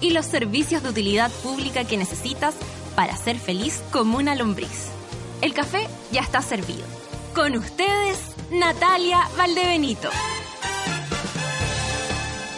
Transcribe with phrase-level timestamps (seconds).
[0.00, 2.54] y los servicios de utilidad pública que necesitas
[2.94, 4.88] para ser feliz como una lombriz.
[5.40, 6.84] El café ya está servido.
[7.34, 8.18] Con ustedes,
[8.50, 10.10] Natalia Valdebenito.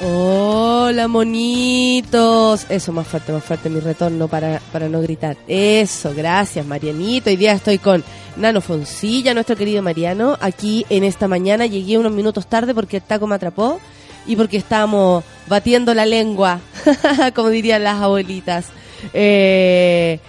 [0.04, 2.66] Hola, monitos.
[2.68, 5.36] Eso, más fuerte, más fuerte mi retorno para, para no gritar.
[5.46, 7.30] Eso, gracias, Marianito.
[7.30, 8.02] Hoy día estoy con
[8.36, 10.36] Nano Foncilla, nuestro querido Mariano.
[10.40, 13.78] Aquí en esta mañana llegué unos minutos tarde porque el taco me atrapó
[14.26, 16.60] y porque estábamos batiendo la lengua,
[17.34, 18.66] como dirían las abuelitas.
[19.12, 20.20] Eh,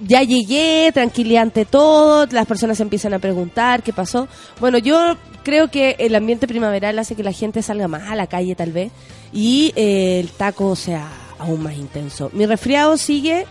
[0.00, 4.28] ya llegué, tranquilidad ante todo, las personas empiezan a preguntar qué pasó.
[4.60, 8.26] Bueno, yo creo que el ambiente primaveral hace que la gente salga más a la
[8.26, 8.92] calle tal vez
[9.32, 12.30] y eh, el taco sea aún más intenso.
[12.32, 13.46] Mi resfriado sigue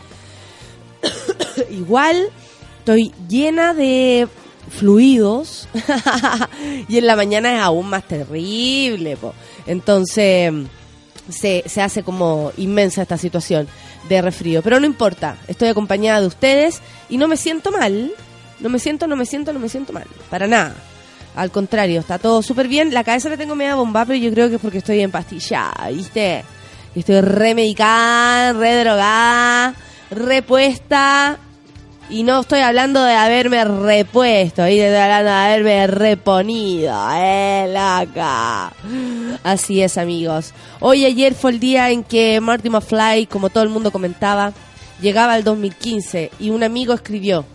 [1.72, 2.30] igual,
[2.80, 4.28] estoy llena de
[4.70, 5.68] fluidos
[6.88, 9.18] y en la mañana es aún más terrible.
[9.68, 10.54] Entonces
[11.30, 13.68] se, se hace como inmensa esta situación
[14.10, 14.62] de resfrío.
[14.62, 18.12] Pero no importa, estoy acompañada de ustedes y no me siento mal.
[18.60, 20.06] No me siento, no me siento, no me siento mal.
[20.30, 20.74] Para nada.
[21.36, 22.94] Al contrario, está todo súper bien.
[22.94, 25.72] La cabeza la tengo media bomba, pero yo creo que es porque estoy en pastilla,
[25.94, 26.44] ¿viste?
[26.96, 29.76] Estoy remedicada, redrogada,
[30.10, 31.38] repuesta
[32.10, 38.72] y no estoy hablando de haberme repuesto, estoy hablando de haberme reponido, eh, loca.
[39.44, 40.54] Así es, amigos.
[40.80, 44.54] Hoy ayer fue el día en que Marty McFly, como todo el mundo comentaba,
[45.02, 47.46] llegaba al 2015 y un amigo escribió,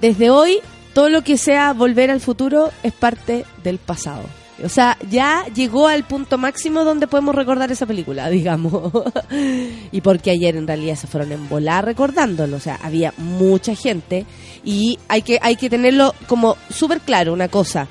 [0.00, 0.60] desde hoy
[0.92, 4.37] todo lo que sea volver al futuro es parte del pasado.
[4.64, 8.92] O sea, ya llegó al punto máximo donde podemos recordar esa película, digamos.
[9.92, 12.56] y porque ayer en realidad se fueron en volar recordándolo.
[12.56, 14.26] O sea, había mucha gente
[14.64, 17.86] y hay que, hay que tenerlo como súper claro una cosa.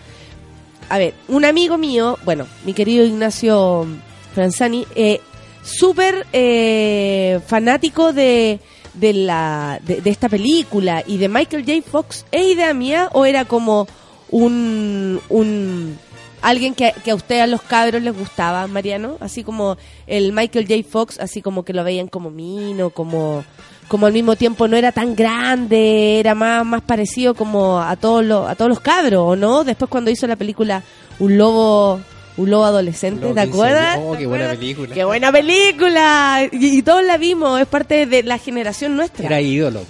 [0.90, 3.86] A ver, un amigo mío, bueno, mi querido Ignacio
[4.34, 5.20] Franzani, eh,
[5.64, 8.60] súper eh, fanático de,
[8.94, 11.82] de, la, de, esta película y de Michael J.
[11.90, 12.26] Fox.
[12.32, 13.88] ¿Es idea mía o era como
[14.30, 15.20] un...
[15.30, 15.98] un
[16.42, 20.68] alguien que, que, a usted a los cabros les gustaba, Mariano, así como el Michael
[20.68, 20.84] J.
[20.90, 23.44] Fox, así como que lo veían como mino, como
[23.88, 28.24] como al mismo tiempo no era tan grande, era más más parecido como a todos
[28.24, 29.64] los a todos los cabros, ¿o no?
[29.64, 30.84] Después cuando hizo la película
[31.20, 32.00] Un lobo
[32.38, 33.98] un lobo adolescente, ¿te acuerdas?
[34.00, 34.94] Oh, qué buena película.
[34.94, 36.48] ¡Qué buena película!
[36.52, 39.26] Y, y, todos la vimos, es parte de la generación nuestra.
[39.26, 39.82] Era ídolo.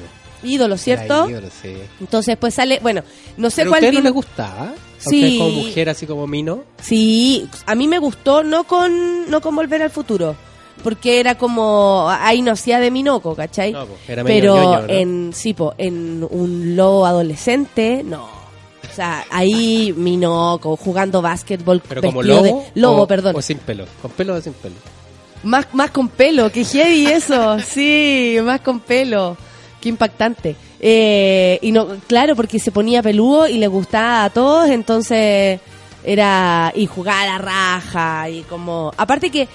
[0.44, 1.28] Ídolo, ¿cierto?
[1.28, 1.74] Era ídolo, sí.
[2.00, 3.04] Entonces, pues sale, bueno,
[3.36, 4.74] no sé ¿Pero cuál a usted no le gustaba?
[5.10, 5.38] Sí.
[5.38, 6.64] como mujer, así como Mino.
[6.82, 10.36] Sí, a mí me gustó no con no con Volver al Futuro,
[10.84, 13.72] porque era como ahí no hacía de Minoco, ¿cachai?
[13.74, 14.94] No, era medio Pero ñoño, ¿no?
[14.94, 18.26] en sí, po, en un lobo adolescente, no.
[18.90, 22.44] O sea, ahí Minoco jugando básquetbol Pero como lobo.
[22.44, 23.36] de lobo, o, perdón.
[23.36, 23.86] O sin pelo.
[24.02, 24.76] Con pelo o sin pelo.
[25.44, 27.60] Más más con pelo, que heavy eso.
[27.66, 29.38] sí, más con pelo.
[29.80, 30.56] Qué impactante.
[30.80, 35.60] Eh, y no, claro, porque se ponía peludo y le gustaba a todos, entonces
[36.04, 39.48] era y jugaba a la raja y como aparte que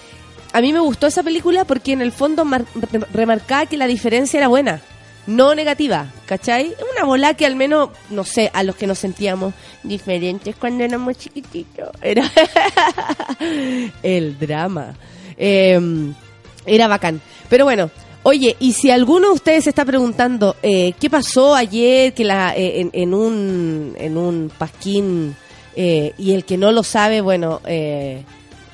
[0.53, 3.87] a mí me gustó esa película porque en el fondo mar- re- remarcaba que la
[3.87, 4.81] diferencia era buena,
[5.27, 6.75] no negativa, ¿cachai?
[6.97, 11.17] Una bola que al menos, no sé, a los que nos sentíamos diferentes cuando éramos
[11.17, 12.29] chiquititos, era
[14.03, 14.95] el drama.
[15.37, 15.81] Eh,
[16.67, 17.21] era bacán.
[17.49, 17.91] Pero bueno,
[18.23, 22.55] oye, y si alguno de ustedes se está preguntando eh, qué pasó ayer que la,
[22.57, 25.35] eh, en, un, en un pasquín
[25.75, 28.23] eh, y el que no lo sabe, bueno, eh,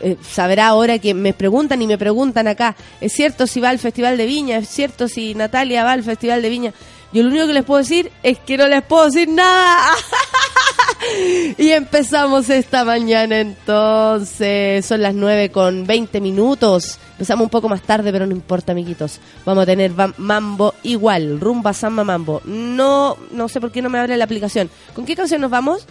[0.01, 3.79] eh, sabrá ahora que me preguntan y me preguntan acá, ¿es cierto si va al
[3.79, 4.59] Festival de Viña?
[4.59, 6.73] ¿Es cierto si Natalia va al Festival de Viña?
[7.13, 9.93] Yo lo único que les puedo decir es que no les puedo decir nada.
[11.59, 14.85] Y empezamos esta mañana entonces.
[14.85, 16.99] Son las 9 con 20 minutos.
[17.13, 19.21] Empezamos un poco más tarde, pero no importa, amiguitos.
[19.45, 21.41] Vamos a tener mambo igual.
[21.41, 22.43] Rumba Samba Mambo.
[22.45, 24.71] No, no sé por qué no me abre la aplicación.
[24.95, 25.87] ¿Con qué canción nos vamos?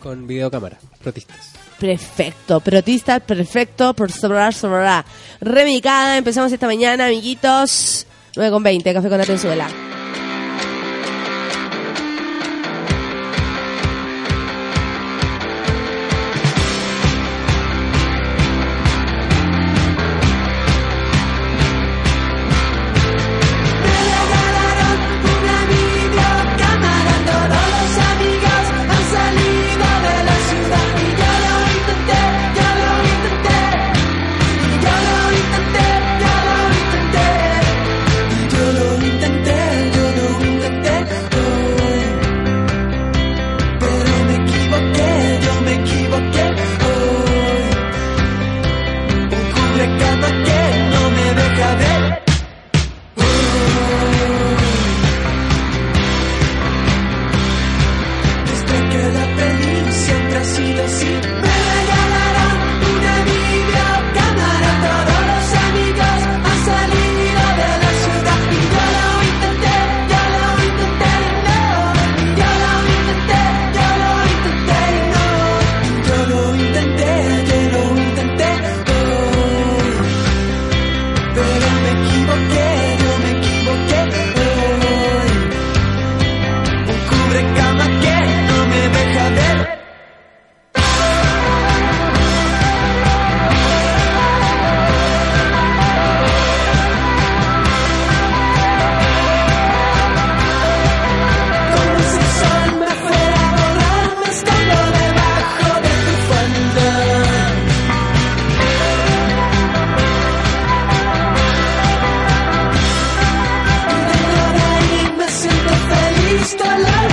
[0.00, 0.78] Con videocámara.
[1.02, 1.52] Protistas.
[1.78, 5.04] Perfecto, protista, perfecto, por sobrar, sobrará.
[5.40, 8.06] Remicada, empezamos esta mañana, amiguitos.
[8.36, 9.68] 9 con 20, café con Atenzuela.
[116.52, 117.11] Hasta la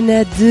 [0.00, 0.49] ندى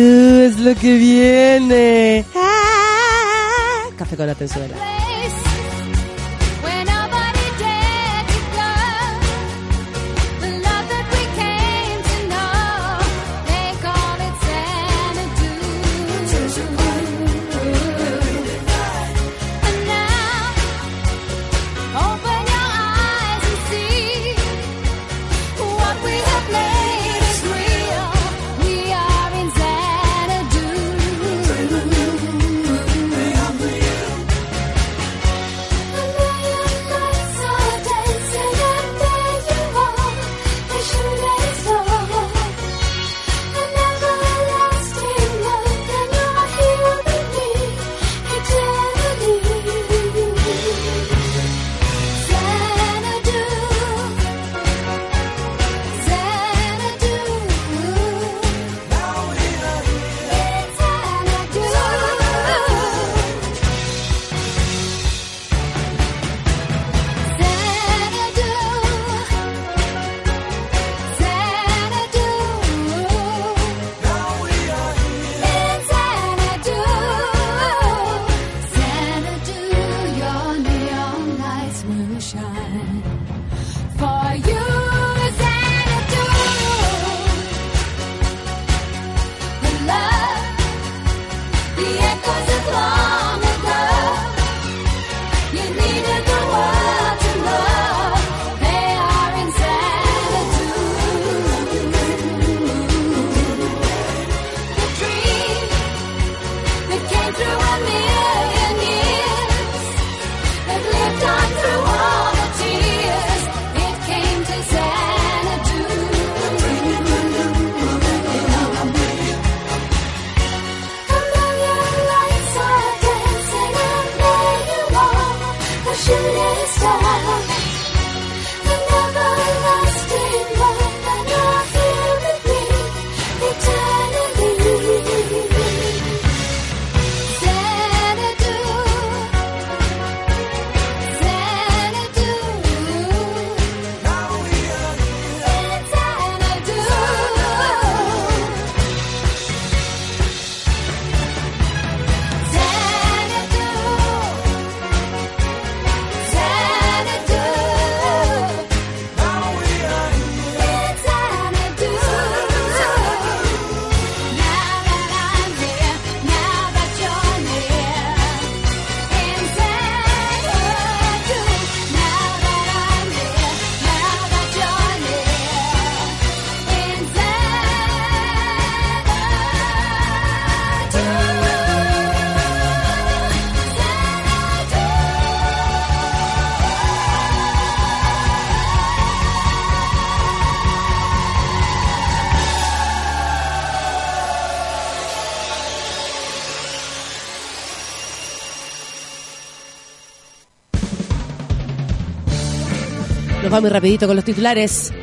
[203.60, 204.94] vamos rapidito con los titulares,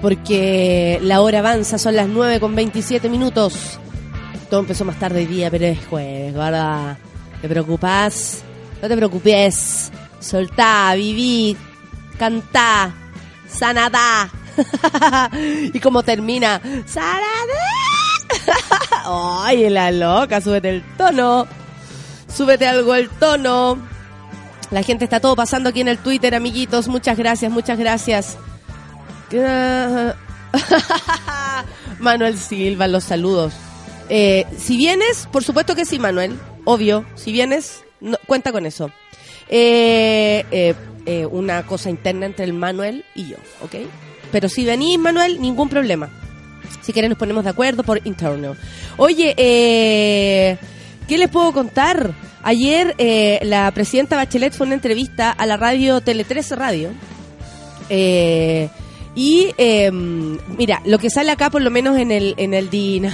[0.00, 3.78] porque la hora avanza, son las 9 con 27 minutos.
[4.50, 6.98] Todo empezó más tarde hoy día, pero es jueves, ¿verdad?
[7.40, 8.42] ¿Te preocupas?
[8.82, 9.92] No te preocupes.
[10.18, 11.56] Soltá, viví,
[12.18, 12.92] cantá,
[13.48, 14.28] sanadá.
[15.72, 17.22] y como termina, sanadá.
[19.44, 21.46] Ay, la loca, súbete el tono.
[22.26, 23.91] Súbete algo el tono.
[24.72, 26.88] La gente está todo pasando aquí en el Twitter, amiguitos.
[26.88, 28.36] Muchas gracias, muchas gracias.
[32.00, 33.52] Manuel Silva, los saludos.
[34.08, 36.38] Eh, si vienes, por supuesto que sí, Manuel.
[36.64, 37.04] Obvio.
[37.14, 38.90] Si vienes, no- cuenta con eso.
[39.48, 40.74] Eh, eh,
[41.06, 43.74] eh, una cosa interna entre el Manuel y yo, ¿ok?
[44.30, 46.08] Pero si venís, Manuel, ningún problema.
[46.80, 48.56] Si quieren nos ponemos de acuerdo por interno.
[48.96, 50.56] Oye, eh,
[51.12, 52.14] ¿qué les puedo contar?
[52.42, 56.88] Ayer eh, la presidenta Bachelet fue a una entrevista a la radio Tele 13 Radio.
[57.90, 58.70] Eh,
[59.14, 63.10] y eh, mira, lo que sale acá por lo menos en el, en el DIN...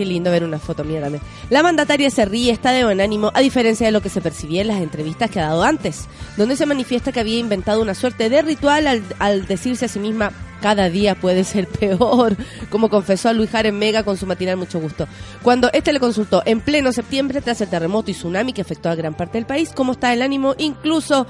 [0.00, 1.06] Qué lindo ver una foto mía.
[1.50, 4.62] La mandataria se ríe, está de buen ánimo, a diferencia de lo que se percibía
[4.62, 6.06] en las entrevistas que ha dado antes,
[6.38, 9.98] donde se manifiesta que había inventado una suerte de ritual al, al decirse a sí
[9.98, 12.34] misma, cada día puede ser peor,
[12.70, 15.06] como confesó a Luis Jaren Mega con su matinal Mucho Gusto.
[15.42, 18.94] Cuando este le consultó en pleno septiembre, tras el terremoto y tsunami que afectó a
[18.94, 21.26] gran parte del país, cómo está el ánimo, incluso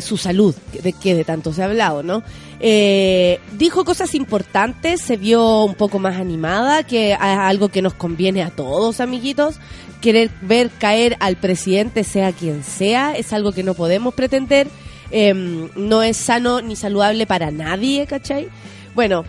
[0.00, 2.22] su salud, de que de tanto se ha hablado, ¿no?
[2.60, 7.94] Eh, dijo cosas importantes, se vio un poco más animada, que es algo que nos
[7.94, 9.56] conviene a todos, amiguitos.
[10.00, 14.68] Querer ver caer al presidente, sea quien sea, es algo que no podemos pretender.
[15.10, 18.48] Em, no es sano ni saludable para nadie, ¿cachai?
[18.94, 19.24] Bueno,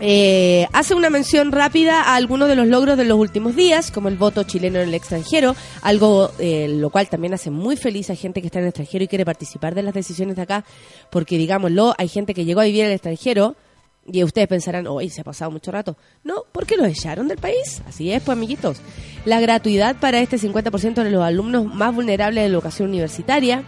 [0.00, 4.08] eh, hace una mención rápida a algunos de los logros de los últimos días, como
[4.08, 8.14] el voto chileno en el extranjero, algo eh, lo cual también hace muy feliz a
[8.14, 10.64] gente que está en el extranjero y quiere participar de las decisiones de acá,
[11.10, 13.56] porque digámoslo, hay gente que llegó a vivir en el extranjero
[14.06, 15.96] y ustedes pensarán, hoy se ha pasado mucho rato.
[16.24, 17.82] No, porque los echaron del país.
[17.86, 18.80] Así es, pues amiguitos.
[19.24, 23.62] La gratuidad para este 50% de los alumnos más vulnerables de la educación universitaria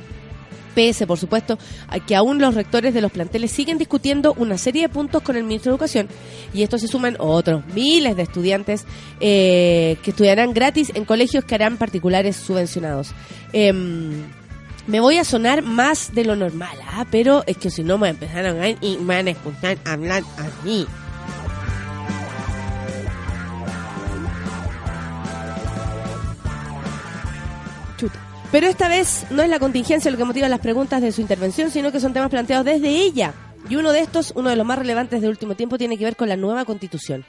[0.75, 4.83] pese, por supuesto, a que aún los rectores de los planteles siguen discutiendo una serie
[4.83, 6.09] de puntos con el ministro de Educación
[6.53, 8.85] y esto se suman otros miles de estudiantes
[9.21, 13.13] eh, que estudiarán gratis en colegios que harán particulares subvencionados.
[13.53, 14.25] Em,
[14.87, 17.07] me voy a sonar más de lo normal, ¿ah?
[17.11, 20.87] pero es que si no me empezaron a y me van a escuchar hablar así.
[20.87, 21.02] Chuta.
[28.53, 31.71] Pero esta vez no es la contingencia lo que motiva las preguntas de su intervención,
[31.71, 33.33] sino que son temas planteados desde ella.
[33.69, 36.17] Y uno de estos, uno de los más relevantes del último tiempo, tiene que ver
[36.17, 37.25] con la nueva constitución.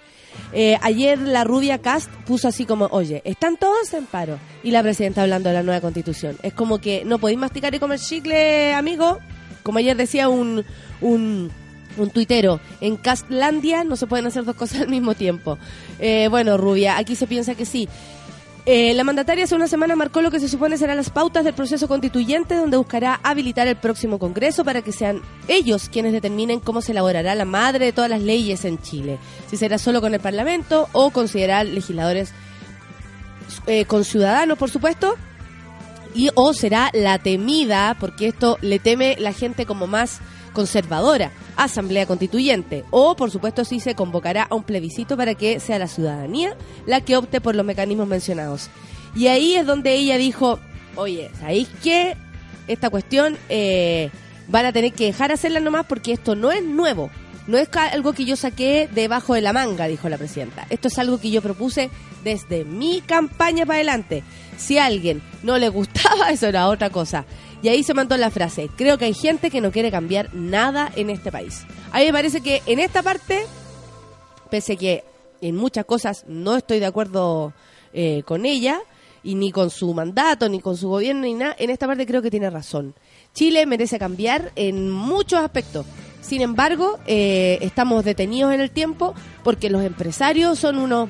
[0.51, 4.37] Eh, ayer la rubia Cast puso así como, oye, están todos en paro.
[4.63, 6.37] Y la presidenta hablando de la nueva constitución.
[6.43, 9.19] Es como que no podéis masticar y comer chicle, amigo.
[9.61, 10.65] Como ayer decía un,
[10.99, 11.51] un,
[11.97, 15.57] un tuitero, en Castlandia no se pueden hacer dos cosas al mismo tiempo.
[15.99, 17.87] Eh, bueno, rubia, aquí se piensa que sí.
[18.65, 21.53] Eh, la mandataria hace una semana marcó lo que se supone serán las pautas del
[21.53, 26.81] proceso constituyente, donde buscará habilitar el próximo Congreso para que sean ellos quienes determinen cómo
[26.81, 29.19] se elaborará la madre de todas las leyes en Chile.
[29.49, 32.31] Si será solo con el Parlamento o considerar legisladores
[33.67, 35.15] eh, con ciudadanos, por supuesto,
[36.15, 40.21] y o será la temida, porque esto le teme la gente como más
[40.53, 45.79] conservadora, asamblea constituyente, o por supuesto si se convocará a un plebiscito para que sea
[45.79, 46.55] la ciudadanía
[46.85, 48.69] la que opte por los mecanismos mencionados.
[49.15, 50.59] Y ahí es donde ella dijo,
[50.95, 52.15] oye, ¿sabéis qué?
[52.67, 54.09] Esta cuestión eh,
[54.47, 57.09] van a tener que dejar hacerla nomás porque esto no es nuevo.
[57.45, 60.65] No es algo que yo saqué debajo de la manga, dijo la presidenta.
[60.69, 61.89] Esto es algo que yo propuse
[62.23, 64.23] desde mi campaña para adelante.
[64.57, 67.25] Si a alguien no le gustaba, eso era otra cosa.
[67.63, 70.91] Y ahí se mandó la frase, creo que hay gente que no quiere cambiar nada
[70.95, 71.65] en este país.
[71.91, 73.45] A mí me parece que en esta parte,
[74.51, 75.03] pese que
[75.41, 77.53] en muchas cosas no estoy de acuerdo
[77.93, 78.81] eh, con ella,
[79.23, 82.21] y ni con su mandato, ni con su gobierno, ni nada, en esta parte creo
[82.21, 82.93] que tiene razón.
[83.33, 85.85] Chile merece cambiar en muchos aspectos.
[86.21, 91.09] Sin embargo, eh, estamos detenidos en el tiempo porque los empresarios son unos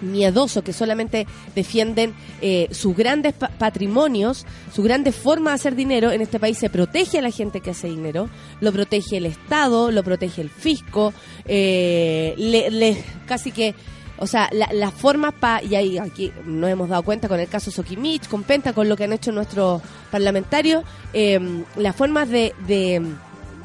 [0.00, 6.10] miedosos que solamente defienden eh, sus grandes pa- patrimonios, su grandes forma de hacer dinero.
[6.10, 8.28] En este país se protege a la gente que hace dinero,
[8.60, 11.12] lo protege el Estado, lo protege el fisco,
[11.46, 13.74] eh, le, casi que,
[14.18, 17.48] o sea, la- las formas para, y ahí aquí nos hemos dado cuenta con el
[17.48, 21.40] caso Sokimich, con Penta, con lo que han hecho nuestros parlamentarios, eh,
[21.76, 23.02] las formas de, de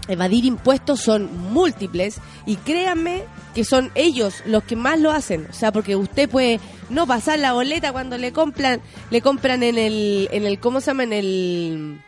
[0.08, 3.24] evadir impuestos son múltiples y créanme
[3.54, 6.60] que son ellos los que más lo hacen, o sea, porque usted puede
[6.90, 10.88] no pasar la boleta cuando le compran, le compran en el, en el, ¿cómo se
[10.88, 11.04] llama?
[11.04, 12.00] En el,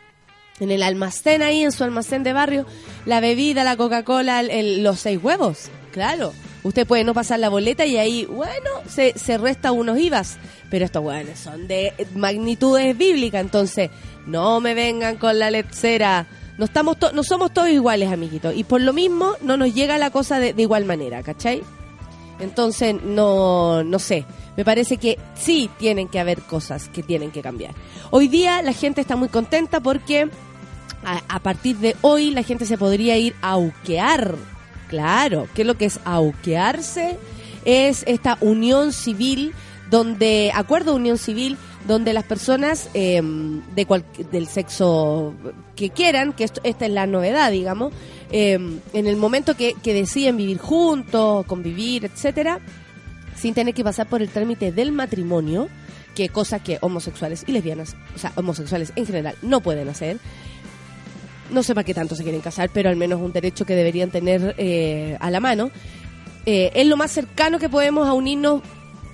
[0.60, 2.66] en el almacén ahí, en su almacén de barrio,
[3.04, 6.32] la bebida, la Coca-Cola, los seis huevos, claro.
[6.62, 10.36] Usted puede no pasar la boleta y ahí, bueno, se, se resta unos IVAs.
[10.70, 13.90] Pero estos hueones son de magnitudes bíblicas, entonces
[14.26, 16.26] no me vengan con la lecera.
[16.60, 18.54] No, estamos no somos todos iguales, amiguitos.
[18.54, 21.62] Y por lo mismo no nos llega la cosa de, de igual manera, ¿cachai?
[22.38, 24.26] Entonces, no, no sé.
[24.58, 27.74] Me parece que sí tienen que haber cosas que tienen que cambiar.
[28.10, 30.28] Hoy día la gente está muy contenta porque
[31.02, 34.34] a, a partir de hoy la gente se podría ir a auquear.
[34.90, 37.16] Claro, ¿qué es lo que es auquearse?
[37.64, 39.54] Es esta unión civil
[39.90, 43.20] donde, acuerdo unión civil, donde las personas eh,
[43.74, 45.34] de cual- del sexo
[45.76, 47.92] que quieran, que esto- esta es la novedad, digamos,
[48.30, 48.58] eh,
[48.92, 52.58] en el momento que, que deciden vivir juntos, convivir, etcétera,
[53.36, 55.68] sin tener que pasar por el trámite del matrimonio,
[56.14, 60.18] que cosa que homosexuales y lesbianas, o sea, homosexuales en general, no pueden hacer.
[61.50, 64.10] No sé para qué tanto se quieren casar, pero al menos un derecho que deberían
[64.10, 65.70] tener eh, a la mano.
[66.46, 68.62] Eh, es lo más cercano que podemos a unirnos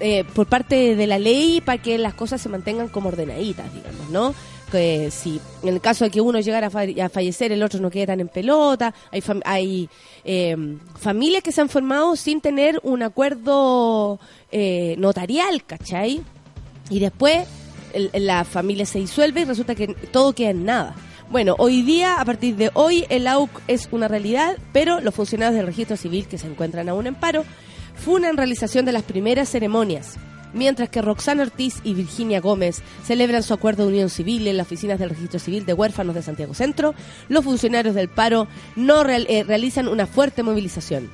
[0.01, 4.11] eh, por parte de la ley para que las cosas se mantengan como ordenaditas, digamos,
[4.11, 4.35] ¿no?
[4.71, 7.81] Que si en el caso de que uno llegara a, fa- a fallecer, el otro
[7.81, 8.93] no quede tan en pelota.
[9.13, 9.89] Hay, hay
[10.25, 10.57] eh,
[10.99, 14.19] familias que se han formado sin tener un acuerdo
[14.51, 16.21] eh, notarial, ¿cachai?
[16.91, 17.47] Y después
[17.93, 20.97] el- la familia se disuelve y resulta que todo queda en nada.
[21.31, 25.57] Bueno, hoy día, a partir de hoy, el AUC es una realidad, pero los funcionarios
[25.57, 27.45] del registro civil que se encuentran aún en paro
[27.97, 30.15] funan realización de las primeras ceremonias.
[30.53, 34.67] Mientras que Roxana Ortiz y Virginia Gómez celebran su acuerdo de unión civil en las
[34.67, 36.95] oficinas del Registro Civil de Huérfanos de Santiago Centro,
[37.29, 41.11] los funcionarios del paro no eh, realizan una fuerte movilización.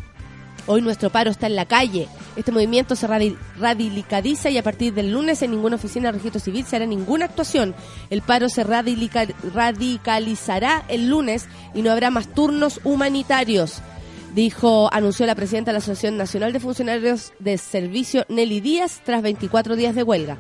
[0.68, 2.06] Hoy nuestro paro está en la calle.
[2.36, 6.40] Este movimiento se radi- radicaliza y a partir del lunes en ninguna oficina de registro
[6.40, 7.74] civil se hará ninguna actuación.
[8.10, 13.82] El paro se radicalizará el lunes y no habrá más turnos humanitarios.
[14.34, 19.22] Dijo, anunció la presidenta de la Asociación Nacional de Funcionarios de Servicio, Nelly Díaz, tras
[19.22, 20.38] 24 días de huelga.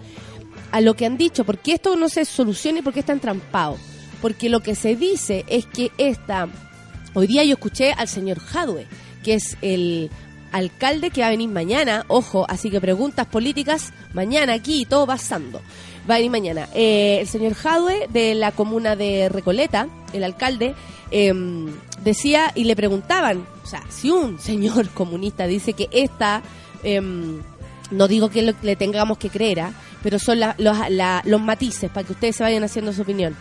[0.70, 3.12] A lo que han dicho, ¿por qué esto no se soluciona y por qué está
[3.12, 3.76] entrampado?
[4.22, 6.48] Porque lo que se dice es que esta
[7.14, 8.86] Hoy día yo escuché al señor Jadwe,
[9.22, 10.10] que es el
[10.50, 12.06] alcalde que va a venir mañana.
[12.08, 15.60] Ojo, así que preguntas políticas mañana aquí, todo pasando.
[16.08, 16.68] Va a venir mañana.
[16.74, 20.74] Eh, el señor Jadwe de la comuna de Recoleta, el alcalde,
[21.10, 21.66] em,
[22.02, 26.42] decía y le preguntaban, o sea, si un señor comunista dice que esta,
[26.82, 27.40] em,
[27.92, 29.72] no digo que le tengamos que creer, ¿ah?
[30.02, 33.36] pero son los, la- los matices para que ustedes se vayan haciendo su opinión,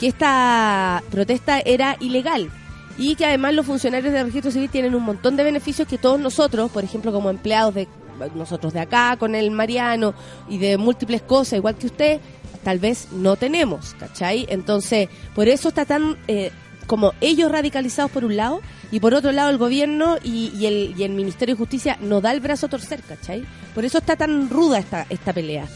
[0.00, 2.50] que esta protesta era ilegal
[2.98, 6.18] y que además los funcionarios del registro civil tienen un montón de beneficios que todos
[6.18, 7.86] nosotros, por ejemplo, como empleados de
[8.34, 10.14] nosotros de acá, con el Mariano
[10.48, 12.20] y de múltiples cosas, igual que usted,
[12.62, 14.46] tal vez no tenemos, ¿cachai?
[14.48, 16.50] Entonces, por eso está tan eh,
[16.86, 21.04] como ellos radicalizados por un lado y por otro lado el gobierno y, el, y
[21.04, 23.44] el Ministerio de Justicia no da el brazo a torcer, ¿cachai?
[23.74, 25.66] Por eso está tan ruda esta, esta pelea.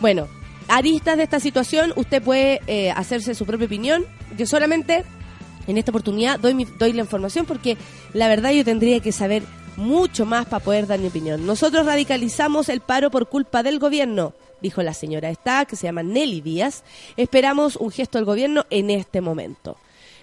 [0.00, 0.28] Bueno,
[0.68, 4.04] aristas de esta situación, usted puede eh, hacerse su propia opinión.
[4.38, 5.04] Yo solamente
[5.66, 7.76] en esta oportunidad doy, doy la información porque
[8.12, 9.42] la verdad yo tendría que saber
[9.80, 11.46] mucho más para poder dar mi opinión.
[11.46, 16.02] Nosotros radicalizamos el paro por culpa del gobierno, dijo la señora esta, que se llama
[16.02, 16.84] Nelly Díaz.
[17.16, 19.76] Esperamos un gesto del gobierno en este momento.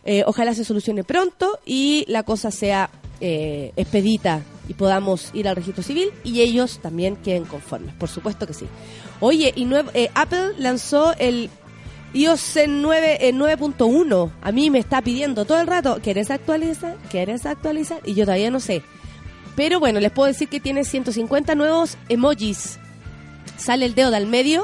[0.06, 2.90] Eh, ojalá se solucione pronto y la cosa sea
[3.20, 7.94] eh, expedita y podamos ir al registro civil y ellos también queden conformes.
[7.96, 8.66] Por supuesto que sí.
[9.20, 11.50] Oye, y nuevo- eh, Apple lanzó el
[12.14, 14.32] iOS 9, eh, 9.1.
[14.42, 16.96] A mí me está pidiendo todo el rato, ¿quieres actualizar?
[17.10, 18.00] ¿Quieres actualizar?
[18.06, 18.84] Y yo todavía no sé.
[19.58, 22.78] Pero bueno, les puedo decir que tiene 150 nuevos emojis.
[23.58, 24.64] Sale el dedo del medio.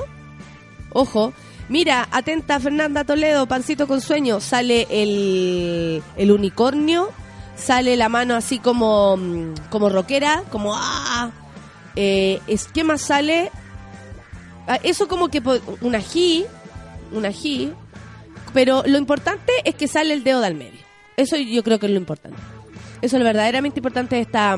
[0.92, 1.34] Ojo.
[1.68, 4.40] Mira, atenta Fernanda Toledo, pancito con sueño.
[4.40, 7.10] Sale el, el unicornio.
[7.56, 11.32] Sale la mano así como, mm, como rockera, como ¡ah!
[11.96, 12.40] Eh,
[12.74, 13.50] ¿Qué más sale?
[14.68, 15.42] Ah, Eso como que
[15.82, 16.46] un ají,
[17.12, 17.72] un ají,
[18.54, 20.80] pero lo importante es que sale el dedo del medio.
[21.18, 22.38] Eso yo creo que es lo importante.
[23.02, 24.58] Eso es lo verdaderamente importante de esta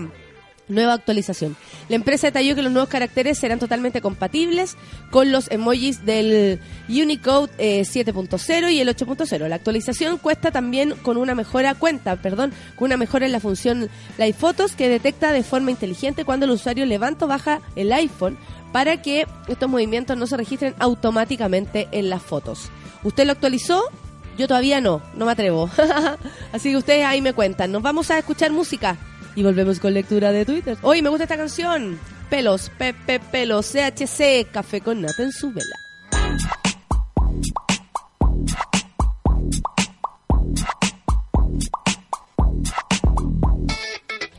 [0.68, 1.56] nueva actualización.
[1.90, 4.78] La empresa detalló que los nuevos caracteres serán totalmente compatibles
[5.12, 9.48] con los emojis del Unicode eh, 7.0 y el 8.0.
[9.48, 13.90] La actualización cuesta también con una mejora, cuenta, perdón, con una mejora en la función
[14.18, 18.38] Live Photos que detecta de forma inteligente cuando el usuario levanta o baja el iPhone
[18.72, 22.70] para que estos movimientos no se registren automáticamente en las fotos.
[23.04, 23.84] ¿Usted lo actualizó?
[24.38, 25.70] Yo todavía no, no me atrevo.
[26.52, 27.72] Así que ustedes ahí me cuentan.
[27.72, 28.98] Nos vamos a escuchar música
[29.36, 30.78] y volvemos con lectura de Twitter.
[30.82, 32.00] Hoy me gusta esta canción.
[32.30, 35.76] Pelos, Pepe Pelos, CHC, Café con Nata en su vela.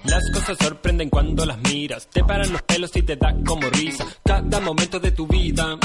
[0.04, 4.06] Las cosas sorprenden cuando las miras, te paran los pelos y te da como risa.
[4.24, 5.78] Cada momento de tu vida,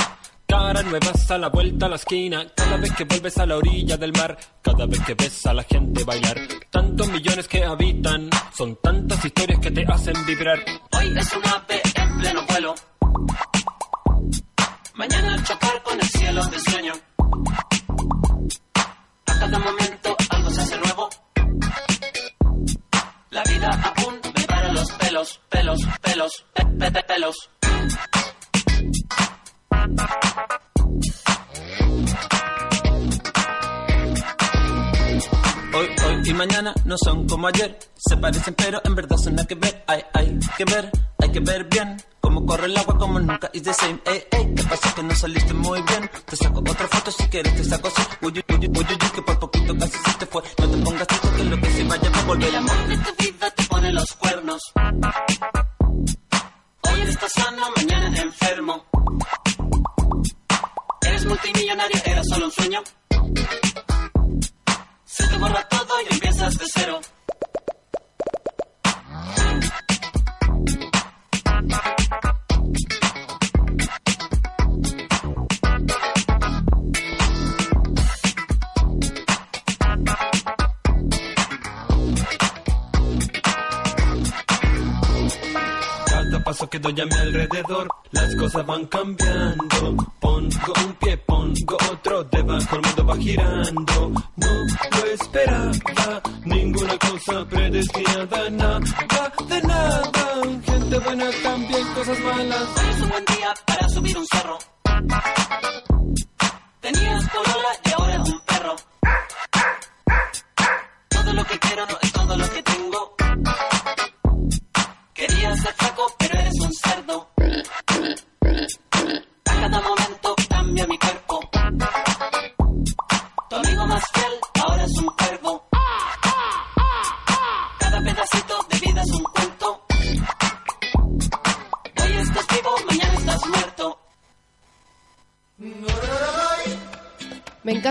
[0.51, 2.45] caras nuevas a la vuelta a la esquina.
[2.55, 5.63] Cada vez que vuelves a la orilla del mar, cada vez que ves a la
[5.63, 6.37] gente bailar.
[6.69, 10.59] Tantos millones que habitan, son tantas historias que te hacen vibrar.
[10.97, 12.75] Hoy es un ave en pleno vuelo.
[14.95, 16.93] Mañana chocar con el cielo de sueño.
[19.27, 21.09] A cada momento algo se hace nuevo.
[23.29, 27.35] La vida aún me para los pelos, pelos, pelos, pe, pe, pe- pelos.
[35.73, 37.77] Hoy, hoy y mañana no son como ayer.
[37.95, 39.83] Se parecen, pero en verdad son nada que ver.
[39.87, 41.97] Hay, hay que ver, hay que ver bien.
[42.19, 43.99] Cómo corre el agua, como nunca is the same.
[44.05, 46.09] Ey, ey, ¿qué pasa que no saliste muy bien?
[46.25, 48.01] Te saco otra foto si quieres, te saco así.
[48.21, 50.41] Uy, uy, uy, uy, uy, que por poquito casi se te fue.
[50.59, 52.49] No te pongas triste que lo que se vaya va a volver.
[52.49, 54.61] El amor de tu vida te pone los cuernos.
[56.83, 58.85] Hoy estás sano, mañana enfermo.
[61.25, 62.83] Multimillonario, era solo un sueño.
[65.05, 67.01] Se te borra todo y empiezas de cero.
[86.79, 87.87] Doy a mi alrededor.
[88.11, 89.97] Las cosas van cambiando.
[90.19, 92.23] Pongo un pie, pongo otro.
[92.25, 94.11] Debajo el mundo va girando.
[94.35, 96.21] No lo esperaba.
[96.45, 98.49] Ninguna cosa predestinada.
[98.49, 98.79] Nada
[99.47, 100.01] de nada.
[100.65, 102.67] Gente buena también, cosas malas.
[102.89, 104.57] Es un buen día para subir un cerro.
[106.81, 107.40] Tenías polola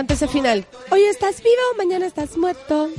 [0.01, 0.65] encanta ese final.
[0.89, 2.89] Hoy estás vivo, mañana estás muerto.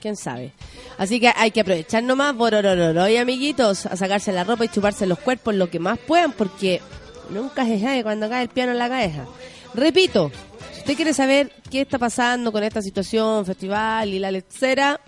[0.00, 0.52] ¿Quién sabe?
[0.96, 5.06] Así que hay que aprovechar nomás, bororororo, y amiguitos, a sacarse la ropa y chuparse
[5.06, 6.80] los cuerpos lo que más puedan, porque
[7.28, 9.26] nunca se sabe cuando cae el piano en la cabeza.
[9.74, 10.32] Repito,
[10.72, 15.00] si usted quiere saber qué está pasando con esta situación, festival y la lecera,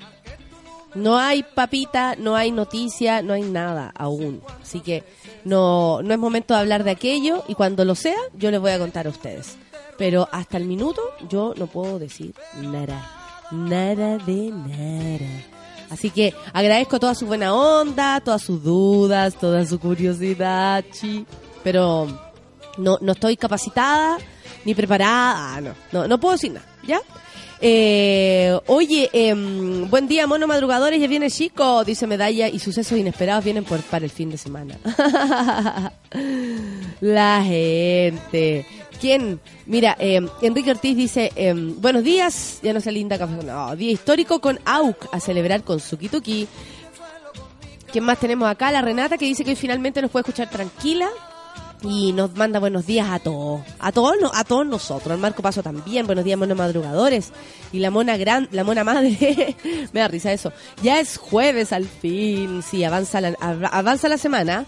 [0.95, 4.43] no hay papita, no hay noticia, no hay nada aún.
[4.61, 5.05] Así que
[5.45, 8.73] no, no es momento de hablar de aquello y cuando lo sea, yo les voy
[8.73, 9.57] a contar a ustedes.
[9.97, 13.11] Pero hasta el minuto yo no puedo decir nada.
[13.51, 15.55] Nada de nada.
[15.91, 21.25] Así que agradezco toda su buena onda, todas sus dudas, toda su curiosidad, chi.
[21.63, 22.09] Pero
[22.79, 24.19] no, no estoy capacitada
[24.65, 25.57] ni preparada.
[25.57, 27.01] Ah, no, no, no puedo decir nada, ¿ya?
[27.61, 33.45] Eh, oye, em, buen día, mono madrugadores, ya viene chico, dice Medalla, y sucesos inesperados
[33.45, 34.77] vienen por, para el fin de semana.
[37.01, 38.67] La gente.
[39.05, 39.39] ¿Quién?
[39.67, 43.35] Mira, em, Enrique Ortiz dice, em, buenos días, ya no sé linda café.
[43.45, 46.49] No, día histórico con AUC a celebrar con Suki Tuki.
[47.93, 48.73] ¿Quién más tenemos acá?
[48.73, 51.11] La Renata que dice que hoy finalmente nos puede escuchar tranquila
[51.83, 55.13] y nos manda buenos días a todos, a todos, a todos nosotros.
[55.13, 57.31] Al Marco Paso también, buenos días, monos madrugadores.
[57.73, 59.55] Y la mona gran, la mona madre,
[59.93, 60.51] me da risa eso.
[60.83, 64.65] Ya es jueves al fin, sí, avanza la, av- avanza la semana.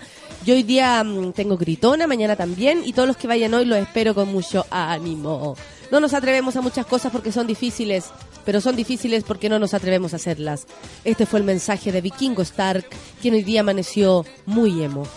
[0.46, 3.78] Yo hoy día mm, tengo gritona, mañana también, y todos los que vayan hoy los
[3.78, 5.56] espero con mucho ánimo.
[5.90, 8.10] No nos atrevemos a muchas cosas porque son difíciles,
[8.44, 10.68] pero son difíciles porque no nos atrevemos a hacerlas.
[11.04, 12.86] Este fue el mensaje de Vikingo Stark,
[13.20, 15.08] quien hoy día amaneció muy emo.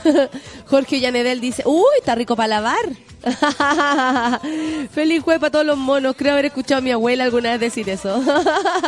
[0.66, 2.80] Jorge Llanedel dice, uy, está rico para lavar.
[4.92, 6.16] Feliz jueves para todos los monos.
[6.16, 8.22] Creo haber escuchado a mi abuela alguna vez decir eso.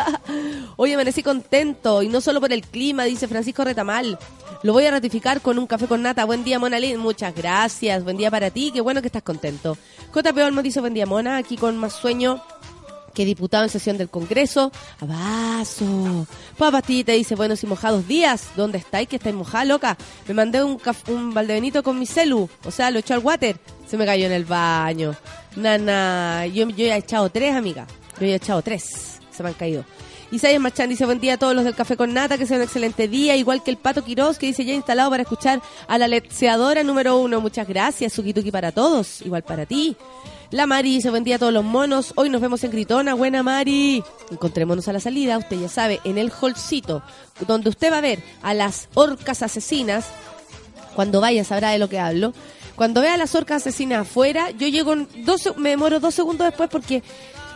[0.77, 4.19] Hoy amanecí contento y no solo por el clima, dice Francisco Retamal.
[4.63, 6.25] Lo voy a ratificar con un café con nata.
[6.25, 6.99] Buen día, Mona Lin.
[6.99, 8.03] Muchas gracias.
[8.03, 8.71] Buen día para ti.
[8.73, 9.77] Qué bueno que estás contento.
[10.15, 11.37] JP Olmo dice buen día, Mona.
[11.37, 12.43] Aquí con más sueño
[13.15, 14.71] que diputado en sesión del Congreso.
[15.01, 16.27] Abrazo.
[16.59, 18.49] Papastillita dice, buenos y mojados días.
[18.57, 19.09] ¿Dónde estáis?
[19.09, 19.97] Que estáis mojada, loca.
[20.29, 22.49] Me mandé un, un con mi celu.
[22.65, 23.57] O sea, lo echó al water.
[23.87, 25.15] Se me cayó en el baño.
[25.57, 27.87] Nana, yo, yo he echado tres, amiga.
[28.21, 29.21] Yo he echado tres.
[29.31, 29.85] Se me han caído.
[30.35, 32.65] Isaías Marchán dice, buen día a todos los del Café con Nata, que sea un
[32.65, 36.09] excelente día, igual que el Pato Quiroz, que dice ya instalado para escuchar a la
[36.09, 37.41] lecheadora número uno.
[37.41, 39.97] Muchas gracias, Sukituki para todos, igual para ti.
[40.51, 43.45] La Mari dice, buen día a todos los monos, hoy nos vemos en Gritona, buena
[43.45, 44.03] Mari.
[44.33, 47.05] Encontrémonos a la salida, usted ya sabe, en el holcito,
[47.47, 50.07] donde usted va a ver a las orcas asesinas,
[50.97, 52.35] cuando vaya sabrá de lo que hablo.
[52.75, 56.69] Cuando vea a las orcas asesinas afuera, yo llego, dos, me demoro dos segundos después
[56.71, 57.05] porque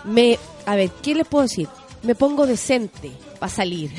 [0.04, 1.68] me, a ver, ¿qué les puedo decir?
[2.02, 3.92] Me pongo decente para salir.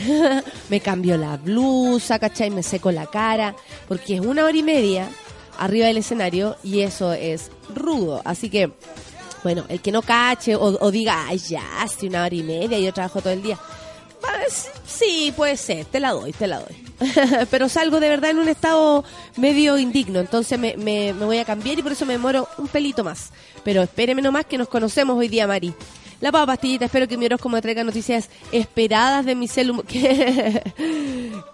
[0.70, 2.50] me cambio la blusa, ¿cachai?
[2.50, 3.56] Me seco la cara,
[3.88, 5.10] porque es una hora y media
[5.58, 8.22] arriba del escenario y eso es rudo.
[8.26, 8.72] Así que,
[9.44, 12.80] bueno, el que no cache o, o diga, ay, ya, hace una hora y media
[12.80, 13.60] y yo trabajo todo el día.
[14.86, 16.76] Sí, puede ser, te la doy, te la doy.
[17.52, 19.04] Pero salgo de verdad en un estado
[19.38, 22.68] medio indigno, entonces me, me, me voy a cambiar y por eso me demoro un
[22.68, 23.32] pelito más.
[23.64, 25.74] Pero espéreme nomás que nos conocemos hoy día, Mari.
[26.22, 29.84] La papa pastillita, espero que mi horóscopo me traiga noticias esperadas de mi celu.
[29.88, 30.62] ¿Qué?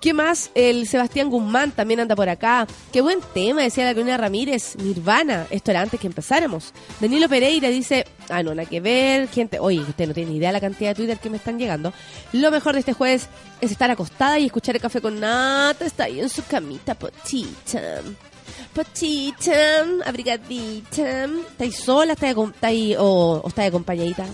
[0.02, 0.50] ¿Qué más?
[0.56, 2.66] El Sebastián Guzmán también anda por acá.
[2.92, 4.76] Qué buen tema, decía la Carolina Ramírez.
[4.78, 5.46] Nirvana.
[5.52, 6.74] Esto era antes que empezáramos.
[7.00, 9.28] Danilo Pereira dice, ah, no, nada que ver.
[9.30, 11.60] Gente, oye, usted no tiene ni idea de la cantidad de Twitter que me están
[11.60, 11.94] llegando.
[12.34, 13.28] Lo mejor de este jueves
[13.62, 15.86] es estar acostada y escuchar el café con nata.
[15.86, 18.02] Está ahí en su camita, potita.
[18.74, 19.52] Potita,
[20.06, 21.26] abrigadita.
[21.52, 22.14] ¿Estáis sola?
[22.14, 24.26] ¿Estáis, acom- estáis- o, o estáis acompañadita?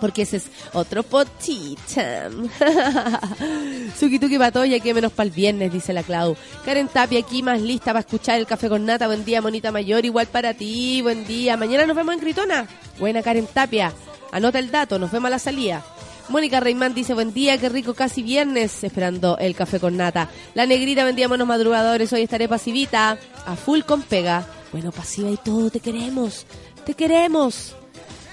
[0.00, 2.30] Porque ese es otro potita.
[3.98, 6.36] Suki tuki patoya, que menos para el viernes, dice la Clau.
[6.64, 9.06] Karen Tapia aquí más lista para escuchar el café con nata.
[9.06, 11.00] Buen día, monita mayor, igual para ti.
[11.02, 11.56] Buen día.
[11.56, 12.66] Mañana nos vemos en Gritona.
[12.98, 13.92] Buena Karen Tapia.
[14.32, 15.84] Anota el dato, nos vemos a la salida.
[16.28, 20.30] Mónica Reimán dice, buen día, qué rico, casi viernes, esperando el café con nata.
[20.54, 24.46] La negrita, buen día, buenos madrugadores, hoy estaré pasivita, a full con pega.
[24.72, 26.46] Bueno, pasiva y todo, te queremos,
[26.84, 27.76] te queremos.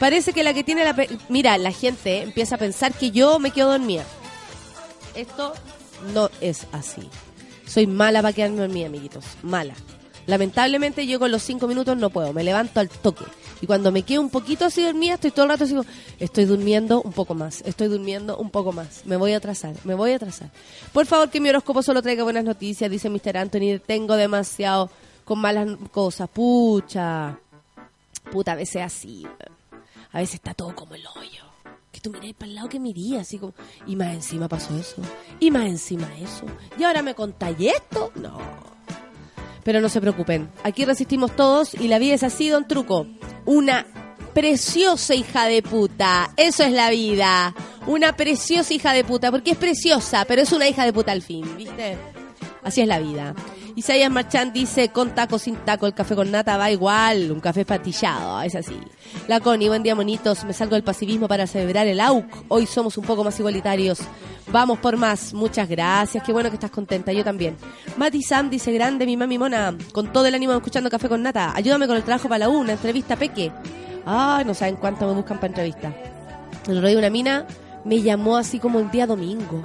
[0.02, 0.96] Parece que la que tiene la...
[1.30, 4.04] Mira, la gente empieza a pensar que yo me quedo dormida.
[5.14, 5.54] Esto
[6.12, 7.08] no es así.
[7.68, 9.24] Soy mala para quedarme dormida, amiguitos.
[9.44, 9.76] Mala.
[10.26, 12.34] Lamentablemente yo con los cinco minutos no puedo.
[12.34, 13.26] Me levanto al toque.
[13.62, 15.76] Y cuando me quedo un poquito así dormida, estoy todo el rato así
[16.20, 19.06] estoy durmiendo un poco más, estoy durmiendo un poco más.
[19.06, 20.50] Me voy a atrasar, me voy a atrasar.
[20.94, 23.38] Por favor, que mi horóscopo solo traiga buenas noticias, dice Mr.
[23.38, 23.80] Anthony.
[23.86, 24.90] Tengo demasiado
[25.26, 26.28] con malas cosas.
[26.28, 27.38] Pucha.
[28.32, 29.28] Puta, a veces así.
[30.12, 31.44] A veces está todo como el hoyo.
[31.92, 33.54] Que tú miráis para el lado que miría, así como.
[33.86, 35.02] Y más encima pasó eso.
[35.40, 36.46] Y más encima eso.
[36.78, 38.12] Y ahora me contáis esto.
[38.16, 38.38] No.
[39.64, 40.50] Pero no se preocupen.
[40.64, 43.08] Aquí resistimos todos y la vida es así, don Truco.
[43.46, 43.86] Una
[44.34, 46.34] preciosa hija de puta.
[46.38, 47.54] Eso es la vida.
[47.88, 49.32] Una preciosa hija de puta.
[49.32, 51.98] Porque es preciosa, pero es una hija de puta al fin, ¿viste?
[52.64, 53.36] Así es la vida.
[53.76, 57.64] Isaías Marchand dice, con taco, sin taco, el café con nata va igual, un café
[57.64, 58.78] patillado, es así.
[59.28, 62.46] La Connie, buen día monitos, me salgo del pasivismo para celebrar el AUC.
[62.50, 64.00] Hoy somos un poco más igualitarios.
[64.52, 67.56] Vamos por más, muchas gracias, qué bueno que estás contenta, yo también.
[67.96, 71.54] Mati Sam dice, grande mi mami mona, con todo el ánimo escuchando café con nata,
[71.56, 73.52] ayúdame con el trabajo para la una entrevista peque.
[74.06, 75.94] Ay, no saben cuánto me buscan para entrevista.
[76.68, 77.46] El otro día una mina
[77.86, 79.64] me llamó así como el día domingo.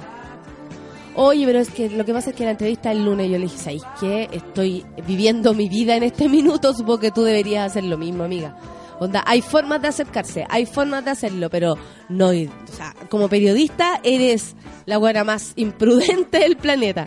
[1.19, 3.45] Oye, pero es que lo que pasa es que la entrevista el lunes yo le
[3.45, 4.29] dije, ¿sabes qué?
[4.31, 8.55] Estoy viviendo mi vida en este minuto, supongo que tú deberías hacer lo mismo, amiga.
[8.99, 11.75] Onda, hay formas de acercarse, hay formas de hacerlo, pero
[12.09, 17.05] no, o sea, como periodista eres la buena más imprudente del planeta.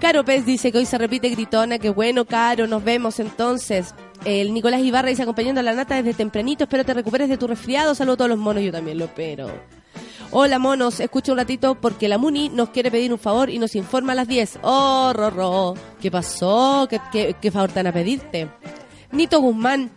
[0.00, 3.96] Caro Pez dice que hoy se repite gritona, que bueno, Caro, nos vemos entonces.
[4.24, 7.48] El Nicolás Ibarra dice acompañando a la nata desde tempranito, espero te recuperes de tu
[7.48, 9.50] resfriado, saludo a todos los monos, yo también lo espero.
[10.32, 13.74] Hola monos, escucha un ratito porque la Muni nos quiere pedir un favor y nos
[13.74, 14.60] informa a las 10.
[14.62, 16.88] Oh, Rorro, ¿qué pasó?
[16.88, 18.48] ¿Qué, favor te van a pedirte?
[19.10, 19.90] Nito Guzmán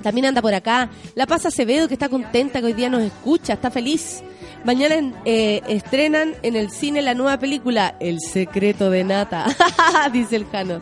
[0.00, 0.88] también anda por acá.
[1.16, 4.22] La Paz Acevedo que está contenta que hoy día nos escucha, está feliz.
[4.64, 9.46] Mañana eh, estrenan en el cine la nueva película El secreto de Nata,
[10.12, 10.80] dice el Jano.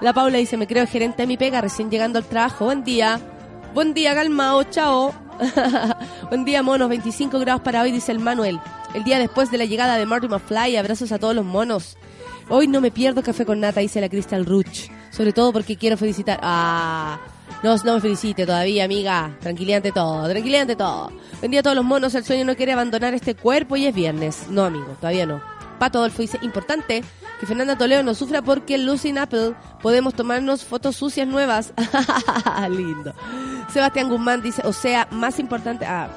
[0.00, 2.64] La Paula dice, me creo gerente de mi pega, recién llegando al trabajo.
[2.64, 3.20] Buen día.
[3.74, 5.29] Buen día, calmao, chao.
[6.28, 6.88] Buen día, monos.
[6.88, 8.60] 25 grados para hoy, dice el Manuel.
[8.94, 10.76] El día después de la llegada de Marty McFly.
[10.76, 11.96] Abrazos a todos los monos.
[12.48, 14.90] Hoy no me pierdo café con nata, dice la Crystal Ruch.
[15.10, 16.38] Sobre todo porque quiero felicitar.
[16.42, 17.18] Ah,
[17.62, 19.36] no, no me felicite todavía, amiga.
[19.40, 21.12] Tranquilidad ante todo, tranquilidad ante todo.
[21.40, 22.14] Buen día a todos los monos.
[22.14, 24.46] El sueño no quiere abandonar este cuerpo y es viernes.
[24.50, 25.59] No, amigo, todavía no.
[25.80, 27.02] Pato Adolfo dice, importante
[27.40, 31.72] que Fernanda Toledo no sufra porque en Lucy Apple podemos tomarnos fotos sucias nuevas.
[32.68, 33.14] Lindo.
[33.72, 35.86] Sebastián Guzmán dice, o sea, más importante...
[35.86, 36.10] Ah,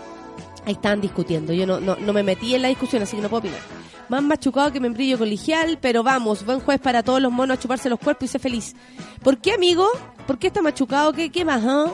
[0.65, 1.53] ahí estaban discutiendo.
[1.53, 3.61] Yo no, no, no me metí en la discusión, así que no puedo opinar.
[4.09, 7.89] Más machucado que membrillo colegial, pero vamos, buen jueves para todos los monos a chuparse
[7.89, 8.75] los cuerpos y ser feliz.
[9.23, 9.87] ¿Por qué, amigo?
[10.27, 11.13] ¿Por qué está machucado?
[11.13, 11.85] ¿Qué, qué más, ah?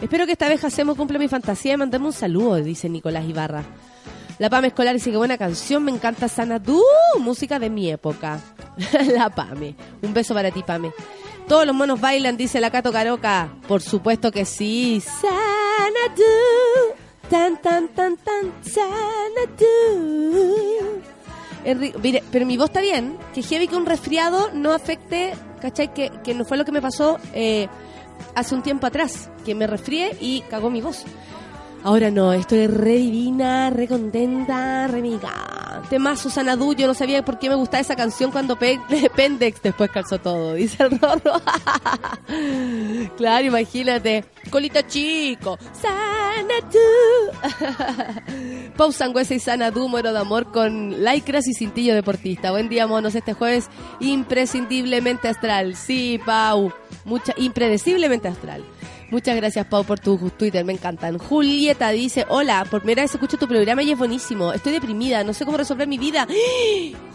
[0.00, 3.64] Espero que esta vez hacemos cumple mi fantasía de mandarme un saludo, dice Nicolás Ibarra.
[4.38, 6.80] La Pame Escolar dice que buena canción, me encanta Sanadú,
[7.18, 8.40] música de mi época.
[9.12, 9.74] la Pame.
[10.00, 10.92] Un beso para ti, Pame.
[11.48, 13.48] Todos los monos bailan, dice la Cato Caroca.
[13.66, 15.02] Por supuesto que sí.
[15.02, 16.22] Sanadú.
[17.28, 18.52] Tan, tan, tan, tan.
[18.62, 19.88] Sanadú.
[22.00, 23.18] Mire, pero mi voz está bien.
[23.34, 25.92] Que heavy que un resfriado no afecte, ¿cachai?
[25.92, 27.66] Que, que no fue lo que me pasó eh,
[28.36, 29.30] hace un tiempo atrás.
[29.44, 31.04] Que me resfrié y cagó mi voz.
[31.84, 35.32] Ahora no, estoy re divina, re contenta, re miga.
[36.16, 38.78] Susana Du, yo no sabía por qué me gustaba esa canción cuando Pe-
[39.16, 41.40] Pendex después calzó todo, dice el Rorro.
[43.16, 44.24] claro, imagínate.
[44.50, 45.58] Colito chico.
[45.72, 48.72] Sana Du.
[48.76, 52.50] Pau Sangüesa y Sana Du, muero de amor con lycras y cintillo deportista.
[52.50, 53.14] Buen día, monos.
[53.14, 53.68] Este jueves
[54.00, 55.74] imprescindiblemente astral.
[55.76, 56.72] Sí, Pau.
[57.04, 58.62] Mucha, impredeciblemente astral.
[59.10, 61.16] Muchas gracias, Pau, por tu Twitter, me encantan.
[61.16, 64.52] Julieta dice, hola, por primera vez escucho tu programa y es buenísimo.
[64.52, 66.26] Estoy deprimida, no sé cómo resolver mi vida.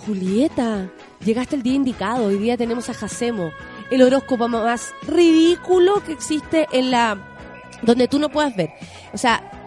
[0.04, 0.90] Julieta,
[1.24, 2.26] llegaste el día indicado.
[2.26, 3.52] Hoy día tenemos a Jacemo,
[3.92, 7.16] el horóscopo más ridículo que existe en la...
[7.84, 8.72] donde tú no puedas ver.
[9.14, 9.63] O sea,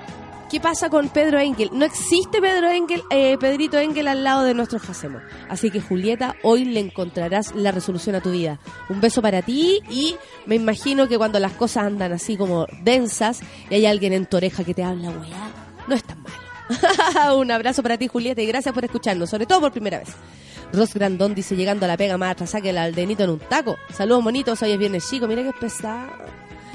[0.50, 1.70] ¿qué pasa con Pedro Engel?
[1.72, 5.20] No existe Pedro Engel, eh, Pedrito Engel al lado de nuestro Jacemo.
[5.48, 8.58] Así que Julieta, hoy le encontrarás la resolución a tu vida.
[8.88, 13.40] Un beso para ti y me imagino que cuando las cosas andan así como densas
[13.70, 15.50] y hay alguien en tu oreja que te habla, weá,
[15.86, 16.36] no es tan malo.
[17.36, 20.08] Un abrazo para ti, Julieta, y gracias por escucharnos, sobre todo por primera vez.
[20.72, 23.76] Ros Grandón dice, llegando a la pega más atrasada que el aldenito en un taco.
[23.92, 26.10] Saludos, monitos, hoy es viernes chico, mira que pesado.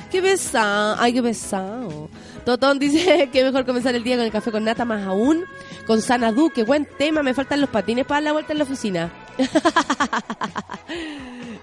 [0.10, 2.10] Qué pesado, ay, qué pesado.
[2.46, 5.46] Totón dice que mejor comenzar el día con el café con nata, más aún
[5.86, 6.50] con Sanadu.
[6.52, 9.12] Qué buen tema, me faltan los patines para dar la vuelta en la oficina.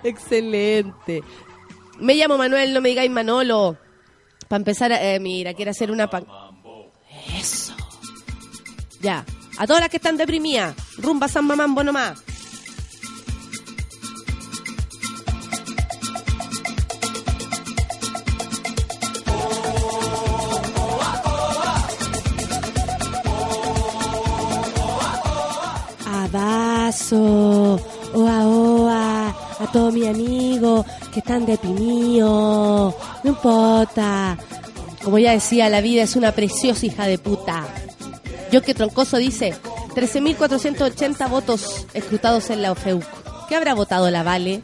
[0.02, 1.22] Excelente.
[1.98, 3.76] Me llamo Manuel, no me digáis Manolo.
[4.46, 6.08] Para empezar, eh, mira, quiero hacer una...
[6.08, 6.26] pan-
[7.38, 7.74] Eso.
[9.00, 9.24] Ya.
[9.58, 12.22] A todas las que están deprimidas, rumba San Mamambo nomás.
[27.08, 27.80] Abrazo,
[28.12, 29.28] oa oa,
[29.60, 32.94] a todos mis amigos que están deprimidos,
[33.24, 34.36] no importa.
[35.02, 37.66] Como ya decía, la vida es una preciosa hija de puta.
[38.52, 39.54] Yo que Troncoso dice
[39.94, 43.27] 13.480 votos escrutados en la OFEUC.
[43.48, 44.60] ¿Qué habrá votado la Vale?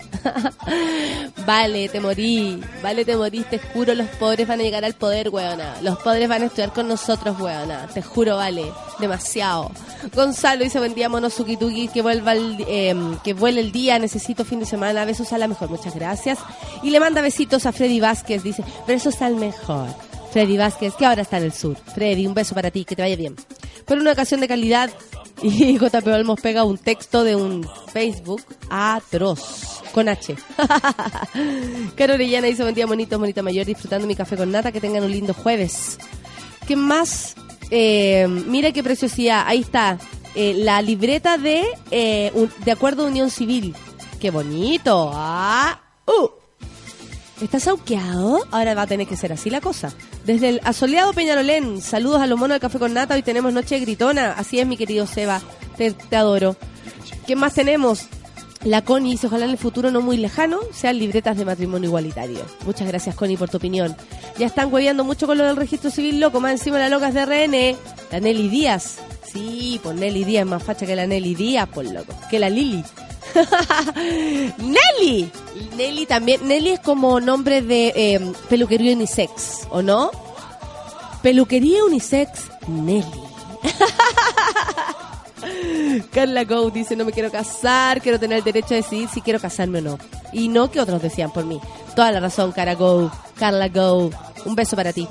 [1.47, 2.63] vale, te morí.
[2.83, 3.41] Vale, te morí.
[3.43, 5.77] Te juro, los pobres van a llegar al poder, weona.
[5.81, 7.87] Los pobres van a estudiar con nosotros, weona.
[7.95, 8.71] Te juro, vale.
[8.99, 9.71] Demasiado.
[10.15, 12.95] Gonzalo dice, buen día, mono Sukituki, que vuelva el, eh,
[13.25, 16.39] que vuele el día, necesito fin de semana, besos a la mejor, muchas gracias.
[16.83, 19.89] Y le manda besitos a Freddy Vázquez, dice, besos al mejor.
[20.35, 21.77] Freddy Vázquez, que ahora está en el sur.
[21.77, 23.37] Freddy, un beso para ti, que te vaya bien.
[23.85, 24.91] Por una ocasión de calidad,
[25.45, 30.35] y JP Olmos pega un texto de un Facebook atroz, con H.
[31.95, 35.05] Caro Orellana dice, buen día, monito, monita mayor, disfrutando mi café con nata, que tengan
[35.05, 35.99] un lindo jueves.
[36.67, 37.37] ¿Qué más?
[37.71, 39.99] Eh, mira qué preciosidad, ahí está,
[40.35, 42.33] eh, la libreta de, eh,
[42.65, 43.73] de acuerdo unión civil.
[44.19, 45.13] Qué bonito.
[45.15, 46.44] Ah, uh.
[47.45, 48.41] ¿Estás auqueado?
[48.53, 49.93] Ahora va a tener que ser así la cosa.
[50.25, 53.15] Desde el asoleado Peñalolén, saludos a los monos del café con nata.
[53.15, 54.33] Hoy tenemos noche gritona.
[54.33, 55.43] Así es, mi querido Seba.
[55.77, 56.57] Te, te adoro.
[57.27, 58.07] ¿Qué más tenemos?
[58.65, 62.41] La Connie dice, ojalá en el futuro no muy lejano sean libretas de matrimonio igualitario.
[62.65, 63.95] Muchas gracias, Connie, por tu opinión.
[64.39, 66.41] Ya están hueveando mucho con lo del registro civil loco.
[66.41, 67.77] Más encima la loca es de RN.
[68.11, 69.01] La Nelly Díaz.
[69.31, 72.15] Sí, pues Nelly Díaz más facha que la Nelly Díaz, por loco.
[72.31, 72.83] Que la Lili.
[74.59, 75.31] Nelly.
[75.77, 76.47] Nelly también.
[76.47, 80.11] Nelly es como nombre de eh, peluquería unisex, ¿o no?
[81.23, 83.05] Peluquería unisex Nelly.
[86.13, 89.41] Carla Go dice, no me quiero casar, quiero tener el derecho a decidir si quiero
[89.41, 89.99] casarme o no.
[90.33, 91.61] Y no que otros decían por mí.
[91.95, 94.11] Toda la razón, Cara Go, Carla Go.
[94.45, 95.09] Un beso para ti.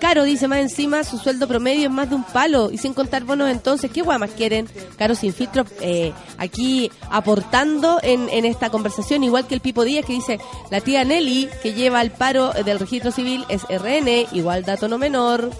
[0.00, 2.70] Caro dice más encima, su sueldo promedio es más de un palo.
[2.70, 4.68] Y sin contar bonos entonces, ¿qué guay más quieren?
[4.98, 10.04] Caro sin filtro, eh, aquí aportando en, en esta conversación, igual que el Pipo Díaz
[10.04, 10.38] que dice,
[10.70, 14.98] la tía Nelly, que lleva el paro del registro civil, es RN, igual dato no
[14.98, 15.50] menor.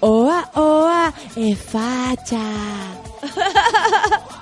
[0.00, 2.40] Oa, oa, es facha.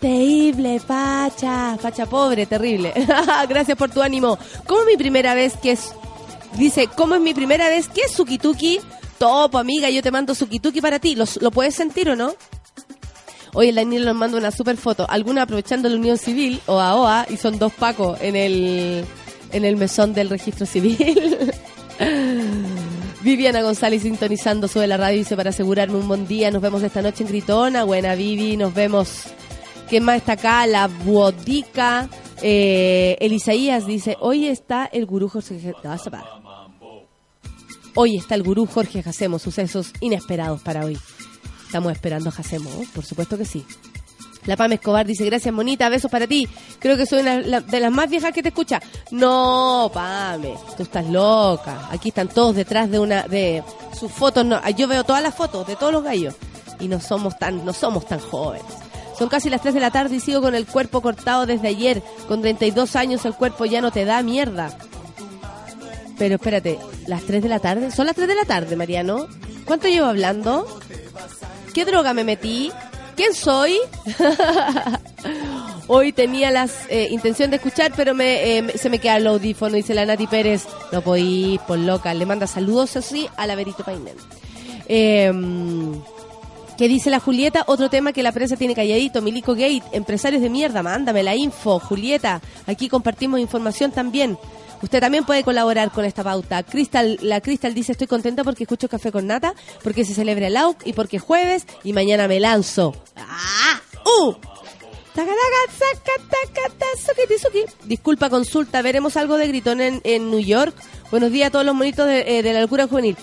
[0.00, 1.76] Terrible, facha.
[1.78, 2.92] Facha pobre, terrible.
[3.48, 4.38] Gracias por tu ánimo.
[4.66, 5.92] ¿Cómo es mi primera vez que es...
[6.56, 8.80] Dice, ¿cómo es mi primera vez que es Sukituki?
[9.18, 11.14] Topo, amiga, yo te mando Sukituki para ti.
[11.14, 12.34] ¿Lo, lo puedes sentir o no?
[13.54, 15.06] Oye, la Nila nos manda una super foto.
[15.08, 19.04] Alguna aprovechando la unión civil, OA, OA, y son dos pacos en el,
[19.52, 21.52] en el mesón del registro civil.
[23.22, 26.50] Viviana González sintonizando sobre la radio dice para asegurarme un buen día.
[26.50, 27.84] Nos vemos esta noche en Gritona.
[27.84, 29.24] Buena Vivi, nos vemos.
[29.88, 30.66] ¿Quién más está acá?
[30.66, 32.08] La Buodica.
[32.42, 35.74] Eh, Elisaías dice, hoy está el gurú Jorge.
[37.94, 39.38] Hoy está el gurú Jorge Jacemo.
[39.38, 40.98] Sucesos inesperados para hoy.
[41.66, 42.82] Estamos esperando a Jacemo, ¿no?
[42.94, 43.64] por supuesto que sí.
[44.46, 46.48] La Pam Escobar dice, gracias Monita, besos para ti.
[46.78, 48.80] Creo que soy una de las más viejas que te escucha.
[49.10, 51.88] No, Pame, tú estás loca.
[51.90, 53.62] Aquí están todos detrás de una de
[53.98, 54.46] sus fotos.
[54.46, 56.34] No, yo veo todas las fotos de todos los gallos
[56.80, 58.87] y no somos tan no somos tan jóvenes.
[59.18, 62.02] Son casi las 3 de la tarde y sigo con el cuerpo cortado desde ayer.
[62.28, 64.76] Con 32 años el cuerpo ya no te da mierda.
[66.18, 67.90] Pero espérate, ¿las 3 de la tarde?
[67.90, 69.26] Son las 3 de la tarde, Mariano.
[69.64, 70.66] ¿Cuánto llevo hablando?
[71.74, 72.70] ¿Qué droga me metí?
[73.16, 73.76] ¿Quién soy?
[75.88, 76.68] Hoy tenía la
[77.10, 80.26] intención de escuchar, pero me, eh, me- se me queda el audífono, dice la Nati
[80.26, 80.64] Pérez.
[80.92, 82.12] No podí, por loca.
[82.14, 84.14] Le manda saludos así a la Verito Painel.
[84.86, 85.32] Eh,
[86.78, 87.64] ¿Qué dice la Julieta?
[87.66, 89.20] Otro tema que la prensa tiene calladito.
[89.20, 91.80] Milico Gate, empresarios de mierda, mándame la info.
[91.80, 94.38] Julieta, aquí compartimos información también.
[94.80, 96.62] Usted también puede colaborar con esta pauta.
[96.62, 100.56] Crystal, la Crystal dice, estoy contenta porque escucho Café con Nata, porque se celebra el
[100.56, 102.94] AUC y porque es jueves y mañana me lanzo.
[103.16, 103.80] ¡Ah!
[104.04, 104.34] ¡Uh!
[107.86, 110.76] Disculpa, consulta, ¿veremos algo de Gritón en, en New York?
[111.10, 113.16] Buenos días a todos los monitos de, eh, de la locura juvenil.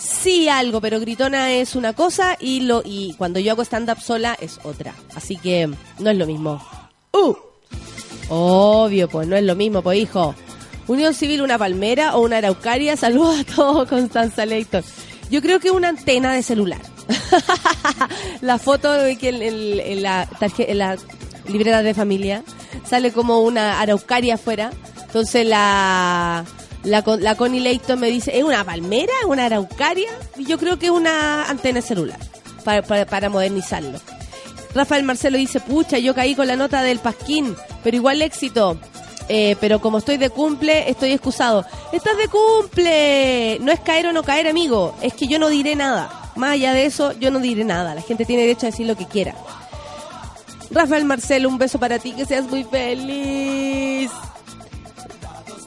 [0.00, 4.36] Sí, algo, pero Gritona es una cosa y lo y cuando yo hago stand-up sola
[4.40, 4.94] es otra.
[5.14, 5.68] Así que
[5.98, 6.62] no es lo mismo.
[7.12, 7.34] ¡Uh!
[8.30, 10.34] Obvio, pues no es lo mismo, pues hijo.
[10.86, 12.96] Unión Civil, una palmera o una araucaria.
[12.96, 14.82] Saludos a todos, Constanza Leighton.
[15.30, 16.80] Yo creo que una antena de celular.
[18.40, 20.96] la foto de que en, en- en la tarje- en la
[21.48, 22.44] libreta de familia
[22.88, 24.70] sale como una araucaria afuera.
[25.06, 26.44] Entonces la,
[26.84, 29.12] la, la Connie Leighton me dice, ¿es una palmera?
[29.20, 30.10] ¿Es una araucaria?
[30.36, 32.18] Y yo creo que es una antena celular
[32.64, 33.98] para, para, para modernizarlo.
[34.74, 38.78] Rafael Marcelo dice, pucha, yo caí con la nota del Pasquín, pero igual éxito.
[39.30, 41.64] Eh, pero como estoy de cumple, estoy excusado.
[41.92, 43.58] ¡Estás de cumple!
[43.60, 44.94] No es caer o no caer, amigo.
[45.02, 46.32] Es que yo no diré nada.
[46.36, 47.94] Más allá de eso, yo no diré nada.
[47.94, 49.34] La gente tiene derecho a decir lo que quiera.
[50.70, 54.10] Rafael Marcelo, un beso para ti, que seas muy feliz.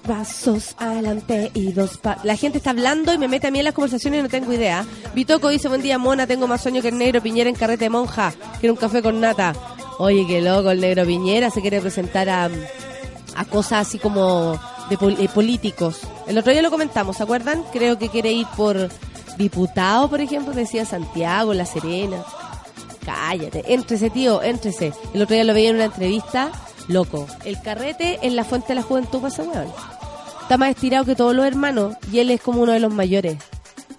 [0.07, 3.65] Pasos adelante y dos pa La gente está hablando y me mete a mí en
[3.65, 4.83] las conversaciones y no tengo idea.
[5.13, 7.89] Vitoco dice, buen día, mona, tengo más sueño que el negro Piñera en carrete de
[7.91, 8.33] monja.
[8.59, 9.53] Quiero un café con nata.
[9.99, 12.49] Oye, qué loco, el negro Piñera se quiere presentar a,
[13.35, 15.99] a cosas así como de pol- eh, políticos.
[16.27, 17.63] El otro día lo comentamos, ¿se acuerdan?
[17.71, 18.89] Creo que quiere ir por
[19.37, 22.23] diputado, por ejemplo, decía Santiago, La Serena.
[23.05, 24.93] Cállate, éntrese, tío, éntrese.
[25.13, 26.51] El otro día lo veía en una entrevista,
[26.91, 27.27] loco.
[27.45, 29.71] El carrete en la fuente de la juventud pasa, weón.
[30.41, 33.37] Está más estirado que todos los hermanos y él es como uno de los mayores.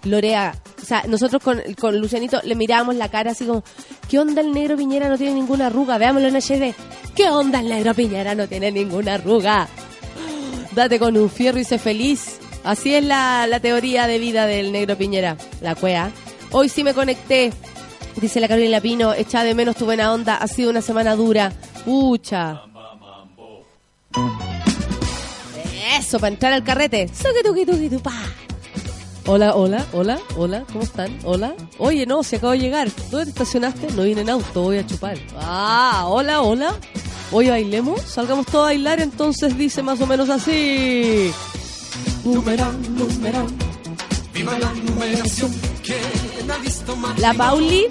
[0.05, 0.55] Lorea.
[0.83, 3.63] O sea, nosotros con, con Lucianito le mirábamos la cara así como,
[4.09, 5.97] ¿qué onda el negro Piñera no tiene ninguna arruga?
[5.97, 6.75] Veámoslo en HD.
[7.15, 9.69] ¿Qué onda el negro Piñera no tiene ninguna arruga?
[10.75, 12.39] Date con un fierro y sé feliz.
[12.65, 15.37] Así es la, la teoría de vida del negro Piñera.
[15.61, 16.11] La cuea.
[16.51, 17.53] Hoy sí me conecté.
[18.21, 20.37] Dice la Carolina Pino, echa de menos tu buena onda.
[20.37, 21.53] Ha sido una semana dura.
[21.85, 22.72] Pucha.
[25.99, 27.09] Eso, para entrar al carrete.
[29.27, 31.17] Hola, hola, hola, hola, ¿cómo están?
[31.23, 31.55] Hola.
[31.79, 32.89] Oye, no, se acabo de llegar.
[33.11, 33.93] ¿Dónde te estacionaste?
[33.93, 35.17] No vine en auto, voy a chupar.
[35.39, 36.75] Ah, hola, hola.
[37.31, 41.31] Oye, bailemos, salgamos todos a bailar, entonces dice más o menos así.
[42.25, 43.57] Numerón, numerón.
[47.19, 47.87] La Pauli,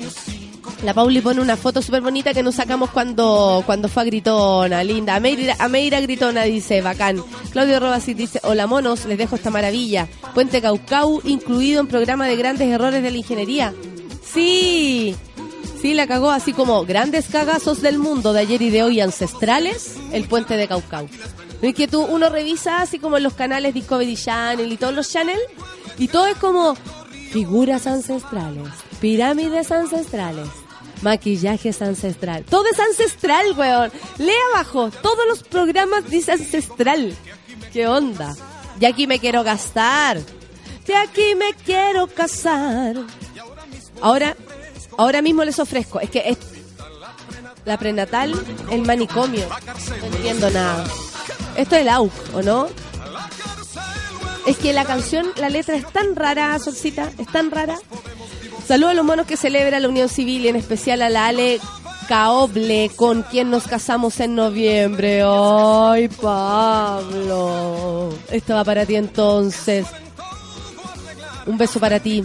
[0.84, 4.84] la Pauli pone una foto súper bonita que nos sacamos cuando, cuando fue a Gritona,
[4.84, 5.16] linda.
[5.16, 7.24] Ameira, Ameira Gritona dice, bacán.
[7.52, 10.08] Claudio Robasi dice, hola monos, les dejo esta maravilla.
[10.34, 13.74] Puente Caucau, incluido en programa de grandes errores de la ingeniería.
[14.24, 15.16] Sí,
[15.82, 19.98] sí, la cagó así como grandes cagazos del mundo de ayer y de hoy ancestrales,
[20.12, 21.08] el puente de Caucau.
[21.62, 25.38] Es que tú, uno revisa así como los canales Discovery Channel y todos los channel,
[26.00, 26.76] y todo es como
[27.32, 28.68] figuras ancestrales,
[29.00, 30.48] pirámides ancestrales,
[31.02, 32.44] maquillajes ancestral.
[32.44, 33.92] Todo es ancestral, weón.
[34.18, 37.16] Lee abajo, todos los programas dice ancestral.
[37.74, 38.36] ¿Qué onda?
[38.80, 40.20] Y aquí me quiero gastar.
[40.86, 42.96] De aquí me quiero casar.
[44.02, 44.36] Ahora,
[44.98, 46.38] ahora mismo les ofrezco, es que
[47.66, 48.34] la prenatal,
[48.72, 49.48] el manicomio.
[49.48, 50.84] No entiendo nada.
[51.56, 52.68] Esto es el AUC, ¿o no?
[54.48, 57.78] Es que la canción, la letra es tan rara, Solcita, es tan rara.
[58.68, 61.60] Saludos a los monos que celebra la Unión Civil y en especial a la Ale
[62.08, 65.24] Caoble, con quien nos casamos en noviembre.
[65.26, 68.10] ¡Ay, Pablo!
[68.30, 69.86] Esto va para ti entonces.
[71.46, 72.24] Un beso para ti.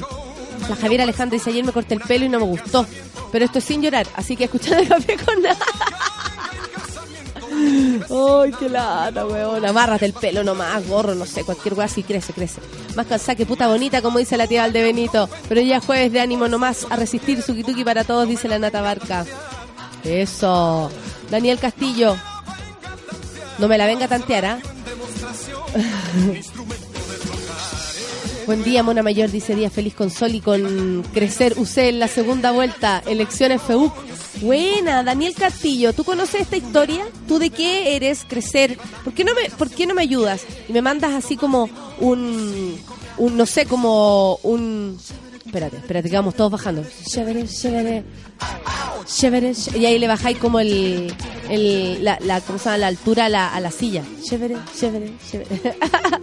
[0.69, 2.87] La Javiera Alejandra dice, ayer me corté el pelo y no me gustó.
[3.33, 5.59] Pero esto es sin llorar, así que escuchando el café con nada.
[7.57, 9.65] Ay, qué lata, weón.
[9.65, 12.61] Amárrate el pelo nomás, gorro, no sé, cualquier weá así crece, crece.
[12.95, 15.29] Más cansada que puta bonita, como dice la tía Valdebenito.
[15.49, 19.25] Pero ya jueves de ánimo nomás a resistir, suki para todos, dice la Nata Barca.
[20.05, 20.91] Eso.
[21.31, 22.17] Daniel Castillo.
[23.59, 24.59] No me la venga a tantear, ¿ah?
[28.47, 32.07] Buen día, Mona Mayor, dice Día Feliz con Sol y con Crecer UC en la
[32.07, 33.93] segunda vuelta, elecciones FEUC.
[34.41, 37.05] Buena, Daniel Castillo, ¿tú conoces esta historia?
[37.27, 38.79] ¿Tú de qué eres Crecer?
[39.03, 40.45] ¿Por qué no me, por qué no me ayudas?
[40.69, 41.69] Y me mandas así como
[41.99, 42.79] un,
[43.19, 44.97] un no sé, como un...
[45.45, 46.85] Espérate, espérate, que vamos todos bajando.
[47.05, 48.05] Chévere, chévere.
[49.07, 51.15] Chévere, ch- y ahí le bajáis como el,
[51.49, 52.79] el la, la, ¿cómo se llama?
[52.79, 54.03] la altura a la, a la silla.
[54.25, 55.77] Chévere, chévere, chévere.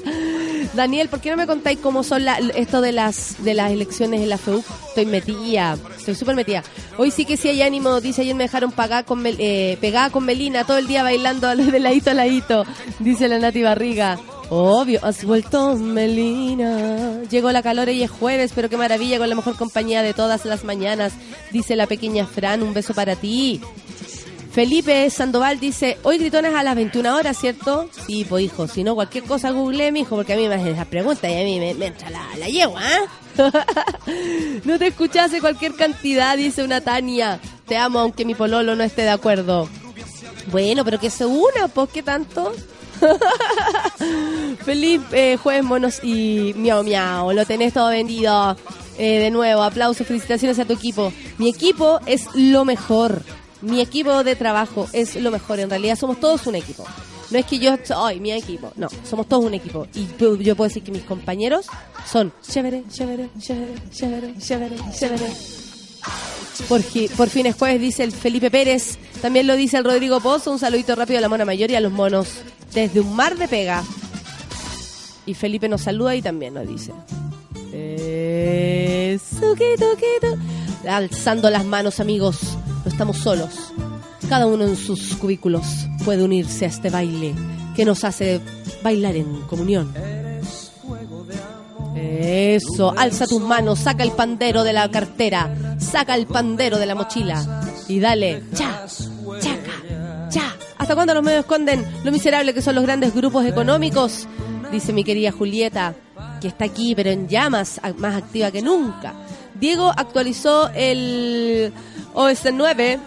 [0.74, 4.22] Daniel, ¿por qué no me contáis cómo son la, esto de las de las elecciones
[4.22, 4.66] en la FEUC?
[4.90, 6.64] Estoy metida, estoy súper metida.
[6.98, 10.10] Hoy sí que sí hay ánimo, dice ayer me dejaron pagar con Mel- eh, pegada
[10.10, 12.66] con Melina todo el día bailando de ladito a ladito,
[13.00, 14.20] dice la Nati Barriga.
[14.50, 17.24] Obvio, has vuelto Melina.
[17.30, 20.46] Llegó la calor y es jueves, pero qué maravilla con la mejor compañía de todas
[20.46, 21.14] las mañanas,
[21.52, 22.64] dice la pequeña Fran.
[22.64, 23.62] Un beso para ti.
[24.52, 27.90] Felipe Sandoval dice, hoy gritones a las 21 horas, ¿cierto?
[28.06, 30.68] Sí, pues hijo, si no cualquier cosa google, mi hijo, porque a mí me hacen
[30.68, 33.02] esas preguntas y a mí me, entra la, la yegua, ¿eh?
[34.64, 37.40] no te escuchase cualquier cantidad, dice una Tania.
[37.68, 39.68] Te amo aunque mi pololo no esté de acuerdo.
[40.52, 42.54] Bueno, pero que se una, pues, ¿qué tanto?
[44.66, 47.32] Feliz eh, jueves, monos y miau miau.
[47.34, 48.56] Lo tenés todo vendido.
[48.98, 51.12] Eh, de nuevo, aplausos, felicitaciones a tu equipo.
[51.38, 53.24] Mi equipo es lo mejor.
[53.62, 55.60] Mi equipo de trabajo es lo mejor.
[55.60, 56.86] En realidad somos todos un equipo.
[57.32, 58.72] No es que yo soy mi equipo.
[58.76, 59.88] No, somos todos un equipo.
[59.96, 60.08] Y
[60.44, 61.66] yo puedo decir que mis compañeros
[62.06, 65.34] son chévere, chévere, chévere, chévere, chévere, chévere.
[66.68, 66.82] Por,
[67.16, 69.00] por fin es jueves, dice el Felipe Pérez.
[69.22, 70.52] También lo dice el Rodrigo Pozo.
[70.52, 72.28] Un saludito rápido a la mona mayor y a los monos.
[72.74, 73.84] Desde un mar de pega.
[75.26, 76.92] Y Felipe nos saluda y también nos dice.
[77.74, 79.56] Eso.
[80.88, 82.38] Alzando las manos, amigos.
[82.84, 83.74] No estamos solos.
[84.30, 85.66] Cada uno en sus cubículos
[86.06, 87.34] puede unirse a este baile
[87.76, 88.42] que nos hace
[88.82, 89.94] bailar en comunión.
[91.96, 96.96] Eso, alza tus manos, saca el pandero de la cartera, saca el pandero de la
[96.96, 98.86] mochila y dale, cha,
[99.40, 100.56] chaca, cha.
[100.78, 104.28] ¿Hasta cuándo los medios esconden lo miserable que son los grandes grupos económicos?
[104.74, 105.94] Dice mi querida Julieta,
[106.42, 109.14] que está aquí, pero en llamas, más activa que nunca.
[109.54, 111.72] Diego actualizó el
[112.16, 113.00] OS 9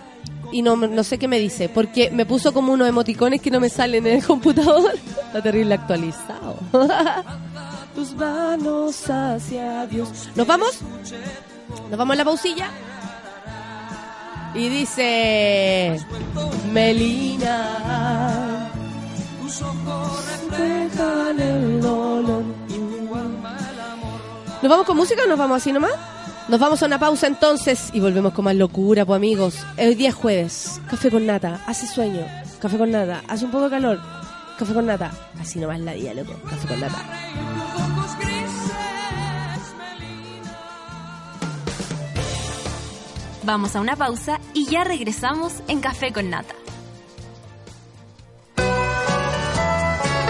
[0.52, 3.58] y no, no sé qué me dice, porque me puso como unos emoticones que no
[3.58, 4.92] me salen en el computador.
[5.26, 6.56] Está terrible actualizado.
[7.96, 8.14] Tus.
[10.36, 10.78] ¿Nos vamos?
[11.90, 12.70] ¿Nos vamos a la pausilla?
[14.54, 15.98] Y dice...
[16.72, 18.65] Melina.
[19.46, 22.42] Dejan el dolor.
[24.60, 25.92] ¿Nos vamos con música o nos vamos así nomás?
[26.48, 29.64] Nos vamos a una pausa entonces y volvemos con más locura, pues amigos.
[29.78, 30.80] Hoy día es jueves.
[30.90, 31.60] Café con nata.
[31.66, 32.26] Hace sueño.
[32.60, 33.22] Café con nata.
[33.28, 34.00] Hace un poco de calor.
[34.58, 35.12] Café con nata.
[35.40, 36.32] Así nomás la vida, loco.
[36.50, 37.04] Café con nata.
[43.44, 46.52] Vamos a una pausa y ya regresamos en Café con Nata.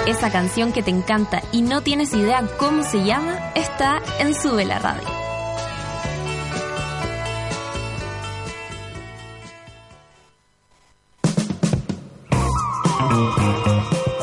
[0.07, 4.65] Esa canción que te encanta y no tienes idea cómo se llama está en Sube
[4.65, 5.03] la Radio.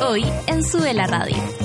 [0.07, 1.62] Hoy en Sube la Radio.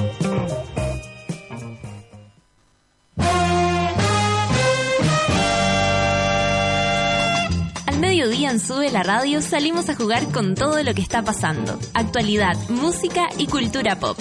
[8.28, 11.78] Mediodía en Sube la Radio salimos a jugar con todo lo que está pasando.
[11.94, 14.18] Actualidad, música y cultura pop.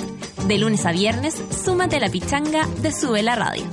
[0.48, 3.66] De lunes a viernes, súmate a la pichanga de Sube la Radio.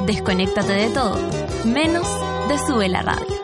[0.05, 1.17] Desconéctate de todo,
[1.65, 2.07] menos
[2.47, 3.36] de Sube la Radio.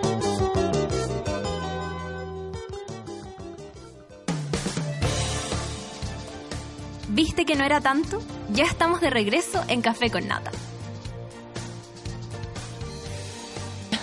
[7.14, 8.24] ¿Viste que no era tanto?
[8.54, 10.52] Ya estamos de regreso en Café con Nata.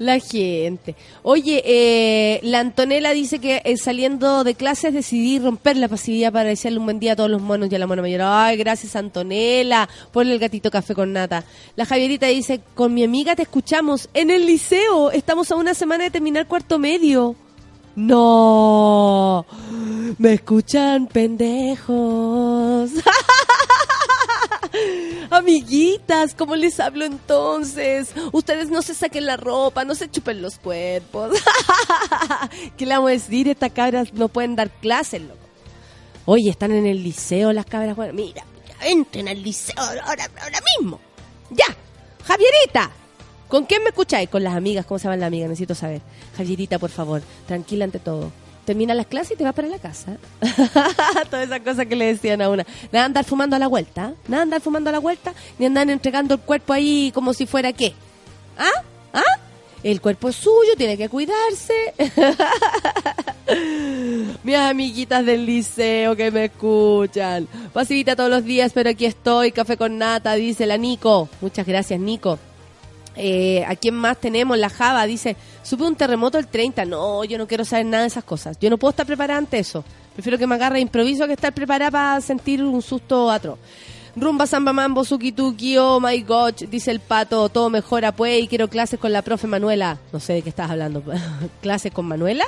[0.00, 0.96] La gente.
[1.22, 6.48] Oye, eh, la Antonella dice que eh, saliendo de clases decidí romper la pasividad para
[6.48, 8.22] desearle un buen día a todos los monos y a la mona mayor.
[8.24, 9.90] Ay, gracias Antonella.
[10.10, 11.44] Ponle el gatito café con nata.
[11.76, 15.10] La Javierita dice, con mi amiga te escuchamos en el liceo.
[15.10, 17.36] Estamos a una semana de terminar cuarto medio.
[18.00, 19.44] No.
[20.18, 22.90] Me escuchan pendejos.
[25.30, 28.12] Amiguitas, ¿cómo les hablo entonces?
[28.32, 31.38] Ustedes no se saquen la ropa, no se chupen los cuerpos.
[32.78, 33.48] ¿Qué le vamos a decir?
[33.48, 35.36] Estas cabras no pueden dar clases, loco.
[36.24, 37.96] Oye, están en el liceo las cabras.
[37.96, 41.00] Bueno, mira, ya entren al liceo ahora, ahora mismo.
[41.50, 41.66] Ya,
[42.24, 42.90] Javierita.
[43.50, 44.30] ¿Con quién me escucháis?
[44.30, 44.86] Con las amigas.
[44.86, 45.50] ¿Cómo se llaman las amigas?
[45.50, 46.00] Necesito saber.
[46.36, 48.30] Javierita, por favor, tranquila ante todo.
[48.64, 50.16] Termina las clases y te vas para la casa.
[51.30, 52.64] Todas esas cosas que le decían a una.
[52.92, 54.14] Nada andar fumando a la vuelta.
[54.28, 55.34] Nada andar fumando a la vuelta.
[55.58, 57.92] Ni andar entregando el cuerpo ahí como si fuera qué.
[58.56, 58.84] ¿Ah?
[59.14, 59.40] ¿Ah?
[59.82, 61.74] El cuerpo es suyo, tiene que cuidarse.
[64.44, 67.48] Mis amiguitas del liceo que me escuchan.
[67.72, 69.50] Pasivita todos los días, pero aquí estoy.
[69.50, 71.28] Café con nata, dice la Nico.
[71.40, 72.38] Muchas gracias, Nico.
[73.22, 74.56] Eh, ¿A quién más tenemos?
[74.56, 76.86] La Java dice, supe un terremoto el 30.
[76.86, 78.58] No, yo no quiero saber nada de esas cosas.
[78.58, 79.84] Yo no puedo estar preparada ante eso.
[80.14, 83.58] Prefiero que me agarre improviso que estar preparada para sentir un susto atroz.
[84.16, 88.48] Rumba, samba, mambo, suki tuki, oh my god, dice el pato, todo mejora pues y
[88.48, 89.98] quiero clases con la profe Manuela.
[90.12, 91.02] No sé de qué estás hablando.
[91.60, 92.46] ¿Clases con Manuela?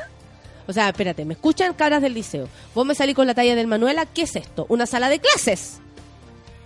[0.67, 2.49] O sea, espérate, me escuchan cabras del liceo.
[2.75, 4.65] Vos me salí con la talla del Manuela, ¿qué es esto?
[4.71, 5.81] ¿Una sala de clases?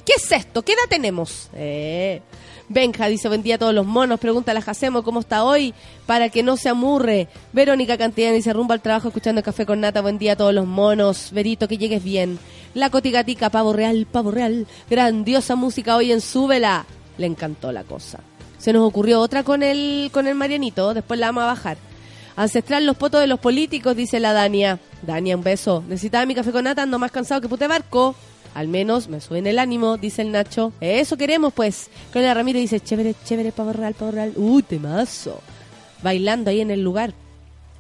[0.05, 0.63] ¿Qué es esto?
[0.63, 1.51] ¿Qué edad tenemos?
[1.55, 2.23] Eh.
[2.69, 4.19] Benja dice, buen día a todos los monos.
[4.19, 5.73] Pregunta a Jacemo cómo está hoy
[6.07, 7.29] para que no se amurre.
[7.53, 10.01] Verónica Cantillán dice, rumbo al trabajo escuchando café con nata.
[10.01, 11.31] Buen día a todos los monos.
[11.33, 12.39] Verito, que llegues bien.
[12.75, 14.67] La Cotigatica, pavo real, pavo real.
[14.91, 16.87] Grandiosa música hoy en Súbela.
[17.19, 18.19] Le encantó la cosa.
[18.59, 20.93] Se nos ocurrió otra con el, con el Marianito.
[20.93, 21.77] Después la vamos a bajar.
[22.35, 24.79] Ancestral los potos de los políticos, dice la Dania.
[25.03, 25.85] Dania, un beso.
[25.89, 28.15] Necesitaba mi café con nata, ando más cansado que pute barco.
[28.57, 30.73] Al menos me suben el ánimo, dice el Nacho.
[30.81, 31.91] Eso queremos, pues.
[32.11, 34.33] Colonia Ramírez dice, chévere, chévere, pavo real, pavo real.
[34.35, 35.43] Uy, temazo.
[36.03, 37.13] Bailando ahí en el lugar,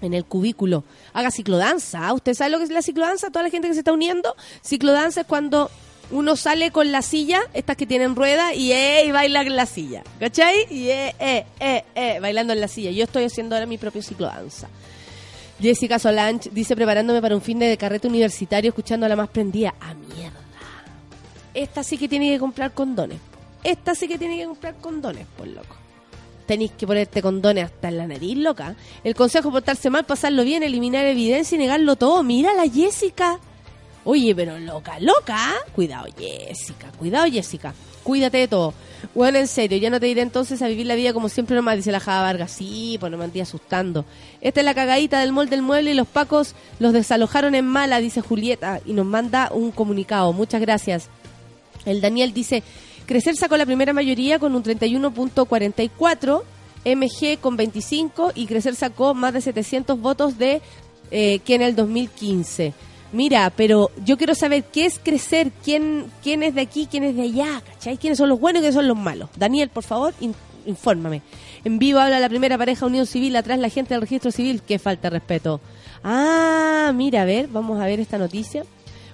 [0.02, 0.84] en el cubículo.
[1.14, 2.06] Haga ciclodanza.
[2.06, 2.12] ¿ah?
[2.12, 3.30] ¿Usted sabe lo que es la ciclodanza?
[3.30, 4.36] Toda la gente que se está uniendo.
[4.62, 5.70] Ciclodanza es cuando
[6.10, 10.02] uno sale con la silla, estas que tienen rueda, y, eh, baila en la silla.
[10.20, 10.66] ¿Cachai?
[10.68, 12.90] Y eh, eh, eh, eh, bailando en la silla.
[12.90, 14.68] Yo estoy haciendo ahora mi propio ciclodanza.
[15.58, 19.74] Jessica Solange dice preparándome para un fin de carrete universitario escuchando a la más prendida.
[19.80, 20.45] ¡A mierda!
[21.56, 23.18] Esta sí que tiene que comprar condones.
[23.64, 25.74] Esta sí que tiene que comprar condones, por loco.
[26.46, 28.76] Tenéis que ponerte condones hasta en la nariz, loca.
[29.02, 32.22] El consejo portarse mal, pasarlo bien, eliminar evidencia y negarlo todo.
[32.22, 33.40] Mira la Jessica.
[34.04, 35.54] Oye, pero loca, loca.
[35.74, 36.92] Cuidado, Jessica.
[36.98, 37.72] Cuidado, Jessica.
[38.02, 38.74] Cuídate de todo.
[39.14, 41.76] Bueno, en serio, ya no te iré entonces a vivir la vida como siempre nomás,
[41.76, 42.50] dice la Java Vargas.
[42.50, 44.04] Sí, pues no me andé asustando.
[44.42, 47.98] Esta es la cagadita del molde del mueble y los pacos los desalojaron en mala,
[47.98, 50.34] dice Julieta, y nos manda un comunicado.
[50.34, 51.08] Muchas gracias.
[51.84, 52.62] El Daniel dice,
[53.06, 56.42] Crecer sacó la primera mayoría con un 31.44,
[56.84, 60.60] MG con 25 y Crecer sacó más de 700 votos de
[61.10, 62.72] eh, que en el 2015.
[63.12, 67.14] Mira, pero yo quiero saber qué es crecer, quién, quién es de aquí, quién es
[67.16, 67.96] de allá, ¿cachai?
[67.96, 69.30] ¿Quiénes son los buenos y quiénes son los malos?
[69.36, 70.34] Daniel, por favor, in-
[70.66, 71.22] infórmame.
[71.64, 74.78] En vivo habla la primera pareja Unión Civil, atrás la gente del registro civil, qué
[74.80, 75.60] falta de respeto.
[76.02, 78.64] Ah, mira, a ver, vamos a ver esta noticia,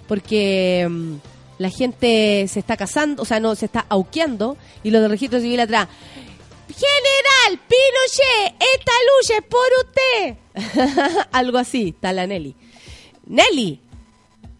[0.08, 1.12] porque mm,
[1.62, 5.40] la gente se está casando, o sea, no, se está auqueando, y los del registro
[5.40, 5.88] civil atrás.
[6.68, 11.26] General Pinochet, esta lucha es por usted.
[11.32, 12.54] Algo así, está la Nelly.
[13.26, 13.80] Nelly.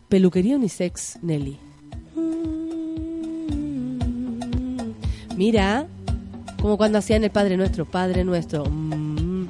[0.09, 1.59] Peluquería unisex, Nelly.
[5.37, 5.87] Mira,
[6.61, 8.65] como cuando hacían el Padre Nuestro, Padre Nuestro.
[8.67, 9.49] Mm.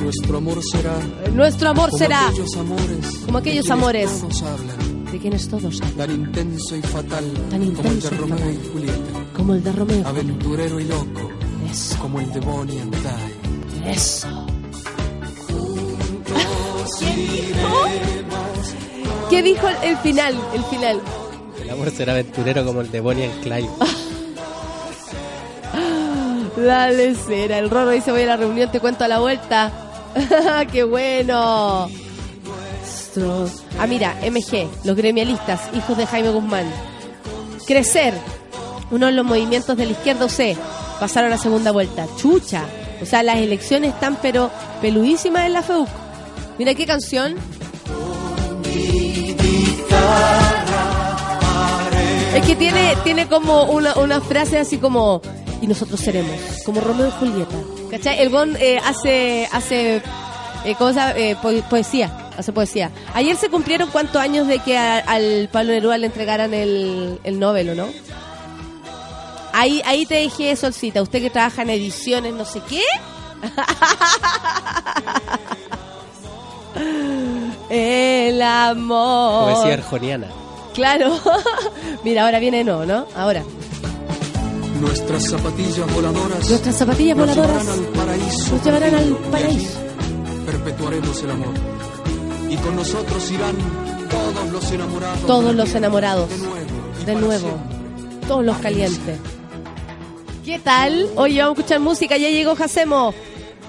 [0.00, 0.96] Nuestro amor será
[1.32, 4.20] Nuestro amor como será aquellos amores, como aquellos amores.
[4.20, 4.85] todos hablan,
[5.16, 8.54] de quienes todos hablan, tan intenso y fatal Tan como el de y Romeo fatal.
[8.54, 10.06] y Julieta, como el de Romeo.
[10.06, 11.30] aventurero y loco
[11.70, 13.92] Eso, como el de Bonnie and Clyde.
[13.92, 14.28] eso.
[19.30, 20.34] ¿Qué dijo el, el final?
[20.54, 21.00] El final.
[21.60, 23.68] El amor será aventurero como el de Bonnie and Clyde.
[26.56, 27.58] La lecera.
[27.58, 29.70] El Rorro dice, voy a la reunión, te cuento a la vuelta.
[30.72, 31.88] ¡Qué bueno!
[33.78, 36.66] Ah, mira, MG, los gremialistas, hijos de Jaime Guzmán.
[37.66, 38.14] Crecer,
[38.90, 40.56] uno de los movimientos de la izquierda UC,
[41.00, 42.06] pasaron a segunda vuelta.
[42.16, 42.64] Chucha.
[43.02, 44.50] O sea, las elecciones están pero
[44.80, 45.88] peludísimas en la FEUC.
[46.58, 47.34] Mira qué canción.
[52.34, 55.22] Es que tiene, tiene como una, una frase así como
[55.62, 56.36] y nosotros seremos,
[56.66, 57.56] como Romeo y Julieta.
[57.90, 58.20] ¿Cachai?
[58.20, 60.02] El Gon eh, hace, hace
[60.64, 61.12] eh, ¿cómo se llama?
[61.16, 62.90] Eh, po- poesía, hace poesía.
[63.14, 67.70] Ayer se cumplieron cuántos años de que al Pablo Neruda le entregaran el, el Nobel,
[67.70, 67.88] ¿o no?
[69.52, 72.82] Ahí, ahí te dejé, Solcita, usted que trabaja en ediciones, no sé qué.
[77.68, 79.52] El amor.
[79.54, 80.28] Poesía arjoniana.
[80.74, 81.18] Claro.
[82.04, 83.06] Mira, ahora viene no, ¿no?
[83.16, 83.42] Ahora.
[84.80, 86.50] Nuestras zapatillas voladoras.
[86.50, 87.64] Nuestras zapatillas voladoras.
[87.64, 89.78] Nos llevarán al paraíso.
[90.44, 91.54] Perpetuaremos el amor
[92.48, 93.56] y con nosotros irán
[94.10, 95.26] todos los enamorados.
[95.26, 96.30] Todos los enamorados.
[96.30, 97.06] De nuevo.
[97.06, 97.58] De nuevo.
[98.26, 99.18] Todos los calientes.
[100.44, 101.08] ¿Qué tal?
[101.16, 103.12] Hoy vamos a escuchar música, ya llegó Jacemo.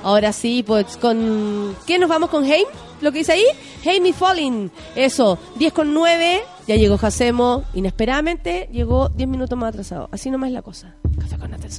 [0.03, 1.75] Ahora sí, pues con...
[1.85, 2.67] ¿Qué nos vamos con Heim?
[3.01, 3.45] ¿Lo que dice ahí?
[3.83, 4.71] Heim y Falling.
[4.95, 6.41] Eso, 10 con 9.
[6.67, 7.63] Ya llegó Jacemo.
[7.73, 10.09] Inesperadamente llegó 10 minutos más atrasado.
[10.11, 10.95] Así nomás es la cosa.
[11.19, 11.71] Café con Natal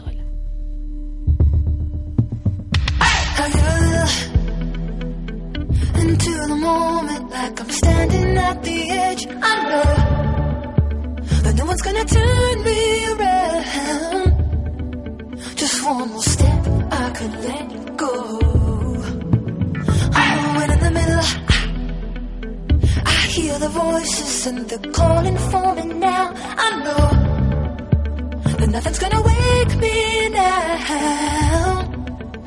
[6.00, 9.26] into the moment like I'm standing at the edge.
[9.26, 9.90] I know
[11.42, 14.30] that no one's gonna turn me around.
[15.56, 18.12] Just one more step, I could let go.
[20.22, 21.58] I'm when in the middle, I,
[23.06, 26.32] I hear the voices and they're calling for me now.
[26.66, 27.04] I know
[28.58, 31.97] that nothing's gonna wake me now.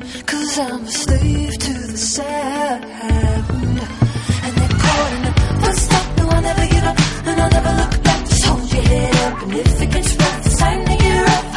[0.02, 2.84] Cause I'm a slave to the sound.
[2.84, 8.02] And they're calling up, don't stop, no, I'll never give up, and I'll never look
[8.02, 8.26] back.
[8.26, 11.50] Just hold your head up, and if it gets rough, it's time to get rough.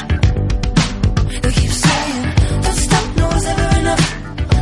[1.42, 2.24] They keep saying,
[2.62, 4.06] don't stop, no, it's ever enough.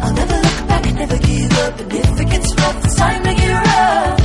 [0.02, 3.34] I'll never look back, never give up, and if it gets rough, it's time to
[3.34, 4.23] get rough.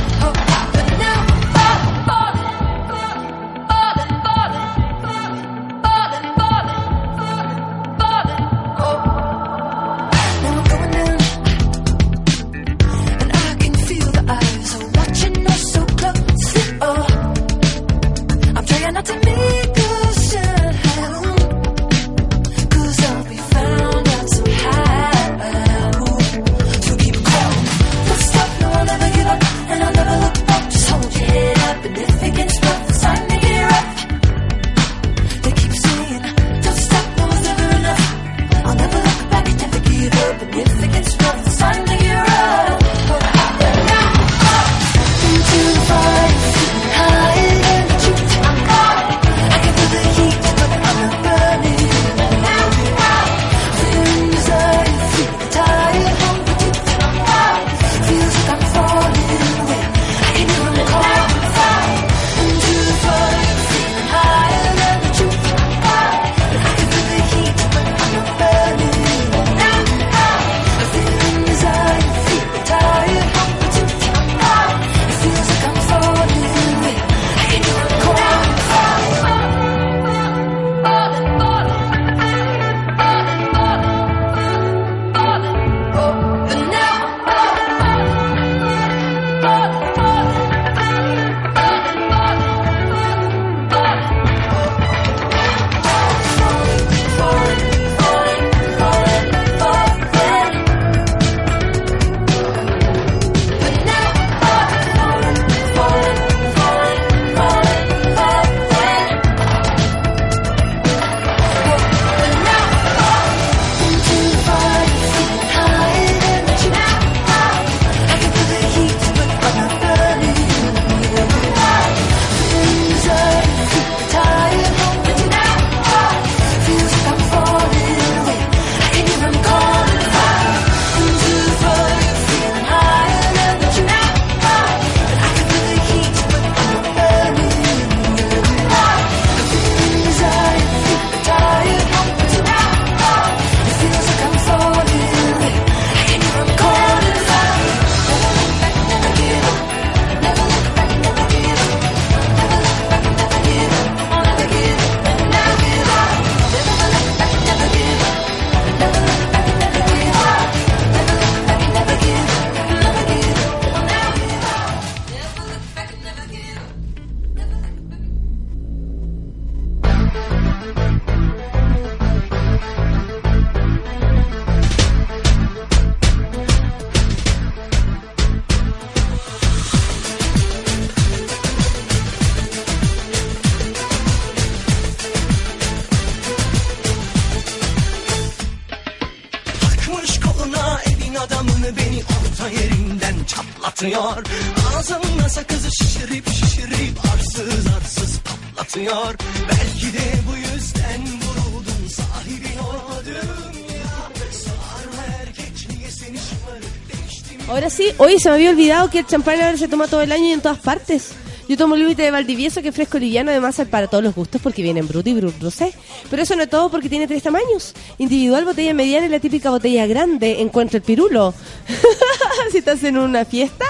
[208.09, 210.31] Oye, se me había olvidado que el champán ahora se toma todo el año y
[210.31, 211.11] en todas partes.
[211.47, 214.15] Yo tomo el límite de Valdivieso, que es fresco liviano, además es para todos los
[214.15, 215.71] gustos porque viene en bruto y brusé.
[216.09, 217.75] Pero eso no es todo porque tiene tres tamaños.
[217.99, 220.41] Individual, botella mediana y la típica botella grande.
[220.41, 221.35] Encuentra el pirulo.
[222.51, 223.65] si estás en una fiesta,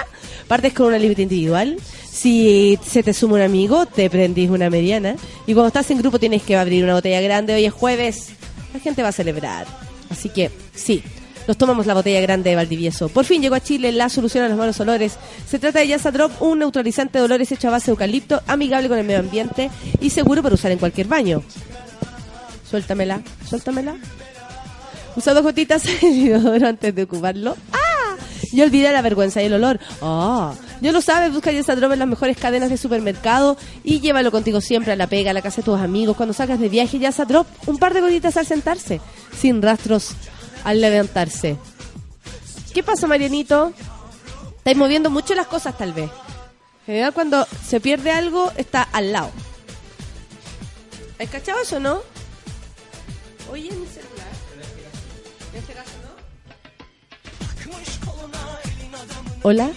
[0.48, 1.76] partes con una límite individual.
[2.10, 5.18] Si se te suma un amigo, te prendís una mediana.
[5.48, 7.56] Y cuando estás en grupo tienes que abrir una botella grande.
[7.56, 8.30] Hoy es jueves.
[8.74, 9.68] La gente va a celebrar.
[10.10, 11.04] Así que, sí,
[11.50, 13.10] nos tomamos la botella grande de Valdivieso.
[13.10, 15.18] Por fin llegó a Chile la solución a los malos olores.
[15.48, 18.88] Se trata de Yasa Drop, un neutralizante de olores hecho a base de eucalipto, amigable
[18.88, 21.42] con el medio ambiente y seguro para usar en cualquier baño.
[22.70, 23.96] Suéltamela, suéltamela.
[25.16, 27.58] Usa dos gotitas de inodoro antes de ocuparlo.
[27.74, 28.16] ¡Ah!
[28.52, 29.80] Y olvida la vergüenza y el olor.
[30.04, 30.54] ¡Ah!
[30.82, 34.62] Ya lo sabes, busca Yesa Drop en las mejores cadenas de supermercado y llévalo contigo
[34.62, 36.16] siempre a la pega, a la casa de tus amigos.
[36.16, 39.02] Cuando salgas de viaje, Yasa Drop, un par de gotitas al sentarse,
[39.36, 40.14] sin rastros
[40.64, 41.58] al levantarse.
[42.74, 43.74] ¿Qué pasa, Marianito?
[44.58, 46.10] Estáis moviendo mucho las cosas, tal vez.
[46.82, 49.32] En general, cuando se pierde algo, está al lado.
[51.20, 52.00] ¿Has cachado eso, no?
[53.52, 54.28] Oye, mi celular.
[55.54, 56.10] En este caso, ¿no?
[59.44, 59.72] Hola.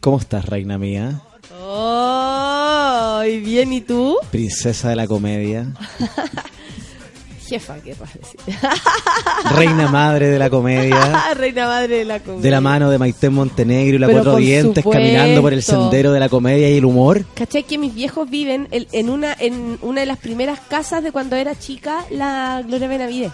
[0.00, 1.22] ¿Cómo estás, reina mía?
[1.60, 4.16] Oh, y bien, ¿y tú?
[4.30, 5.74] Princesa de la comedia.
[7.48, 8.40] Jefa, ¿qué vas a decir?
[9.56, 11.24] Reina madre de la comedia.
[11.34, 12.42] Reina madre de la comedia.
[12.42, 14.90] De la mano de Maite Montenegro y la Pero Cuatro Dientes supuesto.
[14.90, 17.24] caminando por el sendero de la comedia y el humor.
[17.34, 21.12] ¿Cachai que mis viejos viven el- en una en una de las primeras casas de
[21.12, 23.32] cuando era chica la Gloria Benavides?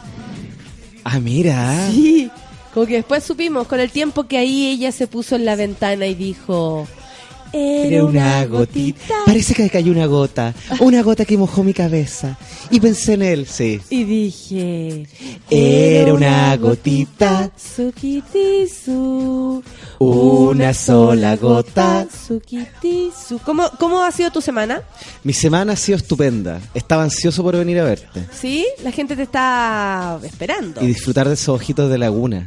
[1.05, 1.89] Ah, mira.
[1.91, 2.31] Sí.
[2.73, 6.07] Como que después supimos con el tiempo que ahí ella se puso en la ventana
[6.07, 6.87] y dijo...
[7.57, 9.15] Era una gotita.
[9.27, 10.53] Parece que cayó una gota.
[10.81, 12.37] Una gota que mojó mi cabeza.
[12.71, 13.81] Y pensé en él, sí.
[13.91, 15.07] Y dije...
[15.51, 17.51] Era una gotita.
[18.45, 19.63] Sukitisu.
[19.99, 22.07] Una sola gota.
[22.27, 23.39] Sukitisu.
[23.45, 24.83] ¿Cómo, ¿Cómo ha sido tu semana?
[25.23, 26.61] Mi semana ha sido estupenda.
[26.75, 28.25] Estaba ansioso por venir a verte.
[28.33, 28.67] ¿Sí?
[28.83, 30.83] La gente te está esperando.
[30.83, 32.47] Y disfrutar de esos ojitos de laguna.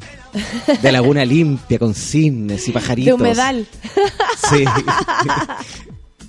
[0.82, 3.14] De laguna limpia, con cisnes y De pajaritos.
[3.20, 3.66] humedal.
[4.49, 4.66] Sí.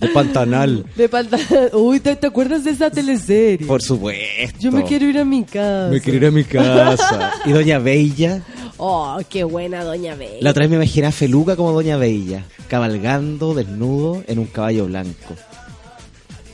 [0.00, 0.86] De pantanal.
[0.94, 1.70] De pantalón.
[1.72, 3.66] Uy, ¿te, te acuerdas de esa teleserie?
[3.66, 4.56] Por supuesto.
[4.60, 5.88] Yo me quiero ir a mi casa.
[5.90, 7.32] Me quiero ir a mi casa.
[7.44, 8.42] Y Doña Bella.
[8.76, 10.38] Oh, qué buena Doña Bella.
[10.40, 12.44] La otra vez me imaginé a Feluca como Doña Bella.
[12.68, 15.34] Cabalgando desnudo en un caballo blanco.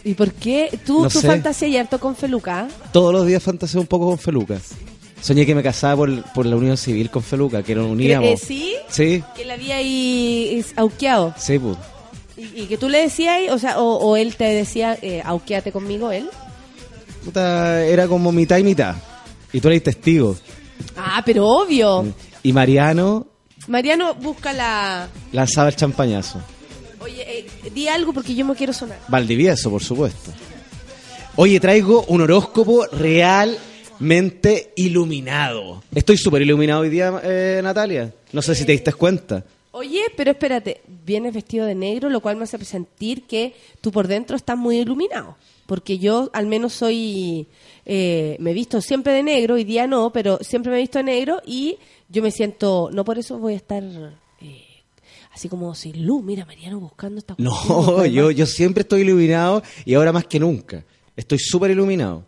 [0.04, 0.78] ¿Y por qué?
[0.86, 1.26] ¿Tú, No tu sé.
[1.26, 2.68] fantasía y harto con Feluca?
[2.92, 4.58] Todos los días fantaseo un poco con Feluca.
[5.20, 8.28] Soñé que me casaba por, por la unión civil con Feluca, que nos uníamos.
[8.30, 8.74] Eh, ¿Sí?
[8.88, 11.34] Sí, Que la había ahí auqueado.
[11.36, 11.76] sí, pues.
[12.54, 15.72] Y, y que tú le decías, o sea, o, o él te decía, eh, auqueate
[15.72, 16.28] conmigo, él.
[17.24, 18.96] Puta, era como mitad y mitad.
[19.52, 20.36] Y tú eres testigo.
[20.96, 22.04] Ah, pero obvio.
[22.42, 23.26] Y Mariano
[23.68, 25.08] Mariano busca la...
[25.32, 26.40] lanzaba el champañazo.
[27.00, 28.98] Oye, eh, di algo porque yo me quiero sonar.
[29.08, 30.32] Valdivieso, por supuesto.
[31.36, 35.82] Oye, traigo un horóscopo realmente iluminado.
[35.94, 38.12] Estoy súper iluminado hoy día, eh, Natalia.
[38.32, 39.44] No sé si te diste cuenta.
[39.76, 44.06] Oye, pero espérate, vienes vestido de negro, lo cual me hace sentir que tú por
[44.06, 45.36] dentro estás muy iluminado.
[45.66, 47.48] Porque yo al menos soy,
[47.84, 50.98] eh, me he visto siempre de negro, hoy día no, pero siempre me he visto
[50.98, 53.82] de negro y yo me siento, no por eso voy a estar
[54.40, 54.64] eh,
[55.32, 59.60] así como sin luz, mira Mariano buscando esta cuestión, No, yo, yo siempre estoy iluminado
[59.84, 60.84] y ahora más que nunca.
[61.16, 62.24] Estoy súper iluminado.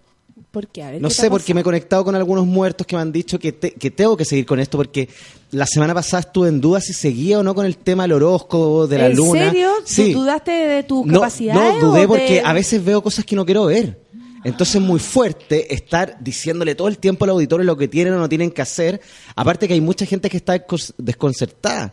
[0.57, 0.83] ¿Por qué?
[0.83, 3.03] A ver, No ¿qué te sé, porque me he conectado con algunos muertos que me
[3.03, 5.07] han dicho que, te- que tengo que seguir con esto porque
[5.51, 8.87] la semana pasada estuve en duda si seguía o no con el tema del horóscopo,
[8.87, 9.51] de la ¿En luna.
[9.51, 9.71] serio?
[9.81, 10.13] ¿Tú Sí.
[10.15, 11.83] dudaste de tus No, capacidades?
[11.83, 14.01] no, dudé porque de- a veces veo cosas que no quiero ver.
[14.45, 18.19] Entonces es muy fuerte estar diciéndole todo el tiempo al auditorio lo que tienen o
[18.19, 18.99] no tienen que hacer.
[19.35, 21.93] Aparte que hay mucha gente que está descon- desconcertada.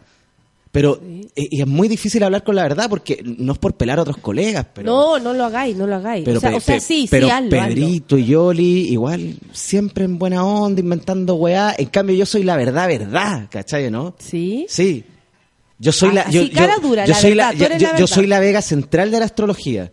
[0.74, 1.00] Pero
[1.36, 4.02] eh, y es muy difícil hablar con la verdad porque no es por pelar a
[4.02, 4.66] otros colegas.
[4.74, 6.26] Pero, No, no lo hagáis, no lo hagáis.
[6.26, 7.76] pero, o sea, pe- o sea, pe- sí, pero sí, hazlo, hazlo.
[7.76, 11.76] Pedrito y Yoli igual siempre en buena onda, inventando weá.
[11.78, 14.16] En cambio yo soy la verdad, verdad, ¿cachai, no?
[14.18, 14.66] ¿Sí?
[14.68, 15.04] Sí.
[15.78, 17.58] Yo soy Ah, la, así, yo, yo- cara dura, yo la soy verdad, la, tú
[17.58, 18.08] yo, yo- la yo verdad.
[18.08, 19.92] soy la vega central de la astrología.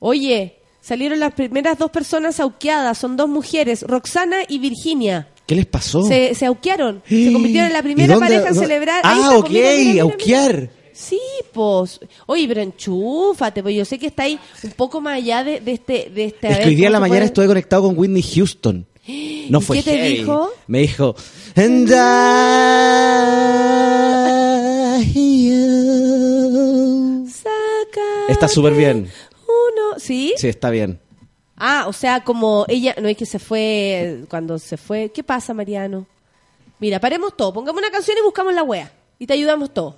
[0.00, 5.28] Oye, salieron las primeras dos personas auqueadas, son dos mujeres, Roxana y Virginia.
[5.48, 6.02] ¿Qué les pasó?
[6.02, 9.00] Se, se auquearon, se convirtieron en la ¿Y primera pareja en celebrar.
[9.02, 10.02] Ah, ok, mira, mira, mira, mira.
[10.02, 10.70] auquear.
[10.92, 11.18] Sí,
[11.52, 12.00] pues.
[12.26, 15.72] Oye, pero enchúfate, pues yo sé que está ahí un poco más allá de, de
[15.72, 16.10] este...
[16.14, 17.24] De este Es que hoy día en la ¿cómo se mañana puede?
[17.26, 18.86] estuve conectado con Whitney Houston.
[19.48, 20.16] No ¿Y fue qué te heavy.
[20.18, 20.50] dijo?
[20.66, 21.16] Me dijo,
[21.56, 21.88] And
[24.98, 25.14] I
[25.48, 27.26] you".
[27.30, 29.08] Sácate Está súper bien.
[29.46, 30.34] Uno, ¿sí?
[30.36, 31.00] Sí, está bien.
[31.58, 35.52] Ah, o sea, como ella, no es que se fue, cuando se fue, ¿qué pasa,
[35.54, 36.06] Mariano?
[36.78, 38.90] Mira, paremos todo, pongamos una canción y buscamos la wea.
[39.18, 39.96] Y te ayudamos todo.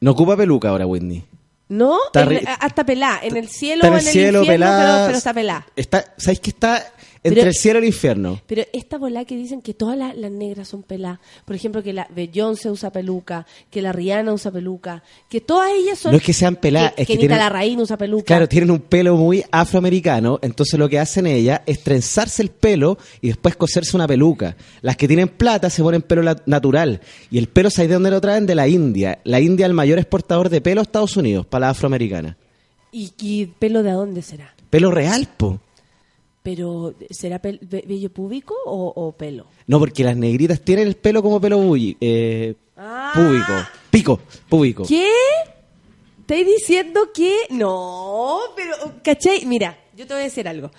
[0.00, 1.24] No ocupa peluca ahora, Whitney.
[1.70, 1.98] ¿No?
[2.14, 3.20] En- hasta pelá.
[3.22, 4.92] En el cielo Está en el en el cielo, infierno, pelada.
[4.94, 5.66] pero, pero está pelá.
[5.76, 6.92] Está, ¿Sabéis que está
[7.24, 8.40] entre Pero- el cielo y el infierno?
[8.46, 11.20] Pero esta bola que dicen que todas las, las negras son pelá.
[11.44, 15.98] Por ejemplo, que la Beyoncé usa peluca, que la Rihanna usa peluca, que todas ellas
[15.98, 16.12] son...
[16.12, 18.24] No es que sean que, es que Kenita tienen- Larraín usa peluca.
[18.24, 22.98] Claro, tienen un pelo muy afroamericano, entonces lo que hacen ellas es trenzarse el pelo
[23.20, 24.56] y después coserse una peluca.
[24.82, 27.00] Las que tienen plata se ponen pelo la- natural
[27.30, 28.46] y el pelo, ¿sabéis de dónde lo traen?
[28.46, 29.18] De la India.
[29.24, 32.36] La India es el mayor exportador de pelo a Estados Unidos, para la afroamericana.
[32.90, 34.54] ¿Y, y pelo de dónde será?
[34.70, 35.60] Pelo real, po.
[36.42, 39.46] ¿Pero será vello púbico o, o pelo?
[39.66, 43.12] No, porque las negritas tienen el pelo como pelo bulli- eh, Ah.
[43.14, 43.52] púbico.
[43.90, 44.84] Pico, púbico.
[44.86, 45.10] ¿Qué?
[46.20, 47.34] ¿Estáis diciendo que.?
[47.50, 48.94] No, pero.
[49.02, 49.44] ¿Cachai?
[49.46, 50.70] Mira, yo te voy a decir algo.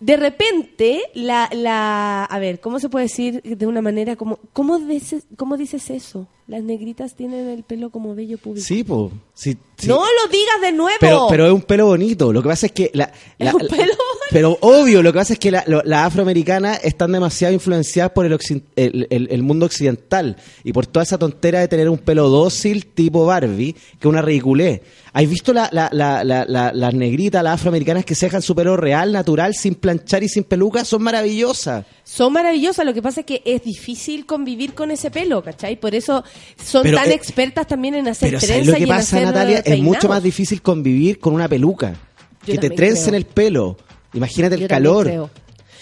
[0.00, 2.24] De repente, la, la.
[2.24, 4.38] A ver, ¿cómo se puede decir de una manera como.
[4.52, 6.28] ¿Cómo dices, cómo dices eso?
[6.46, 8.66] Las negritas tienen el pelo como bello público.
[8.66, 9.10] Sí, po.
[9.32, 9.88] Sí, sí.
[9.88, 10.96] No lo digas de nuevo.
[11.00, 12.34] Pero, pero es un pelo bonito.
[12.34, 13.92] Lo que pasa es que la, la- Es un la- pelo
[14.30, 18.32] pero obvio, lo que pasa es que la- las afroamericanas están demasiado influenciadas por el,
[18.34, 22.28] occi- el, el- el mundo occidental y por toda esa tontera de tener un pelo
[22.28, 24.82] dócil tipo Barbie, que es una ridiculez.
[25.14, 28.54] ¿Has visto la- la- la- la- la- las negritas, las afroamericanas que se dejan su
[28.54, 30.84] pelo real, natural, sin planchar y sin peluca?
[30.84, 31.86] Son maravillosas.
[32.14, 35.74] Son maravillosas, lo que pasa es que es difícil convivir con ese pelo, ¿cachai?
[35.74, 36.22] Por eso
[36.62, 38.88] son Pero, tan eh, expertas también en hacer Pero trenzas ¿sabes lo y que en
[38.88, 39.58] pasa, hacer Natalia?
[39.64, 41.94] Es mucho más difícil convivir con una peluca.
[42.46, 43.16] Yo que te trencen creo.
[43.16, 43.76] el pelo.
[44.12, 45.06] Imagínate el Yo calor.
[45.06, 45.30] creo.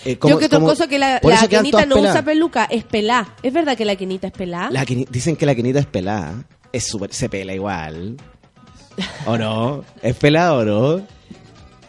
[0.07, 2.11] Eh, como- Yo que otra cosa que la, la todas no peladas.
[2.13, 3.35] usa peluca, es pelá.
[3.43, 4.69] ¿Es verdad que la Kenita es pelá?
[4.71, 6.45] La queni- dicen que la quenita es pelada.
[6.73, 8.17] Es súper, se pela igual.
[9.27, 9.85] ¿O no?
[10.03, 11.07] ¿Es pelada o no?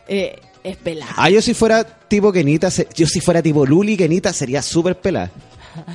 [0.09, 1.07] Eh, es pelá.
[1.15, 4.97] Ah, yo si fuera tipo quenita, se- yo si fuera tipo Luli quenita sería súper
[4.99, 5.31] pelada.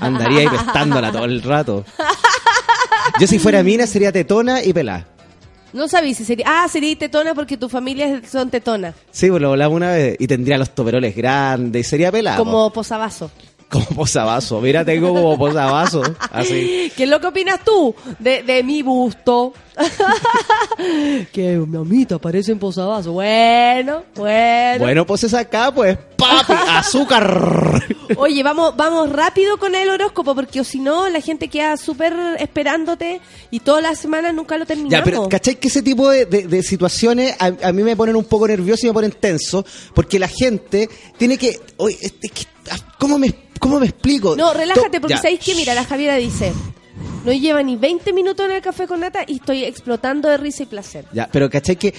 [0.00, 1.84] Andaría ahí pestándola todo el rato.
[3.20, 5.06] Yo si fuera mina sería tetona y pelada.
[5.72, 6.46] No sabí si sería...
[6.48, 8.94] Ah, sería tetona porque tu familia son tetonas.
[9.10, 10.16] Sí, pues lo hablamos una vez.
[10.18, 12.38] Y tendría los toperoles grandes y sería pelada.
[12.38, 13.30] Como posavasos.
[13.70, 14.62] Como posavasos.
[14.62, 16.10] Mira, tengo como posavasos.
[16.32, 16.90] Así.
[16.96, 19.52] ¿Qué es lo que opinas tú de, de mi busto?
[21.32, 23.12] que mamita parece en posavasos.
[23.12, 24.78] Bueno, bueno.
[24.78, 27.82] Bueno, pues es acá, pues, papi, azúcar.
[28.16, 33.20] Oye, vamos, vamos rápido con el horóscopo porque si no la gente queda súper esperándote
[33.50, 34.92] y todas las semanas nunca lo terminamos.
[34.92, 38.16] Ya, pero ¿cachai que ese tipo de, de- de situaciones a, a mí me ponen
[38.16, 39.64] un poco nervioso y me ponen tenso?
[39.94, 40.88] Porque la gente
[41.18, 41.60] tiene que...
[41.76, 42.46] oye, este, que-
[42.98, 44.36] ¿cómo, me, ¿Cómo me explico?
[44.36, 45.22] No, relájate, To- porque ya.
[45.22, 45.54] ¿sabéis qué?
[45.54, 46.52] Mira, la Javiera dice,
[47.24, 50.62] no lleva ni 20 minutos en el café con nata y estoy explotando de risa
[50.62, 51.04] y placer.
[51.12, 51.94] Ya, pero ¿cachai que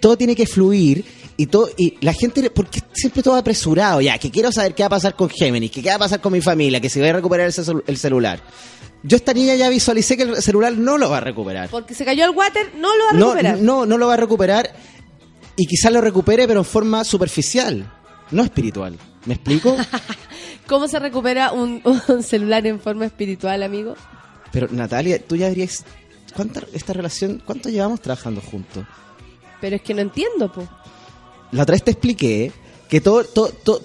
[0.00, 1.04] todo tiene que fluir
[1.36, 4.88] y todo y la gente porque siempre todo apresurado ya que quiero saber qué va
[4.88, 7.08] a pasar con Géminis que qué va a pasar con mi familia que si voy
[7.08, 8.42] a recuperar el, celu- el celular
[9.04, 12.04] yo esta niña ya visualicé que el celular no lo va a recuperar Porque se
[12.04, 13.58] cayó el water, no lo va a no, recuperar.
[13.60, 14.74] no no lo va a recuperar
[15.56, 17.90] y quizás lo recupere pero en forma superficial
[18.32, 19.76] no espiritual ¿me explico?
[20.66, 23.94] ¿Cómo se recupera un, un celular en forma espiritual, amigo?
[24.52, 25.84] pero Natalia tú ya dirías
[26.36, 28.84] ¿cuánta esta relación cuánto llevamos trabajando juntos?
[29.60, 30.68] Pero es que no entiendo, po.
[31.52, 32.52] la otra vez te expliqué
[32.88, 33.80] que todo, todo, todo,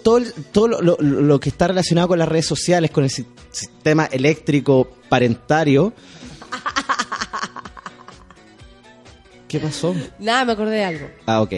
[0.51, 4.05] todo, lo, lo- lo que está relacionado con las redes sociales, con el si- sistema
[4.07, 5.93] eléctrico parentario.
[9.47, 9.95] ¿Qué pasó?
[10.19, 11.07] Nada, me acordé de algo.
[11.25, 11.53] Ah, ok.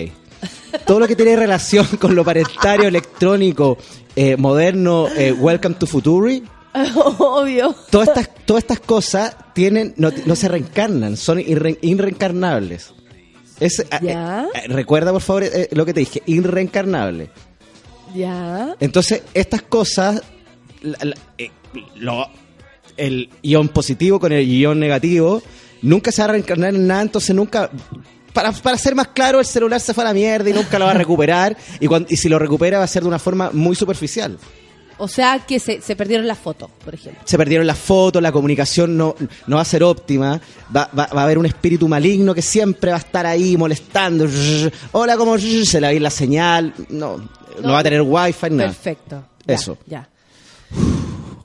[0.85, 3.77] Todo lo que tiene relación con lo parentario, electrónico,
[4.15, 6.43] eh, moderno, eh, Welcome to Futuri,
[7.19, 7.75] Obvio.
[7.89, 12.91] todas estas, todas estas cosas tienen, no, no se reencarnan, son irre- irreencarnables.
[13.59, 14.47] Es, eh, Ya.
[14.53, 17.29] eh, recuerda, por favor, lo que te dije, irreencarnable.
[18.15, 18.75] Ya.
[18.79, 20.21] Entonces, estas cosas,
[20.81, 21.15] la- la-
[21.95, 22.27] lo-
[22.97, 25.41] el ion positivo con el ion negativo,
[25.81, 27.69] nunca se va a reencarnar en nada, entonces nunca...
[28.33, 30.85] Para, para ser más claro, el celular se fue a la mierda y nunca lo
[30.85, 31.55] va a recuperar.
[31.79, 34.37] Y, cuan- y si lo recupera va a ser de una forma muy superficial.
[35.01, 37.21] O sea, que se, se perdieron las fotos, por ejemplo.
[37.23, 39.15] Se perdieron las fotos, la comunicación no,
[39.47, 40.41] no va a ser óptima,
[40.75, 44.27] va, va- va a haber un espíritu maligno que siempre va a estar ahí molestando.
[44.91, 45.37] Hola, ¿cómo?
[45.37, 46.73] Se le va a ir la señal.
[46.89, 47.27] No, no,
[47.61, 47.71] No.
[47.73, 48.69] va a tener wifi, nada.
[48.71, 49.23] Perfecto.
[49.47, 49.77] Ya, Eso.
[49.87, 50.09] Ya.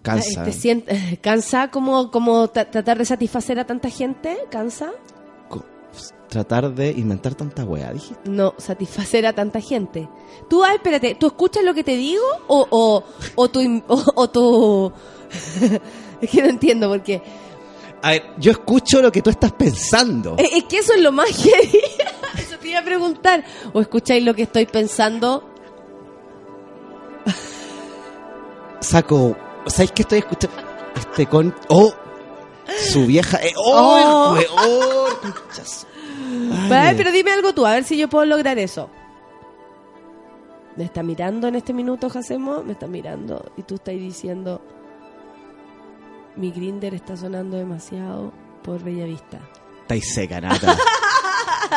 [0.03, 0.45] Cansa.
[0.45, 4.37] ¿Te sient- ¿Cansa como, como tra- tratar de satisfacer a tanta gente?
[4.51, 4.91] ¿Cansa?
[6.35, 8.17] Tratar de inventar tanta weá, dije.
[8.25, 10.09] No, satisfacer a tanta gente.
[10.49, 12.25] Tú, ay, espérate, ¿tú escuchas lo que te digo?
[12.49, 13.05] ¿O, o,
[13.37, 13.61] o tu...
[13.87, 14.93] O, o tu...
[16.21, 17.23] es que no entiendo por qué.
[18.03, 20.35] A ver, yo escucho lo que tú estás pensando.
[20.37, 21.79] Es, es que eso es lo más heavy.
[22.37, 23.45] Eso te iba a preguntar.
[23.73, 25.49] ¿O escucháis lo que estoy pensando?
[28.81, 29.37] Saco.
[29.67, 30.57] ¿Sabes qué estoy escuchando?
[30.97, 31.55] Este con.
[31.69, 31.93] ¡Oh!
[32.91, 33.39] Su vieja.
[33.39, 34.37] eh, ¡Oh!
[34.37, 35.09] Oh.
[35.23, 35.33] el
[36.69, 38.91] ver, pero dime algo tú, a ver si yo puedo lograr eso.
[40.77, 42.63] ¿Me está mirando en este minuto, Jacemo?
[42.65, 44.61] Me está mirando y tú estás diciendo
[46.37, 48.33] mi grinder está sonando demasiado
[48.65, 49.39] por Bellavista.
[49.83, 50.77] Estáis seca, Nata.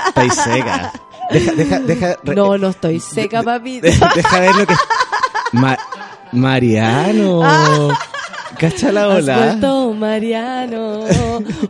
[0.07, 0.91] Estáis seca.
[1.29, 2.17] Deja, deja, deja.
[2.35, 3.81] No, no estoy seca, papi.
[3.81, 4.73] de- deja ver lo que.
[5.51, 5.77] Ma-
[6.31, 7.41] Mariano.
[8.59, 9.37] Cacha la Has ola.
[9.37, 10.99] vuelto, Mariano.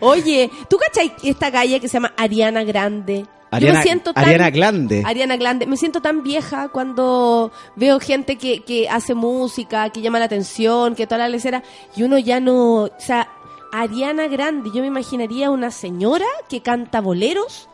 [0.01, 3.25] Oye, ¿tú cachai esta calle que se llama Ariana Grande?
[3.59, 5.03] Yo me siento tan, Ariana Grande.
[5.05, 5.65] Ariana Grande.
[5.67, 10.95] Me siento tan vieja cuando veo gente que, que hace música, que llama la atención,
[10.95, 11.63] que toda la lecera,
[11.95, 12.83] y uno ya no...
[12.83, 13.29] O sea,
[13.71, 17.69] Ariana Grande, yo me imaginaría una señora que canta boleros,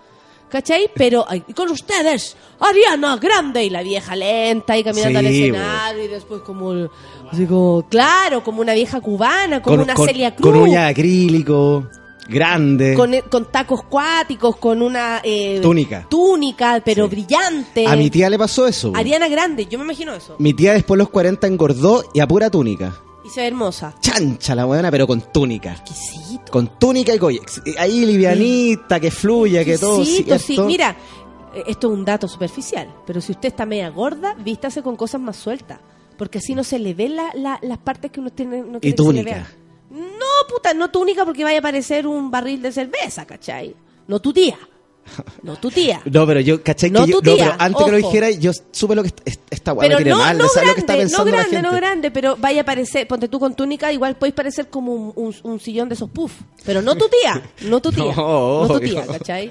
[0.54, 0.88] ¿cachai?
[0.94, 6.04] Pero ay, con ustedes, Ariana Grande, y la vieja lenta y caminando al Sí, escenario,
[6.04, 6.72] y después como...
[7.32, 10.52] Así como, claro, como una vieja cubana, como una Celia Cruz.
[10.52, 11.88] Con uña de acrílico.
[12.30, 12.94] Grande.
[12.94, 16.08] con, con tacos cuáticos, con una eh, Túnica.
[16.10, 17.86] túnica, pero brillante.
[17.86, 18.94] A mi tía le pasó eso.
[18.96, 20.36] Ariana Grande, yo me imagino eso.
[20.38, 22.94] Mi tía después de los 40 engordó y a pura túnica.
[23.26, 23.96] Y se ve hermosa.
[24.02, 25.72] Chancha la buena, pero con túnica.
[25.74, 26.52] Exquisito.
[26.52, 27.62] Con túnica y collex.
[27.78, 30.00] Ahí livianita, que fluya, que todo.
[30.02, 30.46] Exquisito, sí.
[30.48, 30.66] ¿cierto?
[30.66, 30.96] Mira,
[31.56, 35.22] eh, esto es un dato superficial, pero si usted está media gorda, vístase con cosas
[35.22, 35.80] más sueltas.
[36.18, 38.62] Porque así no se le ven la- la- las partes que uno tiene.
[38.62, 39.48] No le túnica.
[39.90, 43.76] No, puta, no túnica porque vaya a parecer un barril de cerveza, ¿cachai?
[44.08, 44.58] No tu tía.
[45.44, 46.02] No tu tía.
[46.06, 46.90] No, pero yo, ¿cachai?
[46.90, 49.10] No que yo, tu no, tía, pero antes que lo dijera, yo supe lo que
[49.10, 50.38] est- est- esta weá me Pero no, mal.
[50.38, 52.66] no de saber lo que está grande, no la grande, no grande, pero vaya a
[52.66, 56.10] parecer, ponte tú con túnica, igual podéis parecer como un, un- un sillón de esos
[56.10, 56.34] puff.
[56.66, 59.50] Pero no tu tía, no tu tía, No, no, tu tía, ¿cachai?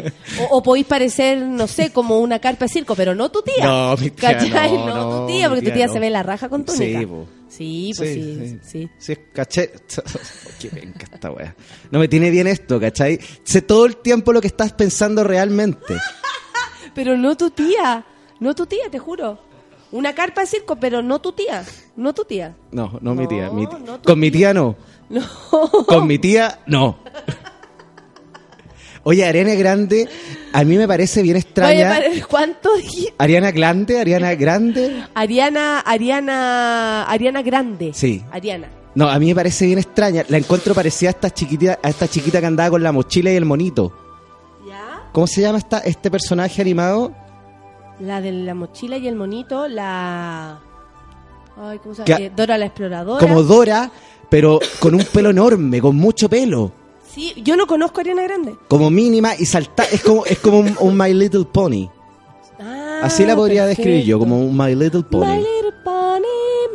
[0.51, 3.65] O, o podéis parecer, no sé, como una carpa de circo, pero no tu tía.
[3.67, 4.73] No, mi tía ¿Cachai?
[4.73, 7.01] no, tu tía, porque tu tía se ve la raja con túnica.
[7.01, 7.27] Sí, po.
[7.53, 8.91] Sí, pues sí, sí.
[8.97, 9.73] Sí, caché.
[10.59, 11.55] Qué penca esta wea.
[11.91, 13.21] No me tiene bien esto, ¿cachai?
[13.45, 15.99] Sé todo el tiempo lo que estás pensando realmente.
[16.95, 18.07] Pero no tu tía,
[18.41, 19.39] no tu tía, te juro.
[19.91, 21.67] Una carpa de circo, pero no tu tía,
[21.97, 22.57] no tu tía.
[22.71, 23.51] No, no, mi tía.
[23.51, 24.77] mi no Con mi tía no.
[25.11, 25.23] No.
[25.87, 26.99] Con mi tía no.
[29.05, 30.09] Oye, Ariana Grande,
[30.53, 31.89] a mí me parece bien extraña.
[31.89, 33.15] para- ¿Cuánto dijiste?
[33.19, 35.03] Ariana Grande, Ariana Grande.
[35.15, 37.91] Ariana, Ariana, Ariana Grande.
[37.95, 38.23] Sí.
[38.31, 38.69] Ariana.
[38.95, 40.25] No, a mí me parece bien extraña.
[40.29, 43.37] La encuentro parecida a esta chiquitita, a esta chiquita que andaba con la mochila y
[43.37, 43.93] el monito.
[44.69, 45.03] ¿Ya?
[45.13, 47.13] ¿Cómo se llama esta, este personaje animado?
[48.01, 50.61] La de la mochila y el monito, la...
[51.57, 52.25] Ay, ¿cómo se llama?
[52.25, 53.19] Eh, Dora la exploradora.
[53.27, 53.91] Como Dora,
[54.29, 56.73] pero con un pelo enorme, con mucho pelo.
[57.15, 58.57] Sí, yo no conozco a Ariana Grande.
[58.69, 59.85] Como mínima y salta.
[59.85, 61.89] Es como, es como un, un My Little Pony.
[62.61, 65.27] Ah, Así la podría describir yo, como un My Little Pony.
[65.27, 66.23] My little pony,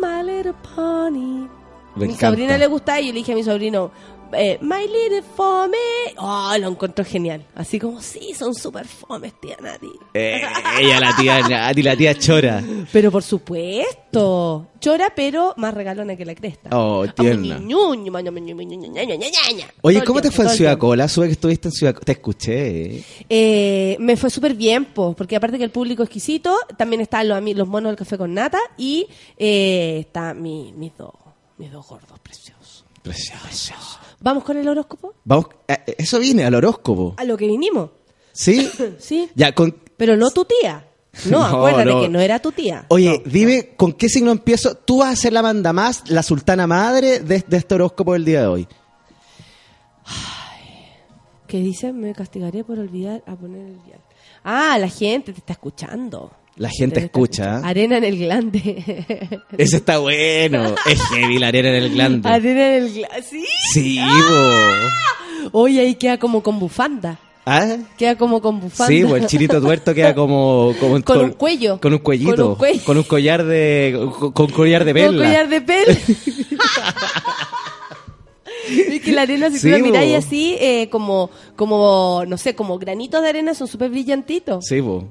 [0.02, 1.48] my little pony.
[1.96, 2.30] Me mi encanta.
[2.30, 3.90] sobrina le gusta y yo le dije a mi sobrino,
[4.34, 5.78] eh, My little fome.
[6.18, 7.44] Oh, lo encontró genial.
[7.56, 9.90] Así como, sí, son súper fomes, tía Nati.
[10.14, 10.42] Eh,
[10.80, 12.64] ella, la tía Nati, la tía Chora.
[12.92, 14.68] Pero por supuesto.
[14.80, 16.70] Chora, pero más regalona que la cresta.
[16.72, 17.60] Oh, tierna.
[19.82, 20.78] Oye, ¿cómo te fue en Ciudad.
[20.78, 21.08] Cola?
[21.08, 23.04] Sube que estuviste en Ciudad Te escuché.
[23.30, 23.98] eh.
[24.00, 27.68] Me fue súper bien, po, porque aparte que el público exquisito, también están los, los
[27.68, 31.14] monos del café con nata y eh, está mi, mis, dos,
[31.58, 32.86] mis dos gordos preciosos.
[33.02, 33.74] Precioso.
[34.20, 35.14] ¿Vamos con el horóscopo?
[35.24, 37.14] Vamos, eh, eso viene al horóscopo.
[37.18, 37.92] A lo que vinimos.
[38.32, 38.70] ¿Sí?
[39.00, 39.30] Sí.
[39.36, 39.76] Ya, con.
[39.98, 40.84] Pero no tu tía.
[41.26, 42.02] No, No, acuérdate no.
[42.02, 42.86] que no era tu tía.
[42.90, 44.76] Oye, dime, ¿con qué signo empiezo?
[44.76, 48.24] Tú vas a ser la manda más, la sultana madre de, de este horóscopo del
[48.26, 48.68] día de hoy.
[51.48, 51.94] ¿Qué dice?
[51.94, 54.00] Me castigaré por olvidar a poner el dial.
[54.44, 56.32] Ah, la gente te está escuchando.
[56.58, 57.60] La gente escucha.
[57.60, 59.06] Arena en el glande.
[59.58, 60.74] Ese está bueno.
[60.90, 62.28] Es heavy la arena en el glande.
[62.30, 63.22] Arena en el glande.
[63.24, 63.46] ¿Sí?
[63.74, 65.60] Sí, bo.
[65.64, 67.20] Oye, ahí queda como con bufanda.
[67.46, 67.78] ¿Ah?
[67.98, 68.88] Queda como con bufanda.
[68.94, 70.74] Sí, pues el chilito tuerto queda como...
[70.80, 71.80] como- Con un cuello.
[71.80, 72.36] Con un cuellito.
[72.36, 72.84] Con un cuello.
[72.84, 74.10] Con un collar de...
[74.20, 75.26] Con, con collar de Con perla.
[75.26, 75.98] collar de pel.
[78.70, 82.54] Es que la arena, si Sí, tú la miráis así, eh, como, como, no sé,
[82.54, 84.66] como granitos de arena, son súper brillantitos.
[84.66, 85.08] Sí, bo.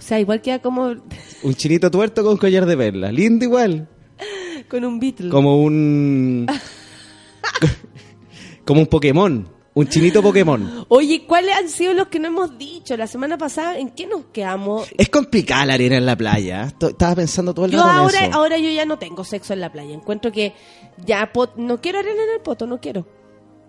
[0.00, 0.94] O sea, igual queda como
[1.42, 3.12] Un chinito tuerto con collar de perla.
[3.12, 3.86] Lindo igual.
[4.68, 5.28] con un Beatle.
[5.28, 6.46] Como un...
[8.64, 9.48] como un Pokémon.
[9.72, 10.84] Un chinito Pokémon.
[10.88, 12.96] Oye, ¿cuáles han sido los que no hemos dicho?
[12.96, 14.88] La semana pasada, ¿en qué nos quedamos?
[14.98, 16.72] Es complicada la arena en la playa.
[16.80, 18.34] Estaba pensando todo el Yo rato en ahora, eso.
[18.36, 19.94] ahora yo ya no tengo sexo en la playa.
[19.94, 20.54] Encuentro que
[21.06, 23.06] ya pot- no quiero arena en el poto, no quiero.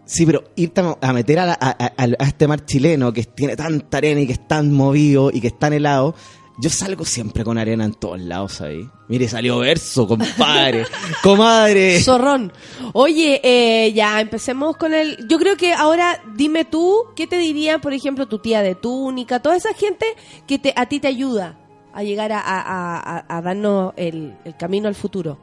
[0.05, 3.55] Sí, pero irte a, meter a, la- a- a- a este mar chileno que tiene
[3.55, 6.15] tanta arena y que es tan movido y que es tan helado,
[6.59, 8.87] Yo salgo siempre con arena en todos lados ahí.
[9.07, 10.85] Mire, salió verso, compadre.
[11.23, 12.01] Comadre.
[12.01, 12.51] Zorrón.
[12.93, 15.17] Oye, eh, ya empecemos con el.
[15.29, 19.39] Yo creo que ahora dime tú, ¿qué te diría, por ejemplo, tu tía de túnica,
[19.41, 20.05] toda esa gente
[20.45, 21.57] que te, a ti te ayuda
[21.93, 25.39] a llegar a, darnos el, el camino al futuro?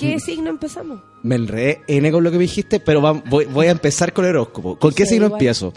[0.00, 0.20] ¿Qué Mm.
[0.20, 1.00] signo empezamos?
[1.22, 4.24] Me enredé N con lo que me dijiste, pero va- voy, voy a empezar con
[4.24, 4.78] el horóscopo.
[4.78, 5.38] ¿Con qué Sí, signo igual.
[5.40, 5.72] empiezo?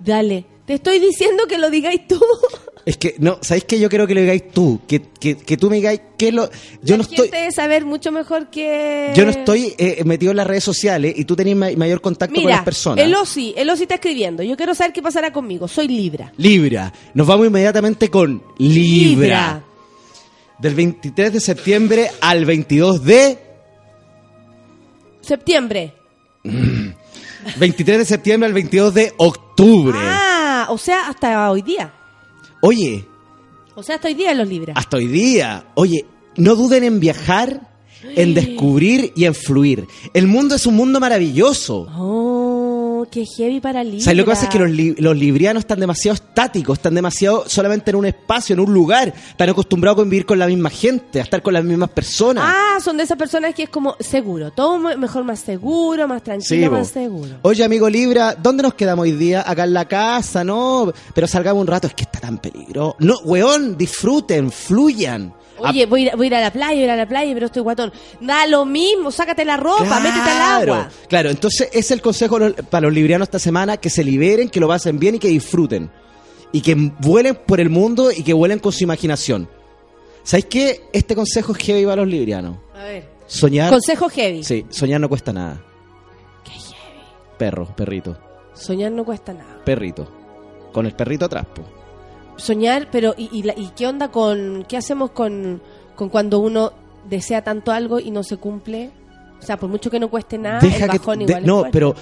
[0.00, 0.44] Dale.
[0.66, 2.20] Te estoy diciendo que lo digáis tú.
[2.86, 4.78] Es que, no, ¿sabéis que yo quiero que lo digáis tú?
[4.86, 6.50] Que, que, que tú me digáis qué es lo...
[6.82, 7.16] Yo La no estoy...
[7.16, 9.10] gente debe saber mucho mejor que.
[9.16, 12.34] Yo no estoy eh, metido en las redes sociales y tú tenés ma- mayor contacto
[12.34, 13.02] con Mira, las personas.
[13.02, 14.42] el Osi, el Osi está escribiendo.
[14.42, 15.66] Yo quiero saber qué pasará conmigo.
[15.66, 16.30] Soy Libra.
[16.36, 16.92] Libra.
[17.14, 19.64] Nos vamos inmediatamente con Libra.
[20.58, 23.38] Del 23 de septiembre al 22 de...
[25.24, 25.94] Septiembre.
[27.58, 29.98] 23 de septiembre al 22 de octubre.
[30.00, 31.92] Ah, o sea, hasta hoy día.
[32.60, 33.04] Oye,
[33.74, 34.72] O sea, hasta hoy día los Libra.
[34.76, 35.66] hasta hoy día.
[35.74, 36.06] Oye,
[36.36, 37.70] no duden en viajar,
[38.02, 39.86] en descubrir y en fluir.
[40.14, 41.86] El mundo es un mundo maravilloso.
[41.96, 42.63] Oh,
[43.10, 44.00] qué heavy para Libra.
[44.04, 44.44] ¿Sabes lo que pasa?
[44.44, 48.54] Es que los, li- los librianos están demasiado estáticos, están demasiado solamente en un espacio,
[48.54, 49.12] en un lugar.
[49.30, 52.44] Están acostumbrados a convivir con la misma gente, a estar con las mismas personas.
[52.46, 54.50] Ah, son de esas personas que es como seguro.
[54.52, 57.30] Todo mejor más seguro, más tranquilo, más seguro.
[57.42, 59.44] Oye, amigo Libra, ¿dónde nos quedamos hoy día?
[59.46, 60.92] Acá en la casa, ¿no?
[61.14, 62.96] Pero salgamos un rato, es que está tan peligroso.
[62.98, 65.32] No, weón, disfruten, fluyan.
[65.58, 67.06] Oye, voy a, ir, voy a ir a la playa, voy a ir a la
[67.08, 67.92] playa, pero estoy guatón.
[68.20, 70.88] Da lo mismo, sácate la ropa, métete al agua.
[71.08, 72.38] Claro, entonces ese es el consejo
[72.70, 75.90] para los librianos esta semana, que se liberen, que lo pasen bien y que disfruten.
[76.52, 79.48] Y que vuelen por el mundo y que vuelen con su imaginación.
[80.22, 80.80] ¿Sabéis qué?
[80.92, 82.56] Este consejo es heavy para los librianos.
[82.74, 83.08] A ver.
[83.26, 83.70] Soñar...
[83.70, 84.44] Consejo heavy.
[84.44, 85.62] Sí, soñar no cuesta nada.
[87.38, 88.16] Perro, perrito,
[88.54, 89.60] Soñar no cuesta nada.
[89.64, 90.08] perrito.
[90.72, 91.62] Con el perrito atrás, po.
[92.36, 94.64] Soñar, pero ¿y, y, la- y qué onda con...
[94.68, 95.62] ¿Qué hacemos con,
[95.96, 96.72] con cuando uno
[97.08, 98.90] desea tanto algo y no se cumple?
[99.40, 101.72] O sea, por mucho que no cueste nada, Deja el que- de- es no, fuerte.
[101.72, 101.94] pero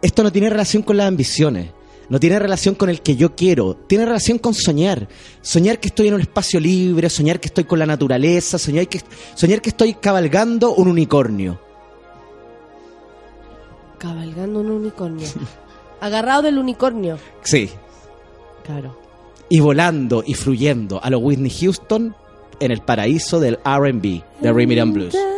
[0.00, 1.70] esto no tiene relación con las ambiciones.
[2.08, 3.74] No tiene relación con el que yo quiero.
[3.86, 5.08] Tiene relación con soñar.
[5.40, 9.00] Soñar que estoy en un espacio libre, soñar que estoy con la naturaleza, soñar que,
[9.34, 11.58] soñar que estoy cabalgando un unicornio.
[13.98, 15.28] Cabalgando un unicornio.
[16.00, 17.18] Agarrado del unicornio.
[17.42, 17.70] Sí.
[18.64, 18.98] Claro.
[19.54, 22.16] Y volando y fluyendo a lo Whitney Houston
[22.58, 25.31] en el paraíso del RB, de Rhythm and Blues.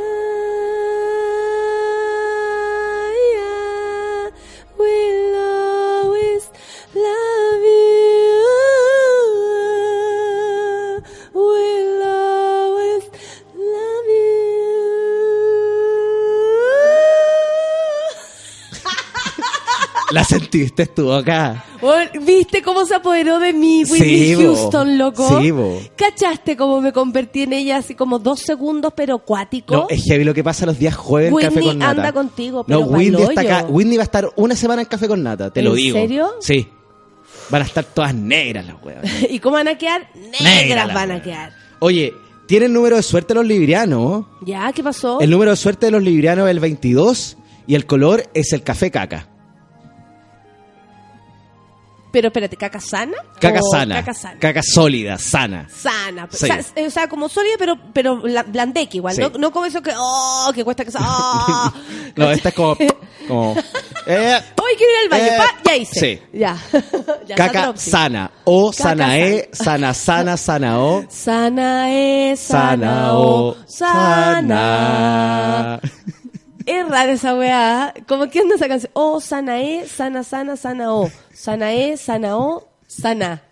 [20.15, 21.65] La sentiste tú acá.
[22.25, 24.43] ¿Viste cómo se apoderó de mí Whitney Sí, bo.
[24.55, 25.41] Houston, loco?
[25.41, 25.81] Sí, bo.
[25.97, 29.75] ¿Cachaste cómo me convertí en ella así como dos segundos, pero cuático?
[29.75, 31.91] No, es heavy lo que pasa los días jueves en Café con Nata.
[31.91, 33.67] anda contigo, pero No, Whitney está acá.
[33.69, 35.99] Whitney va a estar una semana en Café con Nata, te lo ¿En digo.
[35.99, 36.29] serio?
[36.41, 36.69] Sí.
[37.51, 39.05] Van a estar todas negras las huevas.
[39.29, 40.09] ¿Y cómo van a quedar?
[40.15, 41.53] Negra Negras la van a quedar.
[41.81, 42.15] Oye,
[42.47, 44.27] tienen número de suerte los librianos.
[44.47, 44.73] ¿Ya?
[44.73, 45.21] ¿Qué pasó?
[45.21, 47.37] El número de suerte de los librianos es el 22
[47.67, 49.29] y el color es el café caca.
[52.15, 53.17] Pero espérate, ¿caca sana?
[53.41, 53.97] Caca ¿O sana.
[53.97, 54.39] Caca sana.
[54.39, 55.69] Caca sólida, sana.
[55.69, 56.29] Sana.
[56.31, 56.45] Sí.
[56.45, 59.17] O, sea, o sea, como sólida, pero, pero bla- blandeque igual.
[59.17, 59.21] Sí.
[59.21, 60.93] No, no como eso que, oh, que cuesta que...
[60.97, 61.73] Oh.
[62.15, 62.77] No, esta es como...
[63.27, 63.57] como
[64.07, 65.25] eh, Hoy quiero ir al baño.
[65.25, 66.01] Eh, pa, ya hice.
[66.01, 66.23] sí.
[66.39, 66.57] Ya.
[67.27, 68.31] ya caca sana.
[68.45, 71.05] O sana e, sana, sana, sana o.
[71.09, 71.91] Sana
[72.31, 73.57] es, sana, o.
[73.67, 75.81] sana.
[76.67, 77.95] Es rara esa weá.
[78.07, 78.91] ¿Cómo que anda esa canción?
[78.95, 81.11] Oh, sana es, sana, sana, sana o.
[81.33, 83.43] Sana es, sana o, sana.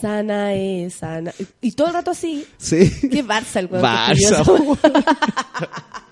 [0.00, 1.32] Sana es, sana.
[1.60, 2.46] Y, todo el rato así.
[2.56, 3.08] Sí.
[3.10, 3.82] Qué Barça el weón.
[3.82, 4.44] Barça.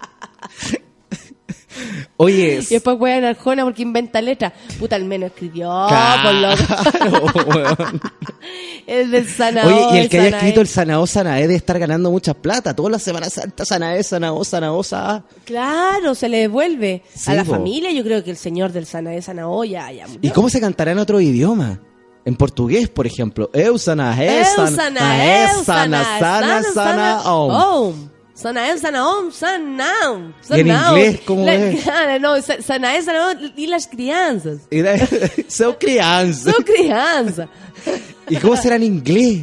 [2.16, 4.52] Oye, Y después weón Arjona porque inventa letras.
[4.78, 5.68] Puta, al menos escribió.
[5.88, 6.34] Claro, por
[7.46, 8.00] lo weón.
[8.86, 9.66] El del Sanao.
[9.66, 10.38] Oye, y el que haya Sanae.
[10.40, 12.74] escrito el Sanao Sanae debe estar ganando mucha plata.
[12.74, 15.22] Toda la Semana Santa Sanae, Sanao, Sanao, Sa.
[15.44, 17.52] Claro, se le devuelve Sí, a la po.
[17.52, 17.92] familia.
[17.92, 20.20] Yo creo que el señor del Sanae Sanao ya, ya murió.
[20.22, 21.80] ¿Y cómo se cantará en otro idioma?
[22.24, 23.48] En portugués, por ejemplo.
[23.54, 27.22] Eu Sanae, Eu, Sanae, Sanae, Sana, Sana.
[28.40, 30.30] Sanae, Sanaom, Sanao.
[30.50, 32.20] ¿Y en inglés cómo La- es?
[32.20, 34.60] No, Sa- Sanae, Sanaom y las crianzas.
[34.70, 36.52] Y de- Seu crianza.
[36.52, 37.48] Son crianzas.
[38.28, 39.42] ¿Y cómo será en inglés?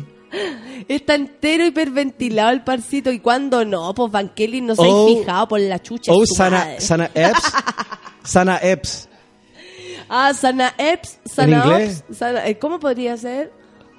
[0.87, 3.11] Está entero hiperventilado el parcito.
[3.11, 3.93] ¿Y cuando no?
[3.93, 5.07] Pues Van Kelly no se ha Oh.
[5.07, 6.11] fijado por la chucha.
[6.13, 6.79] de O su Sana, madre.
[6.81, 7.41] Sana Eps.
[8.23, 9.09] Sana Eps.
[10.07, 10.73] Ah, Sana.
[10.77, 11.17] Ops,
[12.17, 13.51] Sana- eh, ¿Cómo podría ser?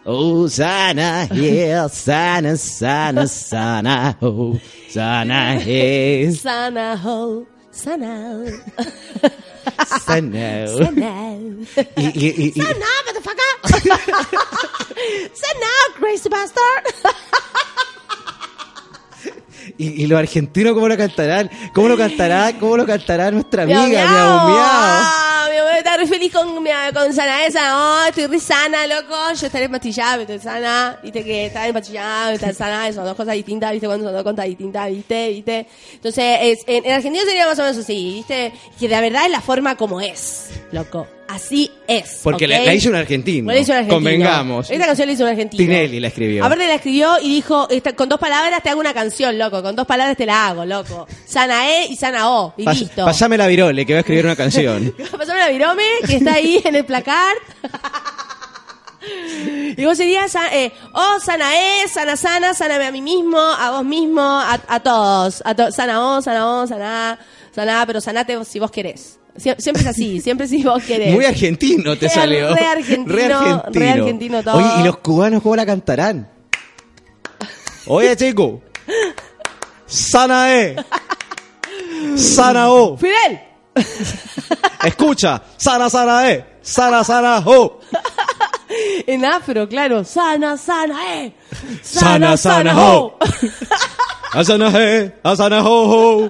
[0.09, 4.57] Oh, sana, yeah, sana, sana, sana, oh,
[4.89, 8.47] sana, yeah, Sana ho, sana.
[9.85, 10.69] sana.
[10.69, 11.37] Sana.
[11.97, 13.53] Y, y, y, y- Sana, motherfucker.
[15.35, 16.85] Sana, crazy bastard.
[19.79, 21.51] y- y los argentinos, ¿cómo lo cantarán?
[21.75, 22.53] ¿Cómo lo cantará?
[22.59, 23.87] ¿Cómo lo cantará nuestra amiga?
[23.87, 23.97] miau.
[24.09, 25.27] Miau, miau.
[25.51, 26.49] Mi mamá está re feliz con,
[26.95, 27.79] con sana esa.
[27.79, 29.15] Oh, estoy re sana, loco.
[29.41, 30.99] Yo estaré empastillada, pero estoy sana.
[31.03, 34.47] Viste que estar empastillada, estar sana, son dos cosas distintas, viste, cuando son dos cosas
[34.47, 35.67] distintas, viste, viste.
[35.95, 39.31] Entonces, es, en, en Argentina sería más o menos así, viste, que de verdad es
[39.31, 41.07] la forma como es, loco.
[41.29, 42.21] Así es.
[42.23, 42.51] Porque ¿ok?
[42.51, 43.53] la, la hizo un argentino.
[43.53, 43.97] La hizo un argentino.
[43.97, 44.71] Convengamos.
[44.71, 45.59] Esta canción la hizo un argentino.
[45.61, 46.45] Tinelli la escribió.
[46.45, 49.63] Aparte la escribió y dijo, esta- con dos palabras te hago una canción, loco.
[49.63, 51.07] Con dos palabras te la hago, loco.
[51.27, 52.55] Sana E y Sana O.
[52.57, 53.05] Y Pas- listo.
[53.05, 54.95] Pasame la virole, que voy a escribir una canción.
[55.19, 57.35] Pasame la virome, que está ahí en el placar.
[59.77, 63.85] Y vos serías, eh, oh, sana E, sana sana, saname a mí mismo, a vos
[63.85, 65.43] mismo, a, a todos.
[65.45, 67.19] A to- sana O, sana O, sana,
[67.57, 69.19] sana, pero sanate si vos querés.
[69.37, 71.13] Sie- Siempre es así, siempre si vos querés.
[71.15, 72.55] Muy argentino te salió.
[72.55, 73.63] re argentino, Re argentino.
[73.73, 74.57] re argentino todo.
[74.57, 76.29] Oye, ¿y los cubanos cómo la cantarán?
[77.87, 78.63] Oye, chico.
[79.87, 80.77] Sana E.
[82.17, 82.97] Sana O.
[82.97, 83.41] Fidel.
[84.85, 85.43] Escucha.
[85.57, 86.45] Sana, sana E.
[86.63, 87.81] Sana, sana O.
[89.07, 90.03] En afro, claro.
[90.05, 91.33] Sana, sana, eh.
[91.83, 93.17] Sana, sana, ho.
[94.33, 95.13] Asana E.
[95.23, 96.29] Asana ho, ho.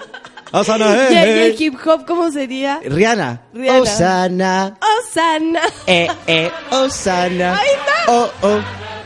[0.60, 2.80] Asana Y, el- y el hip hop, ¿cómo sería?
[2.84, 3.40] Rihanna.
[3.54, 3.80] Rihanna.
[3.82, 4.78] Osana.
[4.80, 5.60] Oh, sana.
[5.86, 7.58] Eh, eh, Osana.
[7.58, 8.12] Ahí está.
[8.12, 8.58] Oh, oh.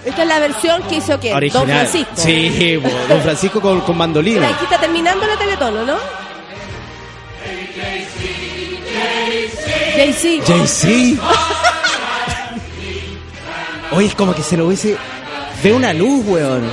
[0.04, 1.14] Esta es la versión que hizo.
[1.14, 1.50] Original.
[1.52, 2.12] Don Francisco.
[2.16, 4.48] Sí, bo, Don Francisco con, con mandolina.
[4.48, 5.96] aquí está terminando la teletono, ¿no?
[9.96, 10.44] Jay-Z.
[10.46, 11.22] Jay-Z.
[13.92, 14.96] Oye, es como que se lo hubiese.
[15.62, 16.70] Veo una luz, weón.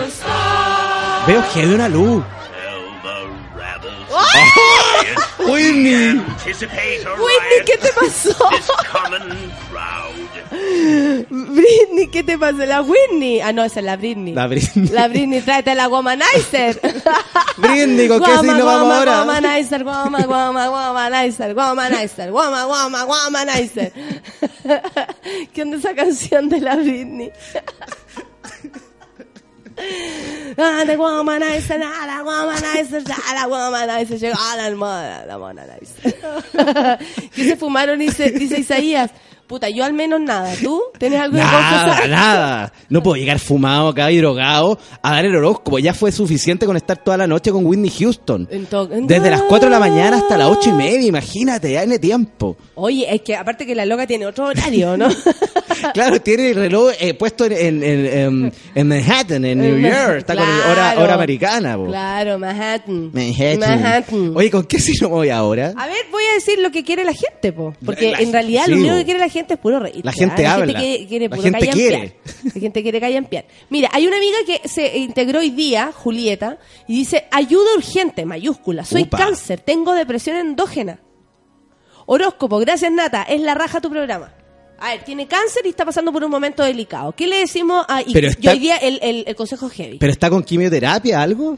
[1.27, 2.23] Veo que hay una luz.
[5.47, 6.21] Whitney.
[6.45, 8.35] Whitney, ¿qué te pasó?
[11.29, 12.65] Britney, ¿qué te pasó?
[12.65, 13.41] La Whitney.
[13.41, 14.33] Ah, no, esa es la Britney.
[14.33, 14.87] La Britney.
[14.89, 16.79] La Britney, tráete la womanizer.
[17.57, 19.19] Britney, ¿con qué signo vamos guama, ahora?
[19.21, 23.93] Womanizer, guama, guama, womanizer, womanizer, guama, guama, womanizer.
[25.53, 27.31] ¿Qué onda esa canción de la Britney?
[30.59, 36.15] Ah, the womanizer, ah, la womanizer, ah, la womanizer, llegó la almohada, la womanizer.
[37.35, 39.11] ¿Qué se fumaron, dice, dice Isaías?
[39.47, 40.53] Puta, yo al menos nada.
[40.61, 40.81] ¿Tú?
[40.99, 42.09] ¿Tienes algo Nada, confesar?
[42.09, 42.73] nada.
[42.89, 45.79] No puedo llegar fumado acá y drogado a dar el horóscopo.
[45.79, 48.47] Ya fue suficiente con estar toda la noche con Whitney Houston.
[49.03, 52.57] Desde las 4 de la mañana hasta las 8 y media, imagínate, ya tiene tiempo.
[52.75, 55.07] Oye, es que aparte que la loca tiene otro horario, ¿no?
[55.93, 60.17] Claro, tiene el reloj eh, puesto en, en, en, Manhattan, en New York.
[60.17, 61.77] Está con hora, hora americana.
[61.77, 61.85] po.
[61.85, 63.11] Claro, Manhattan.
[63.13, 63.59] Manhattan.
[63.59, 64.31] Manhattan.
[64.35, 65.73] Oye, ¿con qué signo voy ahora?
[65.77, 67.73] A ver, voy a decir lo que quiere la gente, po.
[67.85, 70.03] Porque La- en realidad sí, lo único que quiere la gente es puro reír.
[70.03, 70.65] La gente la habla.
[70.65, 72.17] Gente quiere, quiere La puro gente quiere.
[72.43, 73.45] La gente quiere callampear.
[73.69, 76.57] Mira, hay una amiga que se integró hoy día, Julieta,
[76.87, 78.85] y dice, ayuda urgente, mayúscula.
[78.85, 79.17] Soy Upa.
[79.17, 80.99] cáncer, tengo depresión endógena.
[82.05, 84.33] Horóscopo, gracias Nata, es la raja tu programa.
[84.79, 87.11] A ver, tiene cáncer y está pasando por un momento delicado.
[87.11, 88.01] ¿Qué le decimos a...
[88.03, 89.97] Y, Pero está- hoy día el, el, el consejo heavy.
[89.97, 91.57] ¿Pero está con quimioterapia, algo?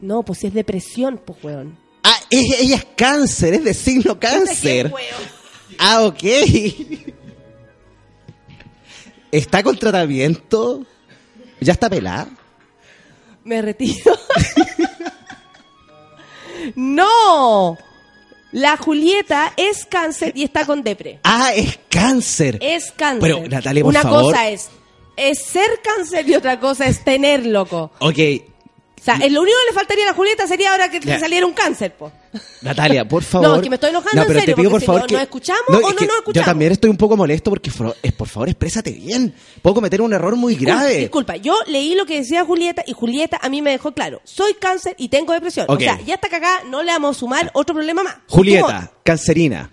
[0.00, 1.78] No, pues si es depresión, pues, weón.
[2.04, 4.92] Ah, es- ella es cáncer, es de signo cáncer.
[5.82, 6.22] Ah, ok.
[9.32, 10.84] ¿Está con tratamiento?
[11.60, 12.28] ¿Ya está pelada?
[13.44, 14.14] Me retiro.
[16.74, 17.78] no.
[18.52, 21.20] La Julieta es cáncer y está con depre.
[21.22, 22.58] Ah, es cáncer.
[22.60, 23.20] Es cáncer.
[23.22, 24.22] Pero, Natalia, por Una favor.
[24.24, 24.68] cosa es,
[25.16, 27.92] es ser cáncer y otra cosa es tener, loco.
[28.00, 28.18] Ok,
[29.00, 31.46] O sea, lo único que le faltaría a la Julieta sería ahora que le saliera
[31.46, 32.10] un cáncer, po.
[32.62, 33.48] Natalia, por favor.
[33.48, 35.00] No, es que me estoy enojando No, en pero serio, te pido por si favor
[35.02, 36.46] no- que ¿nos escuchamos o es no nos Yo escuchamos?
[36.46, 37.70] también estoy un poco molesto porque
[38.16, 39.34] por favor, exprésate bien.
[39.62, 40.96] Puedo cometer un error muy grave.
[40.98, 44.20] Disculpa, yo leí lo que decía Julieta y Julieta a mí me dejó claro.
[44.24, 45.66] Soy cáncer y tengo depresión.
[45.68, 45.76] Ok.
[45.78, 48.16] O sea, ya está cagada, no le vamos a sumar otro problema más.
[48.28, 49.72] Julieta, cancerina.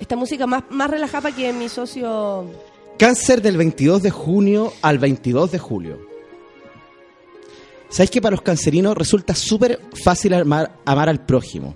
[0.00, 2.46] Esta música más, más relajada que mi socio...
[2.98, 6.07] Cáncer del 22 de junio al 22 de julio.
[7.88, 11.74] ¿Sabes que para los cancerinos resulta súper fácil amar, amar al prójimo?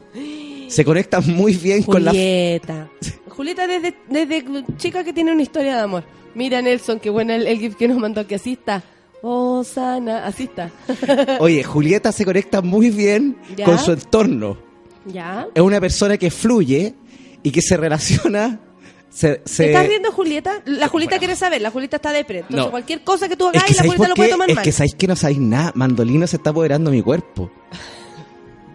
[0.69, 2.11] Se conectan muy bien con la...
[2.11, 2.91] Julieta.
[3.29, 4.45] Julieta desde, desde
[4.77, 6.05] chica que tiene una historia de amor.
[6.35, 8.83] Mira Nelson, qué bueno el, el gif que nos mandó, que así está.
[9.23, 10.71] Oh, sana, así está.
[11.41, 13.65] Oye, Julieta se conecta muy bien ¿Ya?
[13.65, 14.59] con su entorno.
[15.07, 15.47] ¿Ya?
[15.55, 16.95] Es una persona que fluye
[17.43, 18.61] y que se relaciona
[19.13, 20.63] se, se- ¿Estás viendo Julieta?
[20.65, 22.39] La Julieta quiere saber, la Julieta está depre.
[22.41, 22.71] Entonces No.
[22.71, 24.65] cualquier cosa que tú Es hagas, que la ¿sabéis Julieta lo puede tomar Es mal.
[24.65, 25.73] que sabéis que no sabéis nada.
[25.75, 27.51] Mandolino se está apoderando de mi cuerpo.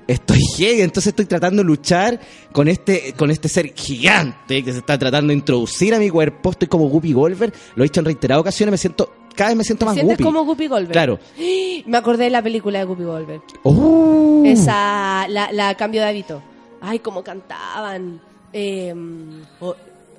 [0.07, 2.18] Estoy heavy, entonces estoy tratando de luchar
[2.53, 6.51] con este, con este ser gigante que se está tratando de introducir a mi cuerpo.
[6.51, 9.64] Estoy como Guppy Golver, lo he dicho en reiteradas ocasiones, me siento, cada vez me
[9.65, 10.23] siento ¿Te más sientes Guppy.
[10.23, 10.93] como Guppy Goldberg?
[10.93, 11.19] Claro.
[11.85, 13.41] Me acordé de la película de Guppy Goldberg.
[13.64, 14.43] Oh.
[14.45, 16.41] Esa, la, la cambio de hábito.
[16.80, 18.22] Ay, cómo cantaban.
[18.53, 18.93] Eh,
[19.59, 19.76] oh,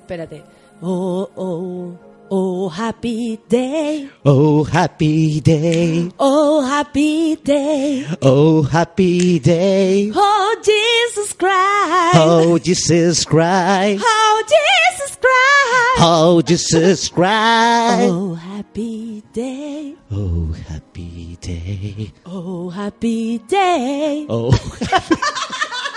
[0.09, 0.43] espérate.
[0.81, 1.99] Oh, oh,
[2.31, 4.09] oh, happy day.
[4.25, 6.11] Oh, happy day.
[6.19, 8.07] Oh, happy day.
[8.23, 10.11] Oh, happy day.
[10.15, 12.17] Oh, Jesus Christ.
[12.17, 14.03] Oh, Jesus Christ.
[14.07, 16.01] Oh, Jesus Christ.
[16.01, 18.11] Oh, Jesus Christ.
[18.11, 19.95] Oh, happy day.
[20.11, 22.13] Oh, happy day.
[22.25, 24.27] Oh, happy day.
[24.31, 24.53] Oh.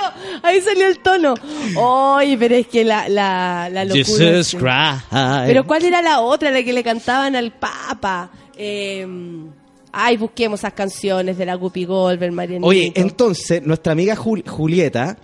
[0.00, 1.34] salió, ahí salió el tono.
[1.76, 4.04] Oye, pero es que la, la, la locura.
[4.04, 4.56] Jesus sí.
[4.56, 5.04] Christ.
[5.46, 8.30] Pero ¿cuál era la otra, la que le cantaban al Papa?
[8.56, 9.06] Eh,
[9.92, 12.66] ay, busquemos esas canciones de la Guppy Goldberg, Marianito.
[12.68, 15.16] Oye, entonces nuestra amiga Jul- Julieta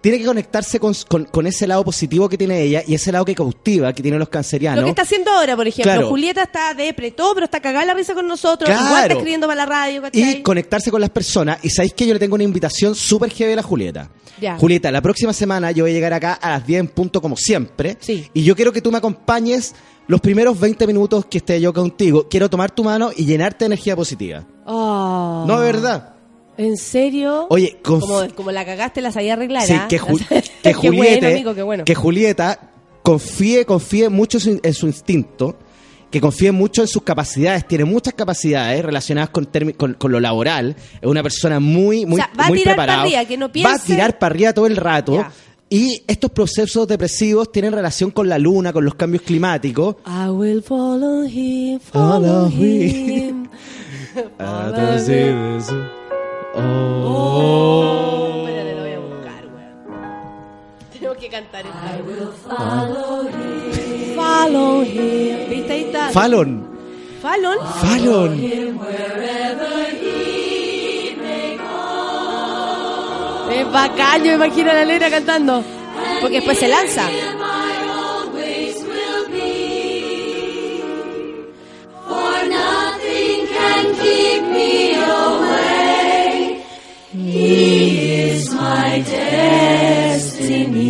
[0.00, 3.24] tiene que conectarse con, con- con ese lado positivo que tiene ella y ese lado
[3.24, 4.80] que cautiva que tienen los cancerianos.
[4.80, 6.08] Lo que está haciendo ahora, por ejemplo, Claro.
[6.08, 8.84] Julieta está de todo, pero está cagada la risa con nosotros, Claro.
[8.86, 10.38] igual está escribiendo para la radio, ¿cachai?
[10.38, 11.58] y conectarse con las personas.
[11.62, 14.10] Y sabéis que yo le tengo una invitación súper heavy a la Julieta.
[14.40, 14.58] Ya.
[14.58, 17.36] Julieta, la próxima semana yo voy a llegar acá a las 10 en punto como
[17.36, 17.96] siempre.
[18.00, 18.28] Sí.
[18.34, 19.74] Y yo quiero que tú me acompañes
[20.06, 22.28] los primeros 20 minutos que esté yo contigo.
[22.28, 24.44] Quiero tomar tu mano y llenarte de energía positiva.
[24.66, 25.44] Oh.
[25.46, 26.14] No, de verdad.
[26.56, 27.46] ¿En serio?
[27.50, 29.66] Oye, como, como la cagaste, la sabía arreglar.
[29.66, 30.24] Sí, que, Ju-
[30.62, 31.84] que Julieta, bueno, amigo, qué bueno.
[31.84, 32.70] que Julieta
[33.02, 35.58] confíe, confíe mucho en su, instinto,
[36.10, 40.76] que confíe mucho en sus capacidades, tiene muchas capacidades relacionadas con, con, con lo laboral,
[41.00, 43.02] es una persona muy, muy, O sea, va a muy tirar preparada.
[43.02, 45.14] arriba, que no Va a piense- tirar para arriba todo el rato.
[45.16, 45.32] Ya.
[45.74, 49.96] Y estos procesos depresivos tienen relación con la luna, con los cambios climáticos.
[50.06, 53.48] I will follow him, follow Follow him.
[56.56, 58.44] Oh.
[58.46, 60.92] Espérate, lo voy a buscar, weón.
[60.92, 61.96] Tenemos que cantar esta.
[61.96, 64.14] I will follow him.
[64.14, 65.50] Follow him.
[65.50, 65.72] ¿Viste?
[65.72, 66.10] Ahí está.
[66.10, 66.64] Fallon,
[67.20, 67.58] Fallon.
[67.80, 68.38] Fallon.
[73.50, 75.62] Es bacán, yo me imagino a la negra cantando.
[76.20, 77.08] Porque después se lanza.
[90.14, 90.84] Destiny.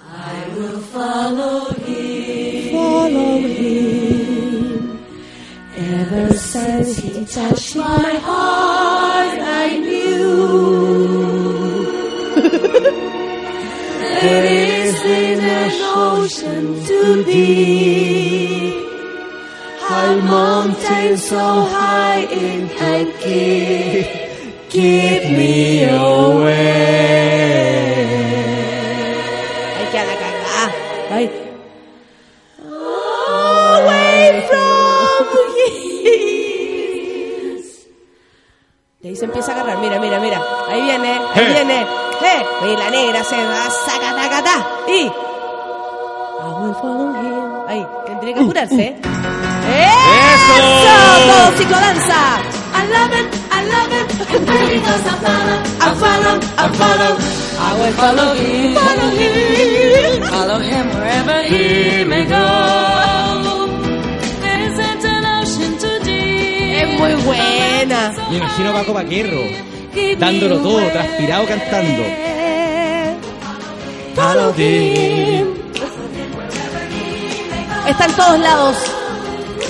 [0.00, 1.77] I will follow
[6.26, 11.14] Since he touched my heart, I knew
[14.20, 14.44] there
[14.84, 18.74] isn't an ocean too deep,
[19.78, 23.12] High mountain so high it can
[24.68, 26.98] keep me away.
[39.00, 39.78] Y ahí se empieza a agarrar.
[39.78, 40.42] Mira, mira, mira.
[40.68, 41.82] Ahí viene, ahí viene.
[41.82, 42.44] ¡Eh!
[42.64, 44.66] Y la negra se va, saca, taca, ta.
[44.88, 45.02] Y.
[45.02, 45.10] I
[46.60, 47.68] will follow him.
[47.68, 48.96] Ahí, tendría que apurarse, ¿eh?
[49.70, 50.54] ¡Eso!
[51.28, 52.40] Todo ciclodanza.
[52.74, 57.12] I love it, I love it, and because I follow, I follow, I follow,
[57.58, 62.97] I will follow him, follow him, follow him wherever he may go.
[67.24, 68.14] Buena.
[68.30, 69.68] Me imagino a Paco Paquerro
[70.18, 72.02] dándolo todo, transpirado cantando.
[77.86, 78.76] Está en todos lados.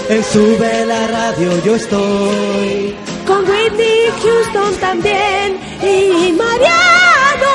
[0.09, 2.97] En sube la radio yo estoy.
[3.27, 5.59] Con Whitney Houston también.
[5.83, 7.55] Y Mariano.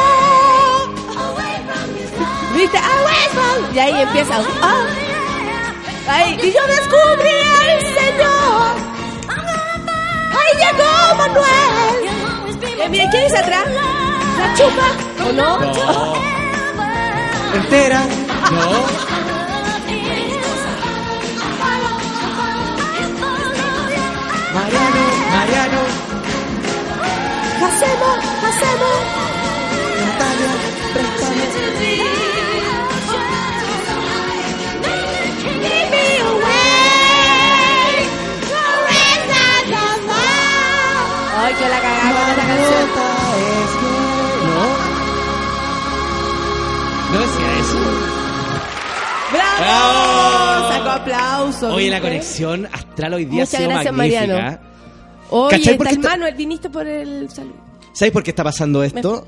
[2.56, 2.78] ¿Viste?
[3.74, 4.40] Y ahí empieza.
[4.62, 4.86] ah.
[6.08, 6.38] Ahí.
[6.44, 8.93] Y yo descubrí al Señor.
[10.62, 11.96] Llegó Manuel.
[12.82, 13.66] Eh, mira, ¿quién dice atrás?
[14.38, 14.88] ¿La chupa?
[15.28, 15.50] ¿O no?
[17.56, 18.02] Entera.
[18.52, 19.04] No.
[24.54, 25.04] Mariano,
[25.34, 25.82] Mariano,
[27.66, 28.18] Hacemos,
[28.48, 28.98] hacemos.
[30.06, 30.52] Natalia,
[30.94, 32.23] préstame.
[49.60, 50.70] ¡Bravo!
[50.74, 51.74] Sacó aplausos.
[51.74, 54.22] Oye, la conexión astral hoy día Muchas ha sido gracias, magnífica.
[54.28, 54.60] Mariano.
[55.30, 57.54] Oye, ¿Cachai está está- Manuel, viniste por el salud.
[57.94, 59.26] ¿Sabéis por qué está pasando esto?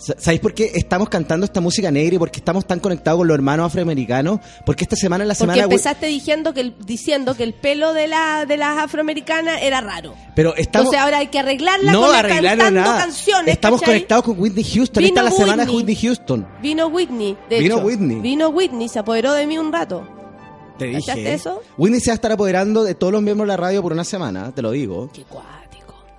[0.00, 3.18] Sa- ¿Sabéis por qué estamos cantando esta música negra y por qué estamos tan conectados
[3.18, 4.40] con los hermanos afroamericanos?
[4.64, 5.62] Porque esta semana es la Porque semana...
[5.64, 10.14] empezaste diciendo que el, diciendo que el pelo de la de las afroamericanas era raro.
[10.34, 10.86] Pero estamos...
[10.86, 12.98] Entonces ahora hay que arreglarla no con cantando nada.
[12.98, 13.52] canciones.
[13.54, 13.94] Estamos ¿cachai?
[13.96, 15.02] conectados con Whitney Houston.
[15.04, 15.96] Vino Esta es la semana de Whitney.
[15.96, 16.48] Houston.
[16.62, 17.84] Vino Whitney, de Vino hecho.
[17.86, 18.20] Whitney.
[18.20, 20.08] Vino Whitney, se apoderó de mí un rato.
[20.78, 21.34] Te ¿Cachaste dije.
[21.34, 21.60] eso?
[21.76, 24.04] Whitney se va a estar apoderando de todos los miembros de la radio por una
[24.04, 25.10] semana, te lo digo.
[25.12, 25.59] Qué cuático.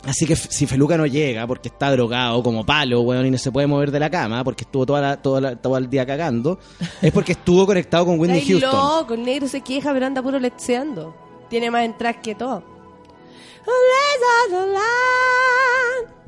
[0.06, 3.52] Así que si Feluca no llega porque está drogado como palo, weón, y no se
[3.52, 6.58] puede mover de la cama porque estuvo toda la- toda la- todo el día cagando,
[7.02, 8.72] es porque estuvo conectado con Whitney Houston.
[8.72, 11.16] loco, el negro se queja, pero anda puro lexeando.
[11.50, 12.64] Tiene más entradas que todo.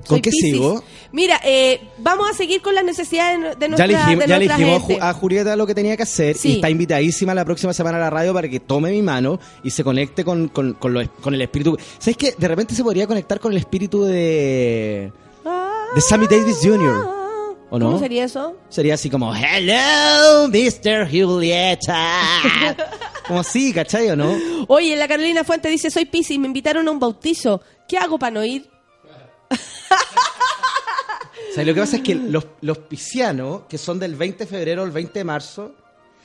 [0.08, 0.52] ¿Con Soy qué Piscis.
[0.54, 0.84] sigo?
[1.14, 4.48] Mira, eh, vamos a seguir con las necesidades de Ya nuestra, le dijimos, ya le
[4.50, 5.02] dijimos a gente.
[5.02, 6.50] Ju- a Julieta lo que tenía que hacer Sí.
[6.50, 9.70] y está invitadísima la próxima semana a la radio para que tome mi mano y
[9.70, 11.78] se conecte con, con, con, lo- con el espíritu.
[12.00, 12.36] ¿Sabes qué?
[12.38, 15.12] De repente se podría conectar con el espíritu de,
[15.96, 17.23] de Sammy Davis Jr.
[17.74, 17.88] ¿O no?
[17.88, 18.56] ¿Cómo sería eso?
[18.70, 21.10] Sería así como, hello, Mr.
[21.10, 22.78] Julieta.
[23.28, 24.38] como así, ¿cachai o no?
[24.68, 27.62] Oye, la Carolina Fuente dice, soy Piscis, me invitaron a un bautizo.
[27.88, 28.70] ¿Qué hago para no ir?
[31.50, 34.48] O sea, lo que pasa es que los, los piscianos, que son del 20 de
[34.48, 35.76] febrero al 20 de marzo,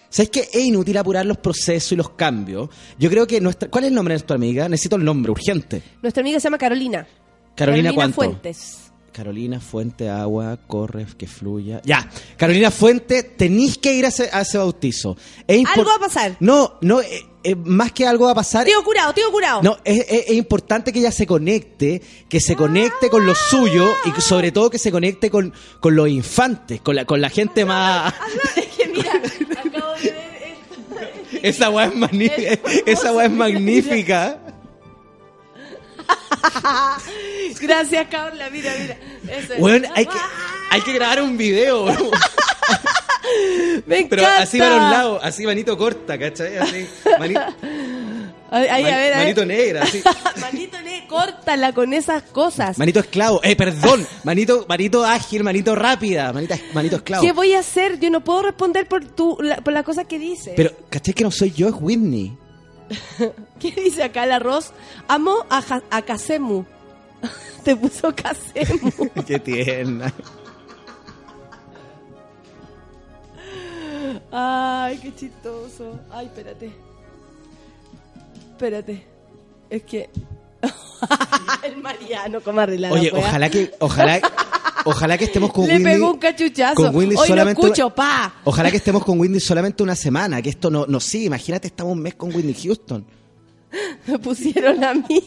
[0.09, 2.71] ¿sabes que es inútil apurar los procesos y los cambios?
[2.99, 3.69] Yo creo que nuestra...
[3.69, 4.71] ¿Cuál es el nombre de nuestra amiga?
[4.71, 5.83] Necesito el nombre, urgente.
[6.01, 7.07] Nuestra amiga se llama Carolina.
[7.55, 8.15] Carolina, ¿cuánto?
[8.15, 8.88] Fuentes.
[9.13, 11.81] Carolina Fuente, agua, corre, que fluya.
[11.85, 15.17] Ya, Carolina Fuente, tenéis que ir a ese, a ese bautizo.
[15.47, 16.37] Es Algo va a pasar.
[16.41, 18.65] No, no, eh, eh, más que algo va a pasar...
[18.65, 19.63] Tío curado, tío curado.
[19.63, 23.95] No, es, es- es importante que ella se conecte, que se conecte con lo suyo
[24.05, 27.31] y que sobre todo que se conecte con, con los infantes, con la, con la
[27.31, 28.15] gente más...
[28.57, 29.13] es que mira,
[29.65, 30.59] acabo de ver
[31.33, 31.39] esto.
[31.43, 34.41] Esa weá es, magní- Es esa weá es magnífica.
[37.61, 38.51] Gracias, Carla.
[38.51, 38.97] Mira, mira.
[39.37, 39.61] Eso es.
[39.61, 40.19] Weón, hay que,
[40.71, 42.11] hay que grabar un video, bro.
[43.87, 46.57] Me Pero así para los lados, así manito corta, ¿cachai?
[46.57, 46.87] Así,
[47.19, 47.37] mani-
[48.51, 49.17] Ahí, ahí, a ver, a ver.
[49.19, 50.03] manito negra, así.
[50.41, 52.79] manito negra, córtala con esas cosas.
[52.79, 57.23] Manito esclavo, eh, perdón, manito, manito ágil, manito rápida, manita, manito esclavo.
[57.23, 58.01] ¿Qué voy a hacer?
[58.01, 60.55] Yo no puedo responder por tu, la- por las cosas que dices.
[60.57, 62.35] Pero, ¿cachai que no soy yo, es Whitney?
[63.61, 64.73] ¿Qué dice acá el arroz?
[65.09, 66.65] Amo a, Ja- a Kasemu.
[67.65, 68.91] Te puso Kasemu.
[69.27, 70.13] Qué tierna.
[74.33, 75.99] Ay, qué chistoso.
[76.11, 76.71] Ay, espérate.
[78.53, 79.07] Espérate.
[79.71, 80.11] Es que.
[81.63, 83.21] el Mariano, como arreglar la Oye, wea.
[83.29, 84.21] ojalá que, ojalá,
[84.89, 85.93] ojalá que estemos con Le Whitney.
[85.95, 86.75] pegó un cachuchazo.
[86.75, 87.61] Con Hoy solamente.
[87.63, 88.35] lo escucho, pa.
[88.45, 91.93] Ojalá que estemos con Whitney solamente una semana, que esto no, no sí, imagínate, estamos
[91.93, 93.05] un mes con Whitney Houston.
[94.07, 95.23] Me pusieron a mí.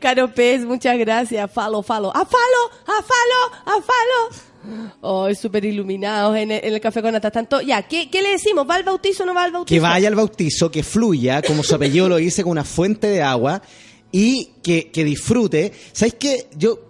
[0.00, 1.50] Caro Pez, muchas gracias.
[1.50, 2.10] Falo, falo.
[2.10, 2.70] ¡A falo!
[2.86, 3.78] ¡A falo!
[3.78, 4.92] ¡A falo!
[5.00, 7.30] Oh, súper iluminados en el, en el café con nata.
[7.30, 8.66] Tanto, ya, ¿qué, ¿qué le decimos?
[8.68, 9.74] ¿Va al bautizo o no va al bautizo?
[9.74, 13.22] Que vaya al bautizo, que fluya, como su apellido lo dice, con una fuente de
[13.22, 13.62] agua
[14.10, 15.72] y que, que disfrute.
[15.92, 16.48] ¿Sabes qué?
[16.56, 16.85] Yo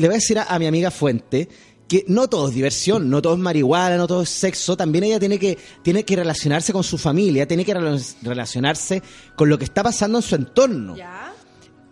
[0.00, 1.48] le voy a decir a, a mi amiga Fuente
[1.88, 4.76] que no todo es diversión, no todo es marihuana, no todo es sexo.
[4.76, 9.02] También ella tiene que, tiene que relacionarse con su familia, tiene que rela- relacionarse
[9.36, 10.96] con lo que está pasando en su entorno.
[10.96, 11.34] ¿Ya?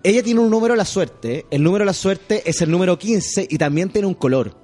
[0.05, 1.47] Ella tiene un número de la suerte.
[1.51, 4.56] El número de la suerte es el número 15 y también tiene un color.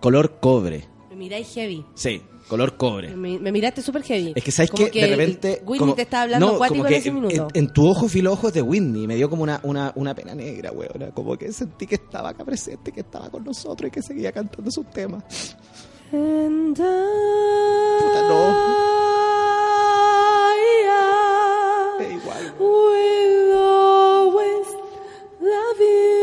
[0.00, 0.88] Color cobre.
[1.10, 1.84] Me miráis heavy.
[1.94, 2.22] Sí,
[2.52, 3.16] color cobre.
[3.16, 4.32] Me, me miraste súper heavy.
[4.36, 5.62] Es que sabes Como que, de repente.
[5.64, 8.34] Whitney como- te estaba hablando no, como en que en, en tu ojo fui los
[8.34, 9.06] ojos de Whitney.
[9.06, 11.12] Me dio como una, una, una pena negra, weón.
[11.14, 14.70] Como que sentí que estaba acá presente, que estaba con nosotros y que seguía cantando
[14.70, 15.24] sus temas.
[16.12, 16.82] And I-
[22.00, 22.54] Es igual.
[22.58, 24.66] will always
[25.40, 26.21] love you.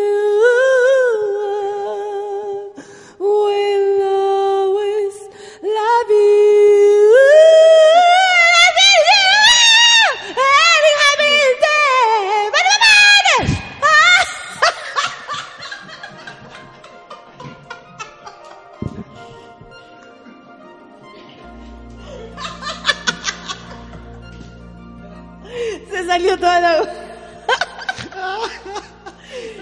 [26.39, 26.93] Toda la...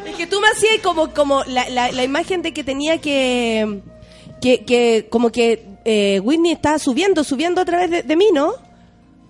[0.05, 3.81] Es que tú me hacías como, como la, la, la imagen de que tenía que...
[4.41, 8.53] Que, que como que eh, Whitney estaba subiendo, subiendo a través de, de mí, ¿no?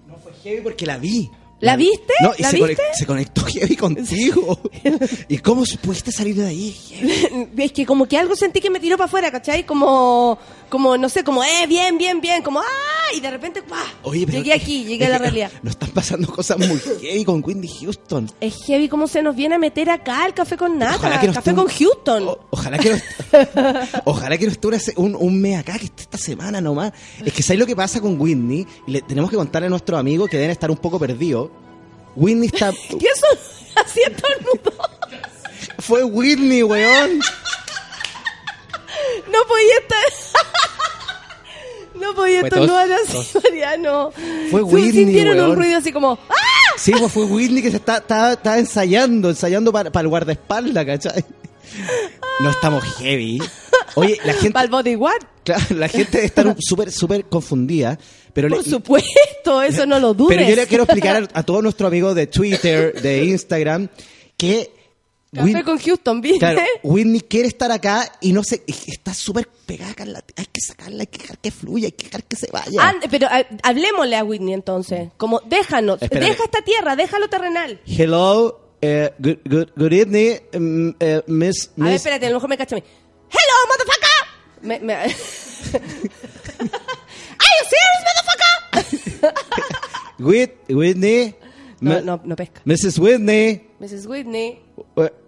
[0.06, 1.30] No fue heavy porque la vi.
[1.62, 2.14] ¿La viste?
[2.22, 2.76] No, y ¿La se, viste?
[2.76, 4.60] conect- se conectó Heavy contigo.
[5.30, 6.72] ¿Y cómo pudiste salir de ahí?
[6.90, 7.48] Heavy?
[7.64, 9.66] es que como que algo sentí que me tiró para afuera, ¿cachai?
[9.66, 10.38] Como,
[10.70, 13.82] como, no sé, como, eh, bien, bien, bien, como, ah, y de repente, ¡guau!
[14.04, 15.52] Oye, pero llegué aquí, llegué a la realidad.
[15.64, 18.30] Nos están pasando cosas muy heavy con Whitney Houston.
[18.40, 21.28] Es heavy cómo se nos viene a meter acá el café con nata, Ojalá que
[21.28, 22.28] no café esté un- con Houston.
[22.28, 22.98] O- ojalá que no,
[24.06, 26.94] ojalá que no esté una un, un mes acá, que esté esta semana nomás.
[27.26, 28.68] Es que ¿sabes lo que pasa con Whitney?
[28.86, 31.50] Y le tenemos que contarle a nuestros amigos que deben estar un poco perdidos.
[32.16, 32.72] Whitney está...
[33.00, 33.26] Y eso
[33.84, 34.72] así estornudo.
[35.80, 37.20] Fue Whitney, weón.
[39.32, 39.98] No podía estar.
[42.00, 43.44] No podía estornudar así, tos.
[43.44, 44.12] Mariano.
[44.52, 46.34] Fue Whitney, Sintieron un ruido así como, ¡ah!
[46.78, 50.86] Sí, pues fue Whitney que se está, está, está ensayando, ensayando para, para el guardaespaldas,
[50.86, 51.24] ¿cachai?
[52.40, 53.40] No estamos heavy.
[53.96, 54.52] Oye, la gente...
[54.52, 55.24] Para el bodyguard.
[55.44, 57.98] Claro, la gente un- súper, súper confundida.
[58.34, 60.38] Pero Por le- supuesto, eso no lo dudes.
[60.38, 63.88] Pero yo le quiero explicar a, a todos nuestros amigos de Twitter, de Instagram,
[64.38, 64.72] que
[65.38, 66.40] Café Whit- con Houston, ¿viste?
[66.40, 70.46] claro, Whitney quiere estar acá y no sé, está súper pegada acá en la- Hay
[70.46, 72.80] que sacarla, hay que dejar que fluya, hay que dejar que se vaya.
[72.82, 75.10] Ah, pero ah, hablemosle a Whitney entonces.
[75.18, 76.30] Como, déjanos, Espérate.
[76.32, 77.80] deja esta tierra, déjalo terrenal.
[77.86, 82.36] Hello, eh, good, good, good evening, mm, eh, Miss, A ver, Miss- espérate, a lo
[82.36, 82.84] mejor me cacha a mí.
[83.30, 84.28] ¡Hello, motherfucker!
[84.62, 84.94] Me, me...
[84.96, 85.10] ¿Are
[87.54, 89.34] you serious, motherfucker?
[90.20, 91.36] Whit- Whitney,
[91.80, 92.62] No, no, no pesca.
[92.66, 92.98] Mrs.
[93.00, 94.08] Whitney, Mrs.
[94.08, 94.60] Whitney,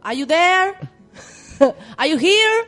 [0.03, 0.77] are you there?
[1.99, 2.65] Are you here?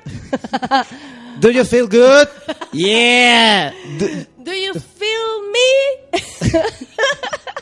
[1.40, 2.28] do you feel good?
[2.74, 3.72] yeah.
[3.98, 5.72] Do- Do you feel me?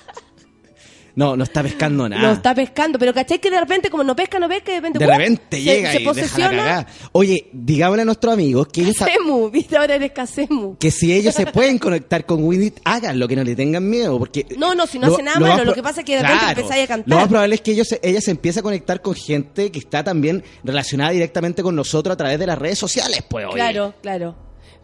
[1.20, 2.22] no, no está pescando nada.
[2.22, 4.80] No está pescando, pero ¿cachai que de repente como no pesca, no pesca, y de
[4.80, 5.10] repente, De ¡uh!
[5.10, 6.50] repente se- llega se, y deja la posesiona.
[6.58, 6.88] cagada.
[7.12, 10.78] Oye, digámosle a nuestros amigos que ellos, Casemu, viste, ahora eres Casemu.
[10.78, 14.46] que si ellos se pueden conectar con Winnie, háganlo, que no le tengan miedo, porque...
[14.58, 16.40] No, no, si no hace nada malo, más lo que pasa es que de repente
[16.46, 17.10] Claro, empezáis a cantar.
[17.10, 19.80] Lo más probable es que ellos, se- ella se empiece a conectar con gente que
[19.80, 23.56] está también relacionada directamente con nosotros a través de las redes sociales, pues, oye.
[23.56, 24.36] Claro, claro.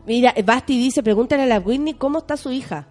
[0.05, 2.89] Mira, Basti dice, pregúntale a la Whitney cómo está su hija.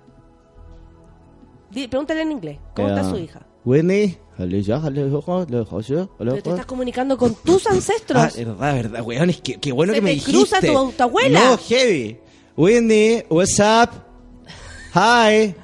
[1.88, 3.46] Pregúntale en inglés, ¿cómo está su hija?
[3.64, 4.18] Winnie,
[6.18, 8.22] Pero te estás comunicando con tus ancestros.
[8.22, 10.32] Ah, verdad, verdad, weón, es que, qué bueno Se que me te dijiste.
[10.32, 11.40] cruza tu- tu abuela.
[11.50, 12.18] No, heavy.
[12.56, 13.90] Winnie, what's up?
[14.94, 15.54] Hi,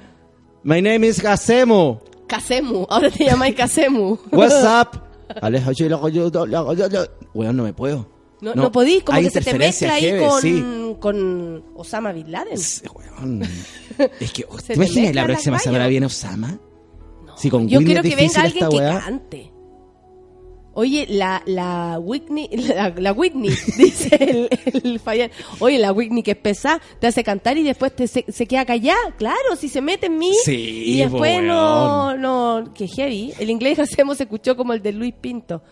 [0.64, 2.00] my name is Gasemo.
[2.26, 4.18] Casemu, ahora te llamáis Casemu.
[4.32, 5.00] What's up?
[7.34, 8.06] Weón, no me puedo.
[8.40, 10.64] No, no, podís, como que se te mezcla ahí heavy, con, sí.
[10.98, 12.58] con Osama Bin Laden.
[12.94, 13.42] Weón.
[14.18, 16.58] Es que, ¿te imaginas la próxima semana viene Osama?
[17.50, 19.00] Con Yo quiero es que venga alguien que weá.
[19.00, 19.52] cante.
[20.72, 24.48] Oye, la, la Whitney, la, la Whitney, dice el,
[24.84, 25.30] el Fabián.
[25.58, 28.64] Oye, la Whitney que es pesada, te hace cantar y después te, se, se queda
[28.64, 29.14] callada.
[29.18, 30.32] Claro, si se mete en mí.
[30.44, 33.32] Sí, Y después no, no, que heavy.
[33.38, 35.62] El inglés que hacemos se escuchó como el de Luis Pinto.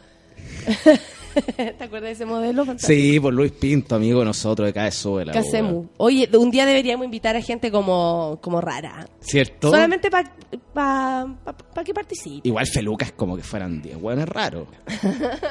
[1.57, 2.65] ¿Te acuerdas de ese modelo?
[2.65, 2.93] fantástico?
[3.01, 5.33] Sí, por Luis Pinto, amigo de nosotros de Caezuela.
[5.33, 5.87] ¿Qué hacemos?
[5.97, 9.07] Oye, un día deberíamos invitar a gente como, como rara.
[9.21, 9.71] ¿Cierto?
[9.71, 10.33] Solamente para
[10.73, 12.47] pa, pa- pa que participe.
[12.49, 14.67] Igual Felucas como que fueran 10 hueones raros.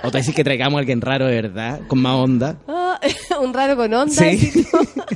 [0.03, 2.57] O te decís que traigamos a alguien raro de verdad, con más onda.
[2.67, 2.99] Ah,
[3.41, 4.13] un raro con onda.
[4.13, 4.25] Sí.
[4.25, 4.83] así como-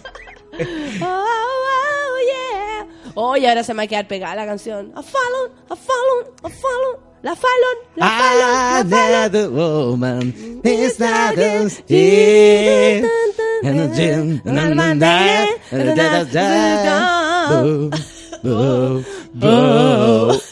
[1.01, 3.11] Oh, oh, yeah.
[3.15, 4.91] Oye, ahora se me va a quedar pegada la canción.
[4.95, 7.10] A Fallon, a Fallon, a Fallon.
[7.23, 9.53] La Fallon, la Fallon, la Fallon.
[9.55, 11.37] Woman is not.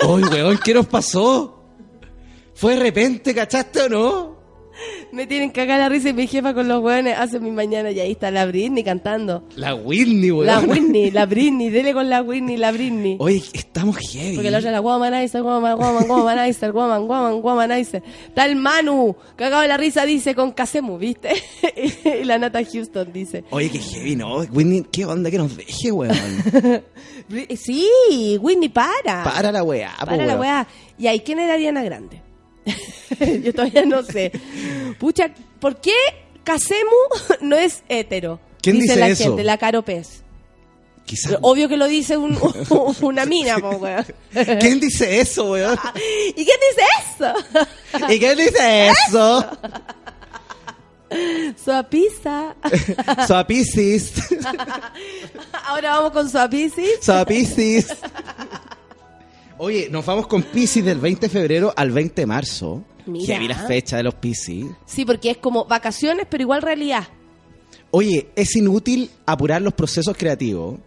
[0.06, 1.60] Oy, weón, ¿qué nos pasó?
[2.54, 4.39] ¿Fue de repente, cachaste o no?
[5.11, 7.91] Me tienen que cagar la risa y mi jefa con los hueones hace mi mañana
[7.91, 9.43] y ahí está la Britney cantando.
[9.56, 10.45] La Whitney, weón.
[10.45, 13.18] La Whitney, la Britney, dele con la Whitney, la Britney.
[13.19, 14.35] Oye, estamos heavy.
[14.35, 18.03] Porque la otra la womanizer, woman, woman, womanizer, woman, woman, womanizer.
[18.27, 21.30] Está el Manu, cagado de la risa, dice con Casemu, ¿viste?
[22.22, 23.43] y la Nata Houston dice.
[23.49, 24.38] Oye, qué heavy, ¿no?
[24.38, 26.15] Whitney, ¿qué onda que nos deje, weón?
[27.56, 29.23] Sí, Whitney, para.
[29.23, 30.68] Para la weá, po, Para la weá.
[30.97, 32.28] ¿Y ahí quién era Ariana Grande?
[33.44, 34.31] Yo todavía no sé.
[34.99, 35.94] Pucha, ¿por qué
[36.44, 36.90] Casemu
[37.41, 38.40] no es hetero?
[38.61, 39.23] ¿Quién dice la eso?
[39.23, 40.22] gente, la Caro Pez.
[41.06, 41.38] Quizás.
[41.41, 42.38] Obvio que lo dice un-
[43.02, 44.06] una mina, po, weón.
[44.60, 45.77] ¿Quién dice eso, weón?
[46.36, 47.34] ¿Y quién dice eso?
[48.14, 49.45] ¿Y quién dice eso?
[51.64, 52.56] Suapiza.
[53.26, 54.14] Suapisis.
[55.65, 56.99] Ahora vamos con Suapisis.
[57.02, 57.88] Suapisis.
[59.61, 62.84] Oye, nos vamos con Pisces del 20 de febrero al 20 de marzo.
[63.06, 63.34] Mira.
[63.36, 64.65] Que vi la fecha de los Pisces.
[64.86, 67.07] Sí, porque es como vacaciones, pero igual realidad.
[67.91, 70.80] Oye, es inútil apurar los procesos creativos.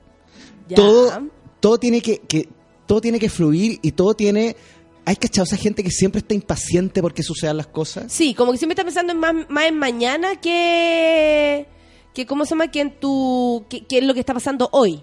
[0.69, 0.77] Ya.
[0.77, 1.28] Todo,
[1.61, 2.49] todo tiene que, que-
[2.86, 4.57] todo tiene que fluir y todo tiene...
[5.05, 8.12] ¿Hay cachado esa gente que siempre está impaciente porque sucedan las cosas?
[8.12, 11.66] Sí, como que siempre está pensando en más, más en mañana que...
[12.15, 12.70] que ¿Cómo se llama?
[12.70, 13.65] Que en tu...
[13.69, 15.03] que, que es lo que está pasando hoy.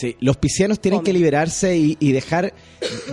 [0.00, 2.54] Sí, los piscianos tienen que liberarse y, y dejar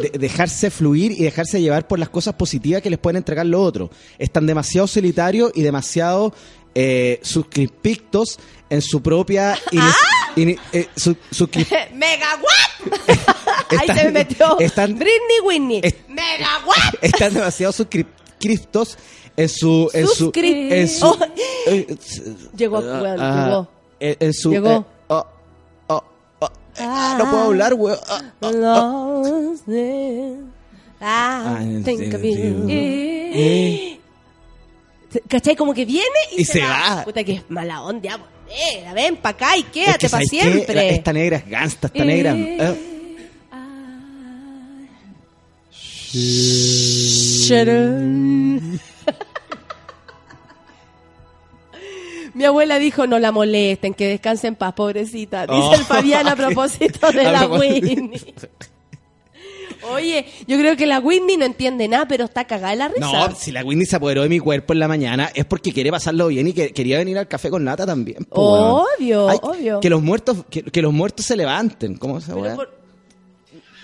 [0.02, 3.62] de- dejarse fluir y dejarse llevar por las cosas positivas que les pueden entregar lo
[3.62, 3.90] otro.
[4.18, 6.34] Están demasiado solitarios y demasiado
[6.76, 8.40] eh, suscriptos
[8.70, 9.94] en su propia ¡Ah!
[10.38, 11.16] eh, su-
[11.94, 12.98] ¡Mega what!
[13.80, 15.82] Ahí se me metió están- Britney Whitney.
[16.08, 16.94] ¡Mega what!
[17.02, 18.98] están demasiado suscriptos
[19.36, 21.18] en su en su en su Oh.
[21.68, 21.98] eh,
[22.56, 23.72] Llegó, ah, weón, ah, llegó.
[24.00, 24.86] en, en su Llegó.
[26.80, 28.52] Eh, ah, no puedo hablar weón ah, ah,
[31.02, 31.60] ah.
[31.64, 32.68] You.
[35.28, 35.56] ¿Cachai?
[35.56, 36.06] Como que viene
[36.36, 37.02] y, Y se va.
[37.06, 38.20] Puta que es mala onda.
[38.94, 40.76] Ven para acá y Es quédate que, para siempre.
[40.76, 42.34] La- esta negra es gangsta, esta negra.
[42.36, 42.76] eh.
[52.38, 55.42] Mi abuela dijo, no la molesten, que descanse en paz, pobrecita.
[55.48, 57.48] Dice Oh, el Fabián a propósito de la.
[57.48, 58.34] Whitney.
[59.92, 63.00] Oye, yo creo que la Whitney no entiende nada, pero está cagada de la risa.
[63.30, 65.92] No, si la Winnie se apoderó de mi cuerpo en la mañana es porque quiere
[65.92, 68.26] pasarlo bien y que quería venir al café con nata también.
[68.26, 68.84] po.
[68.98, 69.80] Obvio, Ay, obvio.
[69.80, 71.96] Que los muertos, que, que los muertos se levanten.
[71.98, 72.78] ¿Cómo se por-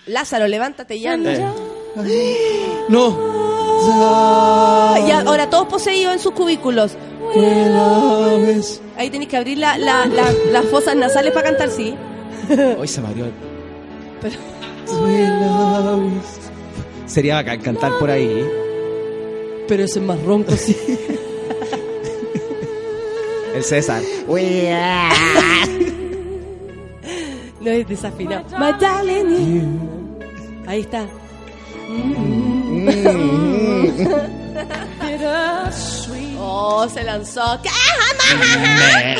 [0.07, 1.15] Lázaro, levántate ya.
[1.15, 2.85] Eh.
[2.89, 3.62] No.
[5.07, 6.95] Y ahora todos poseídos en sus cubículos.
[8.97, 11.95] Ahí tenéis que abrir la, la- la- las fosas nasales para cantar, sí.
[12.79, 13.25] Hoy se me abrió.
[14.21, 14.35] Pero-
[17.07, 18.45] Sería bacán cantar por ahí.
[19.67, 20.75] Pero ese es más ronco, sí.
[23.55, 24.01] El César.
[27.61, 28.43] No es desafinado.
[28.59, 29.79] My darling.
[30.67, 31.05] Ahí está.
[36.39, 37.59] Oh, se lanzó.
[37.61, 37.69] ¿Qué?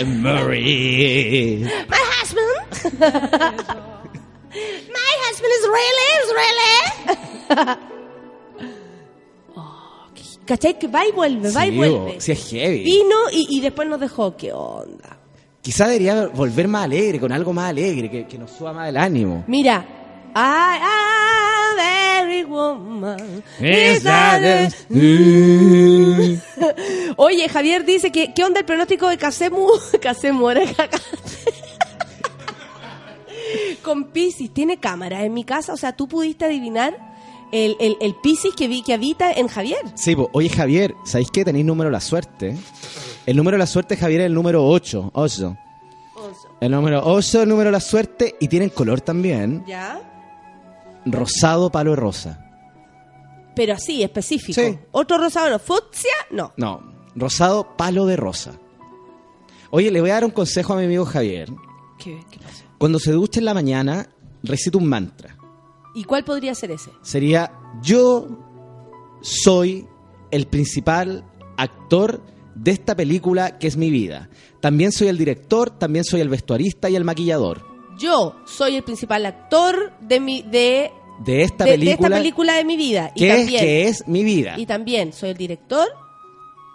[0.06, 1.66] Memory.
[1.90, 2.94] My husband.
[4.92, 7.78] My husband is really, is really.
[9.56, 10.08] Oh,
[10.46, 10.78] ¿Cachai?
[10.78, 11.98] Que va y vuelve, va y Sí, vuelve.
[11.98, 12.84] bo, sí es heavy.
[12.84, 14.36] Vino y, y después nos dejó.
[14.36, 15.18] ¿Qué onda?
[15.62, 18.98] Quizá debería volver más alegre, con algo más alegre, que, que nos suba más el
[18.98, 19.44] ánimo.
[19.48, 19.86] Mira.
[20.36, 21.03] I am
[22.34, 23.44] very woman.
[23.60, 24.04] Is-
[27.18, 29.68] Oye, Javier dice que ¿qué onda el pronóstico de Casemu?
[30.02, 30.62] Casemu, era.
[33.84, 35.74] Con Pisces, ¿tiene cámara en mi casa?
[35.74, 37.14] O sea, ¿tú pudiste adivinar
[37.52, 39.80] el, el, el Pisces que vi que habita en Javier?
[39.96, 40.30] Sí, po.
[40.34, 42.56] oye Javier, ¿sabéis que tenéis número de la suerte?
[43.26, 45.12] El número de la suerte, Javier, es el número 8.
[45.14, 45.58] 8.
[46.62, 49.64] El número 8 el número de la suerte y tienen color también.
[49.68, 50.02] ¿Ya?
[51.06, 52.40] Rosado, palo y rosa.
[53.56, 54.60] Pero así, específico.
[54.62, 54.80] Sí.
[54.92, 55.60] ¿Otro rosado no?
[55.60, 56.12] ¿Fucsia?
[56.32, 56.54] No.
[56.58, 56.82] No,
[57.16, 58.60] rosado, palo de rosa.
[59.70, 61.50] Oye, le voy a dar un consejo a mi amigo Javier.
[62.00, 62.20] ¿Qué?
[62.78, 64.10] Cuando se duche en la mañana,
[64.42, 65.38] recita un mantra.
[65.96, 66.92] ¿Y cuál podría ser ese?
[67.02, 67.52] Sería,
[67.82, 68.28] yo
[69.22, 69.88] soy
[70.32, 71.24] el principal
[71.58, 72.22] actor
[72.56, 74.30] de esta película que es mi vida.
[74.62, 79.26] También soy el director, también soy el vestuarista y el maquillador Yo soy el principal
[79.26, 80.92] actor de mi de,
[81.24, 83.12] de esta de- de película, esta película de mi vida.
[83.16, 84.54] Y que, es, también, que es mi vida.
[84.58, 85.88] y también soy el director,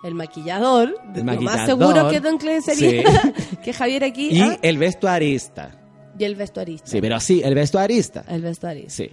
[0.04, 3.02] el maquillador, El lo más seguro que Don Clen sería
[3.64, 4.58] que Javier aquí Y ¿ah?
[4.62, 5.72] el vestuarista.
[6.18, 6.86] y el vestuarista.
[6.88, 8.24] Sí, pero así, el vestuarista.
[8.28, 8.90] El vestuarista.
[8.92, 9.10] Sí.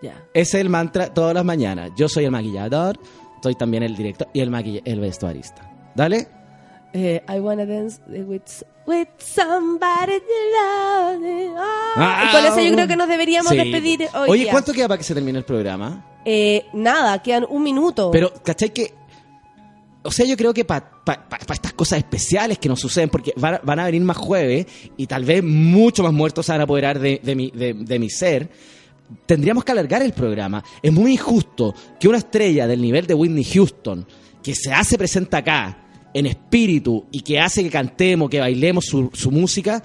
[0.00, 0.12] Ya.
[0.32, 1.90] Ese es el mantra todas las mañanas.
[1.96, 3.00] Yo soy el maquillador,
[3.42, 5.68] soy también el director y el, maquilla- el vestuarista.
[5.96, 6.28] ¿Dale?
[6.92, 8.42] Eh, I wanna dance with,
[8.86, 11.54] with somebody to love.
[11.96, 13.56] Ah, y con eso yo creo que nos deberíamos Sí.
[13.58, 14.52] despedir hoy Oye, día.
[14.52, 16.04] ¿cuánto queda para que se termine el programa?
[16.24, 18.10] Eh, nada, quedan un minuto.
[18.10, 18.94] Pero, ¿cachai que...?
[20.02, 20.90] O sea, yo creo que para
[21.50, 24.66] estas cosas especiales que nos suceden, porque van, a- van a venir más jueves
[24.96, 27.98] y tal vez mucho más muertos se van a apoderar de, de mi, de, de
[27.98, 28.48] mi ser,
[29.26, 30.62] tendríamos que alargar el programa.
[30.82, 34.06] Es muy injusto que una estrella del nivel de Whitney Houston,
[34.42, 39.10] que se hace presente acá, en espíritu, y que hace que cantemos, que bailemos su,
[39.12, 39.82] su música,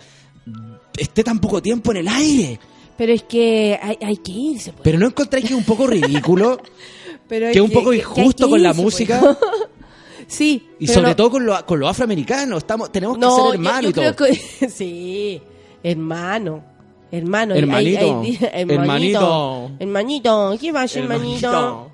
[0.97, 2.59] esté tan poco tiempo en el aire.
[2.97, 4.71] Pero es que hay, hay que irse.
[4.71, 4.81] pues.
[4.83, 6.59] Pero ¿no encontráis que es un poco ridículo?
[7.27, 8.83] Pero que es un poco que injusto que con la pues.
[8.83, 9.37] música.
[10.27, 10.67] sí.
[10.79, 13.89] Y sobre no- todo con lo, con lo afroamericano, estamos, tenemos que No, ser hermanos
[13.89, 14.13] y todo.
[14.69, 15.41] sí,
[15.83, 16.63] hermano.
[17.11, 18.21] Hermano, Hermanito.
[18.21, 18.69] hay- hay- Hermanito.
[18.79, 21.47] hermanito, hermanito, ¿qué pasa, hermanito?
[21.47, 21.91] Hermanito.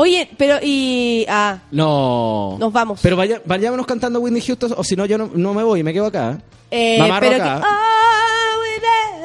[0.00, 2.56] Oye, pero y ah, No.
[2.60, 3.00] Nos vamos.
[3.02, 5.92] Pero vaya, vayámonos cantando Whitney Houston, o si no, yo no, no me voy, me
[5.92, 6.38] quedo acá.
[6.70, 7.60] eh, pero acá.
[7.60, 8.60] que oh,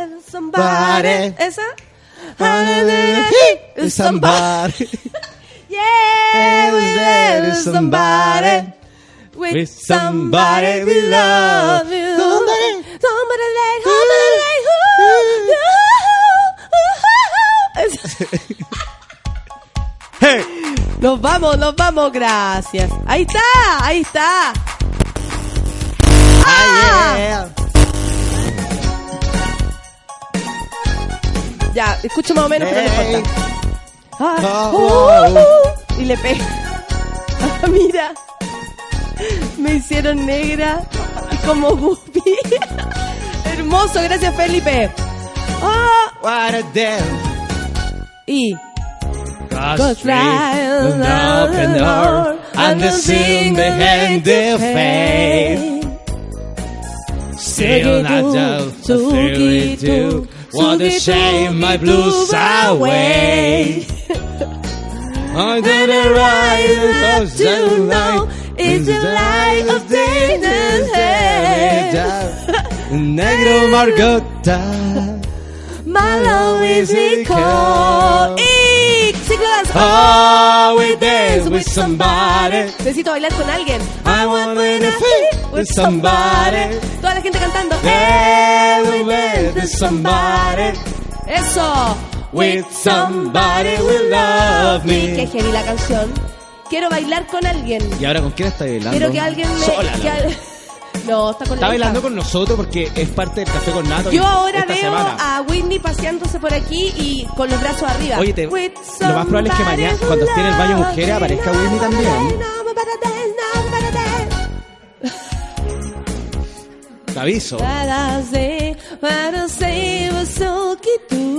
[0.09, 1.61] we somebody, esa.
[3.87, 4.89] Somebody.
[5.69, 8.73] Yeah, Who's there is somebody.
[9.35, 12.17] With somebody somebody we we love you.
[12.17, 12.83] Somebody.
[12.97, 13.47] Somebody
[21.03, 22.89] Nos vamos, nos vamos, gracias.
[23.05, 24.53] Ahí está, ahí está.
[26.45, 27.49] Ah, yeah.
[31.73, 33.15] Ya, escucho más o menos, pero no Hey.
[33.17, 33.41] importa.
[34.17, 35.97] Ah, Oh, uh, oh.
[35.97, 36.45] uh, y le pega.
[37.61, 38.13] Ah, mira,
[39.57, 40.81] me hicieron negra
[41.31, 42.21] y como Guppy.
[43.45, 44.89] Hermoso, gracias Felipe.
[45.61, 46.53] Ah, What
[49.63, 49.73] a damn.
[49.73, 50.59] y God's Go fly
[51.43, 55.83] open the door and the sin behind the face.
[57.41, 60.27] Still not down to feel too.
[60.53, 63.85] Want to shame my blues away.
[65.35, 69.87] I'm gonna ride to know it's the light of
[72.93, 74.59] Negro Margota.
[75.85, 78.35] My love is equal.
[78.37, 79.13] Y
[79.73, 82.71] we dance with somebody.
[82.79, 83.81] Necesito bailar con alguien.
[84.05, 86.77] I want to fit with somebody.
[87.01, 87.75] Toda la gente cantando.
[87.81, 90.77] Dance with somebody.
[91.27, 91.97] Eso.
[92.31, 95.27] With somebody will love Qué me.
[95.27, 96.11] heavy la canción.
[96.69, 97.81] Quiero bailar con alguien.
[97.99, 98.91] ¿Y ahora con quién está bailando?
[98.97, 99.65] Quiero que alguien me.
[99.65, 100.52] Sola, que
[101.07, 104.11] No, está con Está la bailando con nosotros porque es parte del café con Nato.
[104.11, 105.17] Yo ahora esta veo semana.
[105.19, 108.17] a Whitney paseándose por aquí y con los brazos arriba.
[108.19, 108.51] Oye, te- lo
[109.13, 111.51] más probable es que mañana, cuando esté en el baño mujeres, aparezca.
[111.51, 112.39] Whitney también.
[117.13, 117.57] Te aviso.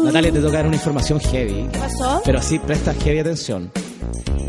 [0.05, 1.69] Natalia, te toca dar una información heavy.
[1.73, 2.23] ¿Qué pasó?
[2.25, 3.73] Pero sí, presta heavy atención.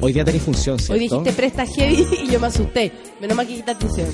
[0.01, 0.93] Hoy día tenéis función, ¿cierto?
[0.93, 2.91] Hoy dijiste presta heavy y yo me asusté.
[3.19, 4.07] Menos mal que quita atención.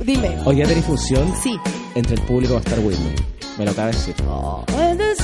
[0.00, 0.36] Dime.
[0.44, 1.32] Hoy día tenéis función.
[1.42, 1.58] Sí.
[1.94, 3.14] Entre el público va a estar Whitney.
[3.58, 4.14] Me lo acaba de decir.
[4.14, 4.22] The
[4.96, 5.14] the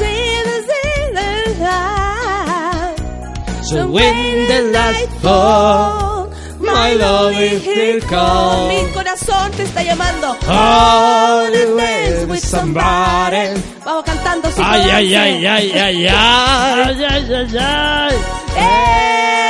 [1.14, 2.98] the light.
[3.62, 6.28] So when the light fall,
[6.60, 8.68] my love is still calm.
[8.68, 10.36] Mi corazón te está llamando.
[10.48, 13.54] Always with somebody.
[13.84, 14.48] Vamos cantando.
[14.50, 15.16] sí, Ay, ay, once.
[15.16, 18.14] ay, ay, ay, ay, ay, ay, ay.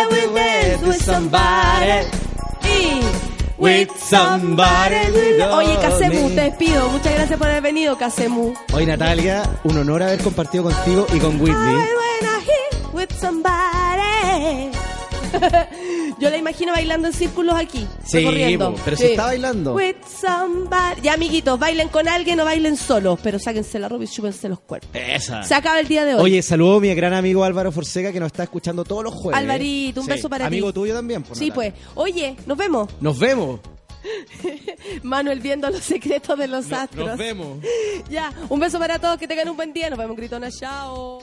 [0.04, 2.23] Everywhere with somebody.
[3.64, 4.94] With somebody
[5.54, 6.86] Oye, Casemu, te despido.
[6.90, 8.52] Muchas gracias por haber venido, Casemu.
[8.74, 11.54] Hoy, Natalia, un honor haber compartido contigo y con Whitney.
[11.54, 11.86] I
[12.20, 14.83] wanna hear with somebody.
[16.18, 18.24] Yo la imagino bailando en círculos aquí, Sí,
[18.84, 19.74] pero si está bailando.
[19.74, 21.00] With somebody.
[21.02, 24.60] Ya, amiguitos, bailen con alguien o bailen solos, pero sáquense la ropa y chúpense los
[24.60, 24.90] cuerpos.
[24.94, 25.42] Esa.
[25.42, 26.22] Se acaba el día de hoy.
[26.22, 29.40] Oye, saludo a mi gran amigo Álvaro Forseca que nos está escuchando todos los jueves.
[29.40, 30.54] Alvarito, un beso para ti.
[30.54, 31.72] Amigo tuyo también, por sí, pues.
[31.94, 32.88] Oye, nos vemos.
[33.00, 33.60] Nos vemos.
[35.02, 37.08] Manuel viendo los secretos de los astros.
[37.08, 37.58] Nos vemos.
[38.10, 39.90] Ya, un beso para todos, que tengan un buen día.
[39.90, 41.22] Nos vemos, gritona, chao.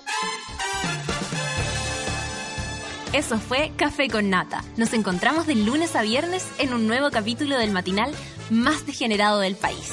[3.14, 4.64] Eso fue Café con Nata.
[4.78, 8.14] Nos encontramos de lunes a viernes en un nuevo capítulo del matinal
[8.50, 9.92] más degenerado del país.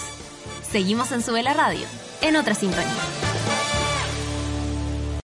[0.71, 1.87] Seguimos en Sube la Radio,
[2.23, 3.28] en otra sintonía.